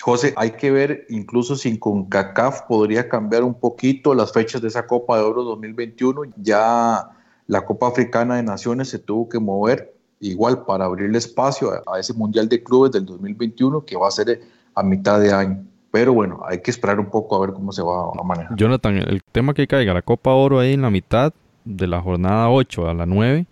José, 0.00 0.32
hay 0.36 0.52
que 0.52 0.70
ver 0.70 1.06
incluso 1.10 1.54
si 1.56 1.78
con 1.78 2.06
CACAF 2.08 2.62
podría 2.62 3.08
cambiar 3.08 3.44
un 3.44 3.54
poquito 3.54 4.14
las 4.14 4.32
fechas 4.32 4.62
de 4.62 4.68
esa 4.68 4.86
Copa 4.86 5.18
de 5.18 5.24
Oro 5.24 5.42
2021. 5.44 6.22
Ya 6.36 7.10
la 7.46 7.64
Copa 7.64 7.88
Africana 7.88 8.36
de 8.36 8.42
Naciones 8.42 8.88
se 8.88 8.98
tuvo 8.98 9.28
que 9.28 9.38
mover 9.38 9.94
igual 10.20 10.64
para 10.64 10.86
abrirle 10.86 11.18
espacio 11.18 11.72
a, 11.86 11.98
ese 11.98 12.14
Mundial 12.14 12.48
de 12.48 12.62
Clubes 12.62 12.92
del 12.92 13.04
2021 13.04 13.84
que 13.84 13.96
va 13.96 14.08
a 14.08 14.10
ser 14.10 14.40
a 14.74 14.82
mitad 14.82 15.20
de 15.20 15.32
año. 15.32 15.64
Pero 15.90 16.14
bueno, 16.14 16.40
hay 16.46 16.62
que 16.62 16.70
esperar 16.70 16.98
un 16.98 17.10
poco 17.10 17.36
a 17.36 17.40
ver 17.40 17.52
cómo 17.52 17.70
se 17.72 17.82
va 17.82 18.10
a 18.18 18.22
manejar. 18.24 18.56
Jonathan, 18.56 18.96
el 18.96 19.22
tema 19.30 19.52
que 19.52 19.66
caiga 19.66 19.92
la 19.92 20.00
Copa 20.00 20.32
Oro 20.32 20.58
ahí 20.58 20.72
en 20.72 20.82
la 20.82 20.90
mitad 20.90 21.34
de 21.64 21.86
la 21.86 22.00
jornada 22.00 22.48
8 22.48 22.88
a 22.88 22.94
la 22.94 23.04
9, 23.04 23.46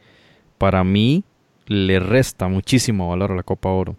para 0.57 0.83
mí 0.85 1.23
le 1.71 2.01
resta 2.01 2.49
muchísimo 2.49 3.11
valor 3.11 3.31
a 3.31 3.37
la 3.37 3.45
Copa 3.45 3.69
Oro. 3.69 3.95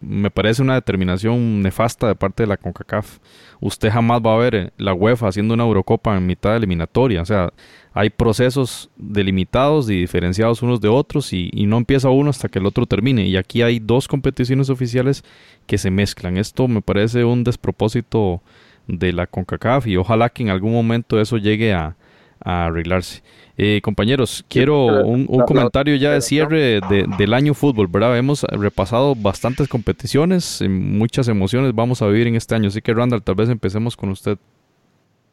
Me 0.00 0.30
parece 0.30 0.62
una 0.62 0.74
determinación 0.74 1.62
nefasta 1.62 2.06
de 2.06 2.14
parte 2.14 2.44
de 2.44 2.46
la 2.46 2.56
CONCACAF. 2.56 3.18
Usted 3.60 3.90
jamás 3.90 4.20
va 4.24 4.34
a 4.34 4.38
ver 4.38 4.54
eh, 4.54 4.70
la 4.76 4.94
UEFA 4.94 5.26
haciendo 5.26 5.54
una 5.54 5.64
Eurocopa 5.64 6.16
en 6.16 6.24
mitad 6.24 6.50
de 6.50 6.58
eliminatoria. 6.58 7.20
O 7.20 7.24
sea, 7.24 7.52
hay 7.92 8.10
procesos 8.10 8.88
delimitados 8.96 9.90
y 9.90 9.98
diferenciados 9.98 10.62
unos 10.62 10.80
de 10.80 10.86
otros 10.86 11.32
y, 11.32 11.50
y, 11.52 11.66
no 11.66 11.78
empieza 11.78 12.08
uno 12.08 12.30
hasta 12.30 12.48
que 12.48 12.60
el 12.60 12.66
otro 12.66 12.86
termine. 12.86 13.26
Y 13.26 13.36
aquí 13.36 13.62
hay 13.62 13.80
dos 13.80 14.06
competiciones 14.06 14.70
oficiales 14.70 15.24
que 15.66 15.76
se 15.76 15.90
mezclan. 15.90 16.36
Esto 16.36 16.68
me 16.68 16.82
parece 16.82 17.24
un 17.24 17.42
despropósito 17.42 18.42
de 18.86 19.12
la 19.12 19.26
CONCACAF 19.26 19.88
y 19.88 19.96
ojalá 19.96 20.28
que 20.28 20.44
en 20.44 20.50
algún 20.50 20.72
momento 20.72 21.20
eso 21.20 21.36
llegue 21.36 21.74
a, 21.74 21.96
a 22.44 22.66
arreglarse. 22.66 23.22
Eh, 23.60 23.80
compañeros, 23.82 24.44
quiero 24.48 25.04
un, 25.04 25.26
comentario 25.26 25.96
ya 25.96 26.12
de 26.12 26.20
cierre 26.20 26.80
del 27.18 27.34
año 27.34 27.54
fútbol, 27.54 27.88
¿verdad? 27.88 28.16
Hemos 28.16 28.44
repasado 28.44 29.16
bastantes 29.16 29.68
competiciones, 29.68 30.62
muchas 30.68 31.26
emociones 31.26 31.74
vamos 31.74 32.00
a 32.00 32.06
vivir 32.06 32.28
en 32.28 32.36
este 32.36 32.54
año, 32.54 32.68
así 32.68 32.80
que 32.80 32.94
Randall, 32.94 33.22
tal 33.22 33.34
vez 33.34 33.48
empecemos 33.48 33.96
con 33.96 34.10
usted. 34.10 34.38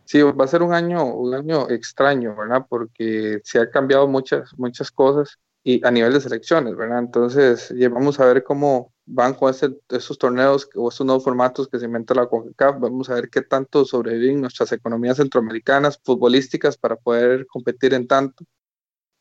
Sí, 0.05 0.21
va 0.21 0.45
a 0.45 0.47
ser 0.47 0.63
un 0.63 0.73
año, 0.73 1.05
un 1.05 1.35
año 1.35 1.69
extraño, 1.69 2.35
¿verdad? 2.35 2.65
Porque 2.67 3.41
se 3.43 3.59
han 3.59 3.69
cambiado 3.71 4.07
muchas, 4.07 4.57
muchas 4.57 4.89
cosas 4.89 5.37
y 5.63 5.85
a 5.85 5.91
nivel 5.91 6.13
de 6.13 6.21
selecciones, 6.21 6.75
¿verdad? 6.75 6.99
Entonces, 6.99 7.71
vamos 7.91 8.19
a 8.19 8.25
ver 8.25 8.43
cómo 8.43 8.91
van 9.05 9.33
con 9.33 9.53
esos 9.89 10.17
torneos 10.17 10.67
o 10.75 10.89
esos 10.89 11.05
nuevos 11.05 11.23
formatos 11.23 11.67
que 11.67 11.79
se 11.79 11.85
inventa 11.85 12.13
la 12.13 12.27
CONCACAF. 12.27 12.79
Vamos 12.79 13.09
a 13.09 13.15
ver 13.15 13.29
qué 13.29 13.41
tanto 13.41 13.85
sobreviven 13.85 14.41
nuestras 14.41 14.71
economías 14.71 15.17
centroamericanas 15.17 15.99
futbolísticas 16.03 16.77
para 16.77 16.95
poder 16.95 17.45
competir 17.47 17.93
en 17.93 18.07
tanto 18.07 18.43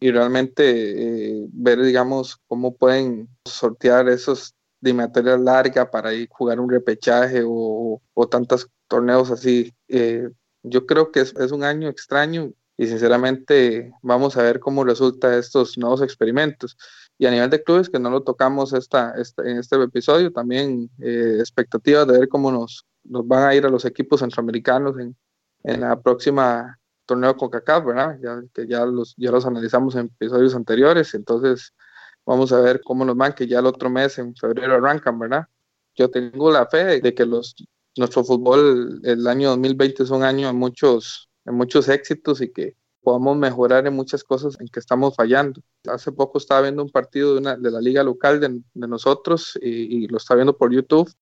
y 0.00 0.10
realmente 0.10 0.64
eh, 0.66 1.46
ver, 1.52 1.82
digamos, 1.82 2.38
cómo 2.46 2.74
pueden 2.76 3.28
sortear 3.46 4.08
esos 4.08 4.54
de 4.80 4.92
materia 4.92 5.38
larga 5.38 5.90
para 5.90 6.12
ir 6.12 6.28
jugar 6.30 6.60
un 6.60 6.68
repechaje 6.68 7.42
o, 7.42 8.02
o 8.12 8.28
tantos 8.28 8.68
torneos 8.88 9.30
así. 9.30 9.72
Eh, 9.88 10.28
yo 10.62 10.86
creo 10.86 11.10
que 11.10 11.20
es, 11.20 11.34
es 11.36 11.52
un 11.52 11.64
año 11.64 11.88
extraño 11.88 12.52
y 12.76 12.86
sinceramente 12.86 13.92
vamos 14.02 14.36
a 14.36 14.42
ver 14.42 14.60
cómo 14.60 14.84
resulta 14.84 15.38
estos 15.38 15.78
nuevos 15.78 16.02
experimentos. 16.02 16.76
Y 17.18 17.26
a 17.26 17.30
nivel 17.30 17.50
de 17.50 17.62
clubes, 17.62 17.88
que 17.88 17.98
no 17.98 18.10
lo 18.10 18.22
tocamos 18.22 18.72
esta, 18.72 19.12
esta 19.12 19.42
en 19.48 19.58
este 19.58 19.76
episodio, 19.82 20.32
también 20.32 20.90
eh, 21.00 21.36
expectativas 21.38 22.06
de 22.06 22.18
ver 22.18 22.28
cómo 22.28 22.50
nos, 22.50 22.86
nos 23.04 23.26
van 23.26 23.44
a 23.44 23.54
ir 23.54 23.64
a 23.64 23.70
los 23.70 23.84
equipos 23.84 24.20
centroamericanos 24.20 24.98
en, 24.98 25.16
en 25.62 25.80
la 25.80 26.00
próxima 26.00 26.78
torneo 27.06 27.36
con 27.36 27.50
CACAF, 27.50 27.84
¿verdad? 27.84 28.18
Ya, 28.22 28.42
que 28.52 28.66
ya 28.66 28.84
los, 28.84 29.14
ya 29.16 29.30
los 29.30 29.46
analizamos 29.46 29.94
en 29.94 30.06
episodios 30.06 30.54
anteriores, 30.54 31.14
entonces 31.14 31.72
vamos 32.26 32.52
a 32.52 32.60
ver 32.60 32.80
cómo 32.82 33.04
nos 33.04 33.16
van, 33.16 33.34
que 33.34 33.46
ya 33.46 33.60
el 33.60 33.66
otro 33.66 33.90
mes, 33.90 34.18
en 34.18 34.34
febrero, 34.34 34.74
arrancan, 34.74 35.18
¿verdad? 35.18 35.46
yo 35.94 36.10
tengo 36.10 36.50
la 36.50 36.66
fe 36.66 37.00
de 37.00 37.14
que 37.14 37.24
los, 37.24 37.54
nuestro 37.96 38.24
fútbol 38.24 39.00
el 39.04 39.26
año 39.26 39.50
2020 39.50 40.02
es 40.02 40.10
un 40.10 40.22
año 40.22 40.48
de 40.48 40.52
muchos, 40.52 41.30
de 41.44 41.52
muchos 41.52 41.88
éxitos 41.88 42.40
y 42.40 42.52
que 42.52 42.76
podamos 43.04 43.36
mejorar 43.36 43.86
en 43.86 43.94
muchas 43.94 44.24
cosas 44.24 44.58
en 44.58 44.66
que 44.68 44.80
estamos 44.80 45.14
fallando. 45.14 45.60
Hace 45.86 46.10
poco 46.10 46.38
estaba 46.38 46.62
viendo 46.62 46.82
un 46.82 46.90
partido 46.90 47.34
de, 47.34 47.40
una, 47.40 47.56
de 47.56 47.70
la 47.70 47.80
liga 47.80 48.02
local 48.02 48.40
de, 48.40 48.60
de 48.72 48.88
nosotros 48.88 49.58
y, 49.62 50.04
y, 50.04 50.08
lo 50.08 50.16
estaba 50.16 50.38
viendo 50.38 50.56
por 50.56 50.72
YouTube 50.72 51.12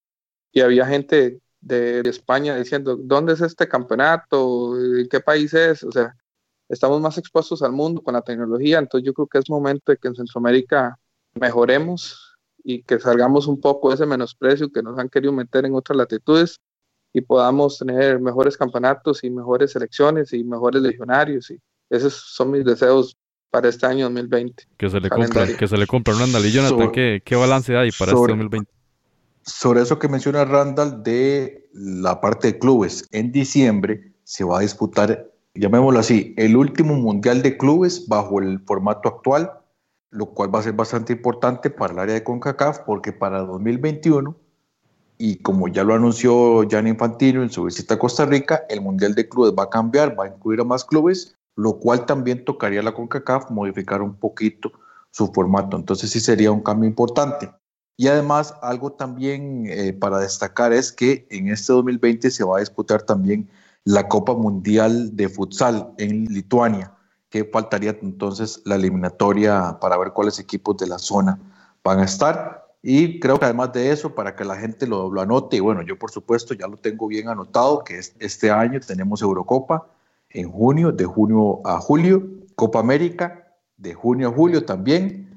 y 0.51 0.61
había 0.61 0.87
gente 0.87 1.39
de, 1.61 2.01
de, 2.01 2.09
España 2.09 2.55
diciendo, 2.55 2.97
¿dónde 2.97 3.33
es 3.33 3.41
este 3.41 3.67
campeonato? 3.67 4.75
¿En 4.97 5.07
qué 5.09 5.19
país 5.19 5.53
es? 5.53 5.83
O 5.83 5.91
sea, 5.91 6.15
estamos 6.69 7.01
más 7.01 7.17
expuestos 7.17 7.61
al 7.61 7.73
mundo 7.73 8.01
con 8.01 8.13
la 8.13 8.21
tecnología, 8.21 8.79
entonces 8.79 9.05
yo 9.05 9.13
creo 9.13 9.27
que 9.27 9.39
es 9.39 9.49
momento 9.49 9.91
de 9.91 9.97
que 9.97 10.07
en 10.07 10.15
Centroamérica 10.15 10.97
mejoremos 11.35 12.37
y 12.63 12.83
que 12.83 12.99
salgamos 12.99 13.47
un 13.47 13.59
poco 13.59 13.89
de 13.89 13.95
ese 13.95 14.05
menosprecio 14.05 14.71
que 14.71 14.81
nos 14.81 14.97
han 14.97 15.09
querido 15.09 15.33
meter 15.33 15.65
en 15.65 15.75
otras 15.75 15.97
latitudes 15.97 16.59
y 17.13 17.21
podamos 17.21 17.77
tener 17.77 18.19
mejores 18.19 18.57
campeonatos 18.57 19.23
y 19.23 19.29
mejores 19.29 19.71
selecciones 19.71 20.33
y 20.33 20.43
mejores 20.43 20.81
legionarios. 20.81 21.51
Y 21.51 21.59
esos 21.89 22.13
son 22.13 22.51
mis 22.51 22.65
deseos 22.65 23.17
para 23.49 23.69
este 23.69 23.85
año 23.85 24.05
2020. 24.05 24.63
Que 24.77 24.89
se 24.89 24.99
le 24.99 25.09
compra, 25.09 25.47
que 25.47 25.67
se 25.67 25.77
le 25.77 25.87
compra 25.87 26.13
Randall 26.13 26.45
y 26.45 26.51
Jonathan, 26.51 26.77
sobre, 26.77 26.91
¿qué, 26.91 27.21
¿qué, 27.23 27.35
balance 27.35 27.75
hay 27.75 27.91
para 27.91 28.11
sobre, 28.11 28.33
este 28.33 28.43
2020? 28.43 28.71
Sobre 29.43 29.81
eso 29.81 29.99
que 29.99 30.07
menciona 30.07 30.45
Randall 30.45 31.03
de 31.03 31.69
la 31.73 32.19
parte 32.21 32.53
de 32.53 32.59
clubes, 32.59 33.07
en 33.11 33.31
diciembre 33.31 34.13
se 34.23 34.43
va 34.43 34.59
a 34.59 34.61
disputar, 34.61 35.29
llamémoslo 35.53 35.99
así, 35.99 36.33
el 36.37 36.55
último 36.55 36.95
mundial 36.95 37.41
de 37.41 37.57
clubes 37.57 38.07
bajo 38.07 38.39
el 38.39 38.59
formato 38.61 39.09
actual 39.09 39.51
lo 40.13 40.27
cual 40.27 40.53
va 40.53 40.59
a 40.59 40.63
ser 40.63 40.73
bastante 40.73 41.13
importante 41.13 41.69
para 41.69 41.93
el 41.93 41.99
área 41.99 42.13
de 42.13 42.23
CONCACAF 42.23 42.79
porque 42.85 43.11
para 43.11 43.39
2021, 43.39 44.35
y 45.17 45.37
como 45.37 45.67
ya 45.67 45.83
lo 45.83 45.95
anunció 45.95 46.67
Jan 46.69 46.87
Infantino 46.87 47.41
en 47.41 47.49
su 47.49 47.63
visita 47.63 47.95
a 47.95 47.99
Costa 47.99 48.25
Rica, 48.25 48.63
el 48.69 48.81
Mundial 48.81 49.15
de 49.15 49.27
Clubes 49.27 49.53
va 49.57 49.63
a 49.63 49.69
cambiar, 49.69 50.17
va 50.17 50.25
a 50.25 50.27
incluir 50.27 50.61
a 50.61 50.63
más 50.63 50.85
clubes, 50.85 51.35
lo 51.55 51.79
cual 51.79 52.05
también 52.05 52.45
tocaría 52.45 52.79
a 52.79 52.83
la 52.83 52.93
CONCACAF 52.93 53.51
modificar 53.51 54.01
un 54.01 54.15
poquito 54.15 54.71
su 55.11 55.31
formato. 55.31 55.77
Entonces 55.77 56.09
sí 56.09 56.19
sería 56.19 56.51
un 56.51 56.61
cambio 56.61 56.89
importante. 56.89 57.51
Y 57.95 58.07
además, 58.07 58.55
algo 58.61 58.93
también 58.93 59.65
eh, 59.67 59.93
para 59.93 60.19
destacar 60.19 60.73
es 60.73 60.91
que 60.91 61.27
en 61.29 61.49
este 61.49 61.73
2020 61.73 62.31
se 62.31 62.43
va 62.43 62.57
a 62.57 62.59
disputar 62.59 63.03
también 63.03 63.49
la 63.83 64.07
Copa 64.07 64.33
Mundial 64.33 65.15
de 65.15 65.29
Futsal 65.29 65.93
en 65.97 66.25
Lituania 66.25 66.93
que 67.33 67.45
faltaría 67.45 67.97
entonces 67.99 68.61
la 68.63 68.75
eliminatoria 68.75 69.79
para 69.81 69.97
ver 69.97 70.11
cuáles 70.13 70.37
equipos 70.37 70.77
de 70.77 70.85
la 70.85 70.99
zona 70.99 71.39
van 71.83 71.97
a 71.97 72.03
estar. 72.03 72.67
Y 72.83 73.19
creo 73.19 73.39
que 73.39 73.45
además 73.45 73.73
de 73.73 73.89
eso, 73.89 74.13
para 74.13 74.35
que 74.35 74.45
la 74.45 74.55
gente 74.55 74.85
lo, 74.85 75.11
lo 75.11 75.19
anote, 75.19 75.57
y 75.57 75.59
bueno, 75.59 75.81
yo 75.81 75.97
por 75.97 76.11
supuesto 76.11 76.53
ya 76.53 76.67
lo 76.67 76.77
tengo 76.77 77.07
bien 77.07 77.29
anotado, 77.29 77.83
que 77.83 77.97
es, 77.97 78.15
este 78.19 78.51
año 78.51 78.79
tenemos 78.81 79.23
Eurocopa 79.23 79.87
en 80.33 80.51
junio, 80.51 80.91
de 80.91 81.05
junio 81.05 81.61
a 81.65 81.79
julio, 81.79 82.27
Copa 82.55 82.79
América 82.79 83.39
de 83.77 83.93
junio 83.93 84.29
a 84.29 84.31
julio 84.31 84.65
también, 84.65 85.29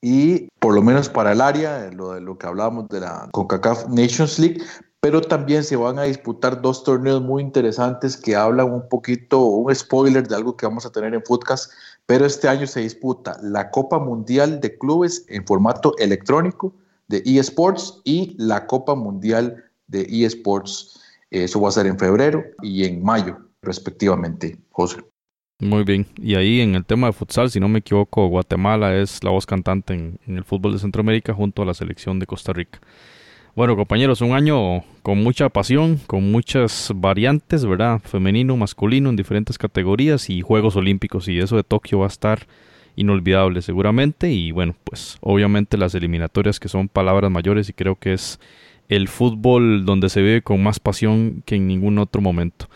y 0.00 0.48
por 0.60 0.74
lo 0.74 0.82
menos 0.82 1.08
para 1.08 1.32
el 1.32 1.40
área, 1.40 1.90
lo 1.90 2.20
lo 2.20 2.38
que 2.38 2.46
hablábamos 2.46 2.88
de 2.88 3.00
la 3.00 3.28
CONCACAF 3.32 3.88
Nations 3.88 4.38
League, 4.38 4.62
pero 5.00 5.20
también 5.20 5.62
se 5.64 5.76
van 5.76 5.98
a 5.98 6.04
disputar 6.04 6.60
dos 6.60 6.82
torneos 6.84 7.22
muy 7.22 7.42
interesantes 7.42 8.16
que 8.16 8.36
hablan 8.36 8.72
un 8.72 8.88
poquito, 8.88 9.44
un 9.44 9.74
spoiler 9.74 10.26
de 10.26 10.34
algo 10.34 10.56
que 10.56 10.66
vamos 10.66 10.86
a 10.86 10.90
tener 10.90 11.14
en 11.14 11.22
Footcast, 11.22 11.72
pero 12.06 12.24
este 12.24 12.48
año 12.48 12.66
se 12.66 12.80
disputa 12.80 13.36
la 13.42 13.70
Copa 13.70 13.98
Mundial 13.98 14.60
de 14.60 14.76
Clubes 14.78 15.24
en 15.28 15.46
formato 15.46 15.96
electrónico 15.98 16.72
de 17.08 17.22
eSports 17.24 18.00
y 18.04 18.34
la 18.38 18.66
Copa 18.66 18.94
Mundial 18.94 19.64
de 19.86 20.06
eSports. 20.10 21.00
Eso 21.30 21.60
va 21.60 21.68
a 21.68 21.72
ser 21.72 21.86
en 21.86 21.98
febrero 21.98 22.44
y 22.62 22.84
en 22.84 23.02
mayo, 23.02 23.38
respectivamente, 23.62 24.58
José. 24.70 25.02
Muy 25.60 25.82
bien. 25.82 26.06
Y 26.16 26.36
ahí 26.36 26.60
en 26.60 26.76
el 26.76 26.84
tema 26.84 27.08
de 27.08 27.12
futsal, 27.12 27.50
si 27.50 27.58
no 27.58 27.68
me 27.68 27.80
equivoco, 27.80 28.28
Guatemala 28.28 28.96
es 28.96 29.24
la 29.24 29.30
voz 29.30 29.44
cantante 29.44 29.94
en, 29.94 30.18
el 30.26 30.44
fútbol 30.44 30.72
de 30.72 30.78
Centroamérica 30.78 31.34
junto 31.34 31.62
a 31.62 31.66
la 31.66 31.74
selección 31.74 32.20
de 32.20 32.26
Costa 32.26 32.52
Rica. 32.52 32.80
Bueno, 33.56 33.74
compañeros, 33.74 34.20
un 34.20 34.34
año 34.34 34.84
con 35.02 35.20
mucha 35.20 35.48
pasión, 35.48 36.00
con 36.06 36.30
muchas 36.30 36.92
variantes, 36.94 37.66
¿verdad? 37.66 38.00
Femenino, 38.04 38.56
masculino, 38.56 39.10
en 39.10 39.16
diferentes 39.16 39.58
categorías 39.58 40.30
y 40.30 40.42
Juegos 40.42 40.76
Olímpicos. 40.76 41.26
Y 41.26 41.40
eso 41.40 41.56
de 41.56 41.64
Tokio 41.64 41.98
va 41.98 42.04
a 42.04 42.08
estar 42.08 42.46
inolvidable 42.94 43.60
seguramente. 43.60 44.30
Y 44.30 44.52
bueno, 44.52 44.76
pues 44.84 45.18
obviamente 45.20 45.76
las 45.76 45.92
eliminatorias 45.96 46.60
que 46.60 46.68
son 46.68 46.88
palabras 46.88 47.32
mayores 47.32 47.68
y 47.68 47.72
creo 47.72 47.96
que 47.96 48.12
es 48.12 48.38
el 48.88 49.08
fútbol 49.08 49.84
donde 49.84 50.08
se 50.08 50.22
vive 50.22 50.42
con 50.42 50.62
más 50.62 50.78
pasión 50.78 51.42
que 51.44 51.56
en 51.56 51.66
ningún 51.66 51.98
otro 51.98 52.20
momento. 52.20 52.68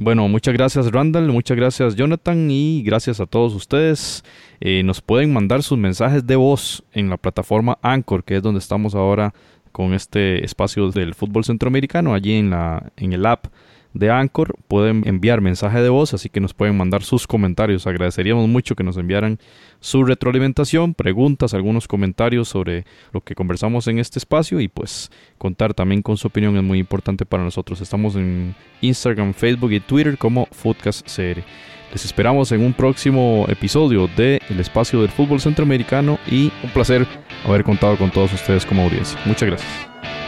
Bueno, 0.00 0.28
muchas 0.28 0.54
gracias 0.54 0.92
Randall, 0.92 1.26
muchas 1.32 1.56
gracias 1.56 1.96
Jonathan. 1.96 2.48
Y 2.52 2.84
gracias 2.84 3.18
a 3.18 3.26
todos 3.26 3.52
ustedes. 3.52 4.22
Eh, 4.60 4.84
nos 4.84 5.00
pueden 5.00 5.32
mandar 5.32 5.64
sus 5.64 5.76
mensajes 5.76 6.24
de 6.24 6.36
voz 6.36 6.84
en 6.92 7.10
la 7.10 7.16
plataforma 7.16 7.78
Anchor, 7.82 8.22
que 8.22 8.36
es 8.36 8.42
donde 8.42 8.60
estamos 8.60 8.94
ahora 8.94 9.34
con 9.72 9.94
este 9.94 10.44
espacio 10.44 10.92
del 10.92 11.14
fútbol 11.14 11.42
centroamericano 11.42 12.14
allí 12.14 12.34
en, 12.34 12.50
la, 12.50 12.92
en 12.96 13.12
el 13.12 13.26
app 13.26 13.46
de 13.94 14.10
Anchor. 14.10 14.54
Pueden 14.68 15.02
enviar 15.06 15.40
mensaje 15.40 15.80
de 15.80 15.88
voz, 15.88 16.14
así 16.14 16.28
que 16.28 16.40
nos 16.40 16.54
pueden 16.54 16.76
mandar 16.76 17.02
sus 17.02 17.26
comentarios. 17.26 17.86
Agradeceríamos 17.86 18.48
mucho 18.48 18.74
que 18.74 18.84
nos 18.84 18.96
enviaran 18.96 19.38
su 19.80 20.04
retroalimentación, 20.04 20.94
preguntas, 20.94 21.54
algunos 21.54 21.88
comentarios 21.88 22.48
sobre 22.48 22.84
lo 23.12 23.20
que 23.20 23.34
conversamos 23.34 23.86
en 23.86 23.98
este 23.98 24.18
espacio 24.18 24.60
y 24.60 24.68
pues 24.68 25.10
contar 25.38 25.74
también 25.74 26.02
con 26.02 26.16
su 26.16 26.28
opinión 26.28 26.56
es 26.56 26.62
muy 26.62 26.78
importante 26.78 27.26
para 27.26 27.44
nosotros. 27.44 27.80
Estamos 27.80 28.16
en 28.16 28.54
Instagram, 28.80 29.34
Facebook 29.34 29.72
y 29.72 29.80
Twitter 29.80 30.18
como 30.18 30.46
FoodcastCR. 30.46 31.42
Les 31.92 32.04
esperamos 32.04 32.52
en 32.52 32.60
un 32.60 32.74
próximo 32.74 33.46
episodio 33.48 34.08
de 34.14 34.42
El 34.50 34.60
Espacio 34.60 35.00
del 35.00 35.10
Fútbol 35.10 35.40
Centroamericano 35.40 36.18
y 36.30 36.52
un 36.62 36.70
placer 36.70 37.06
haber 37.46 37.64
contado 37.64 37.96
con 37.96 38.10
todos 38.10 38.32
ustedes 38.32 38.66
como 38.66 38.82
audiencia. 38.82 39.18
Muchas 39.24 39.48
gracias. 39.48 40.27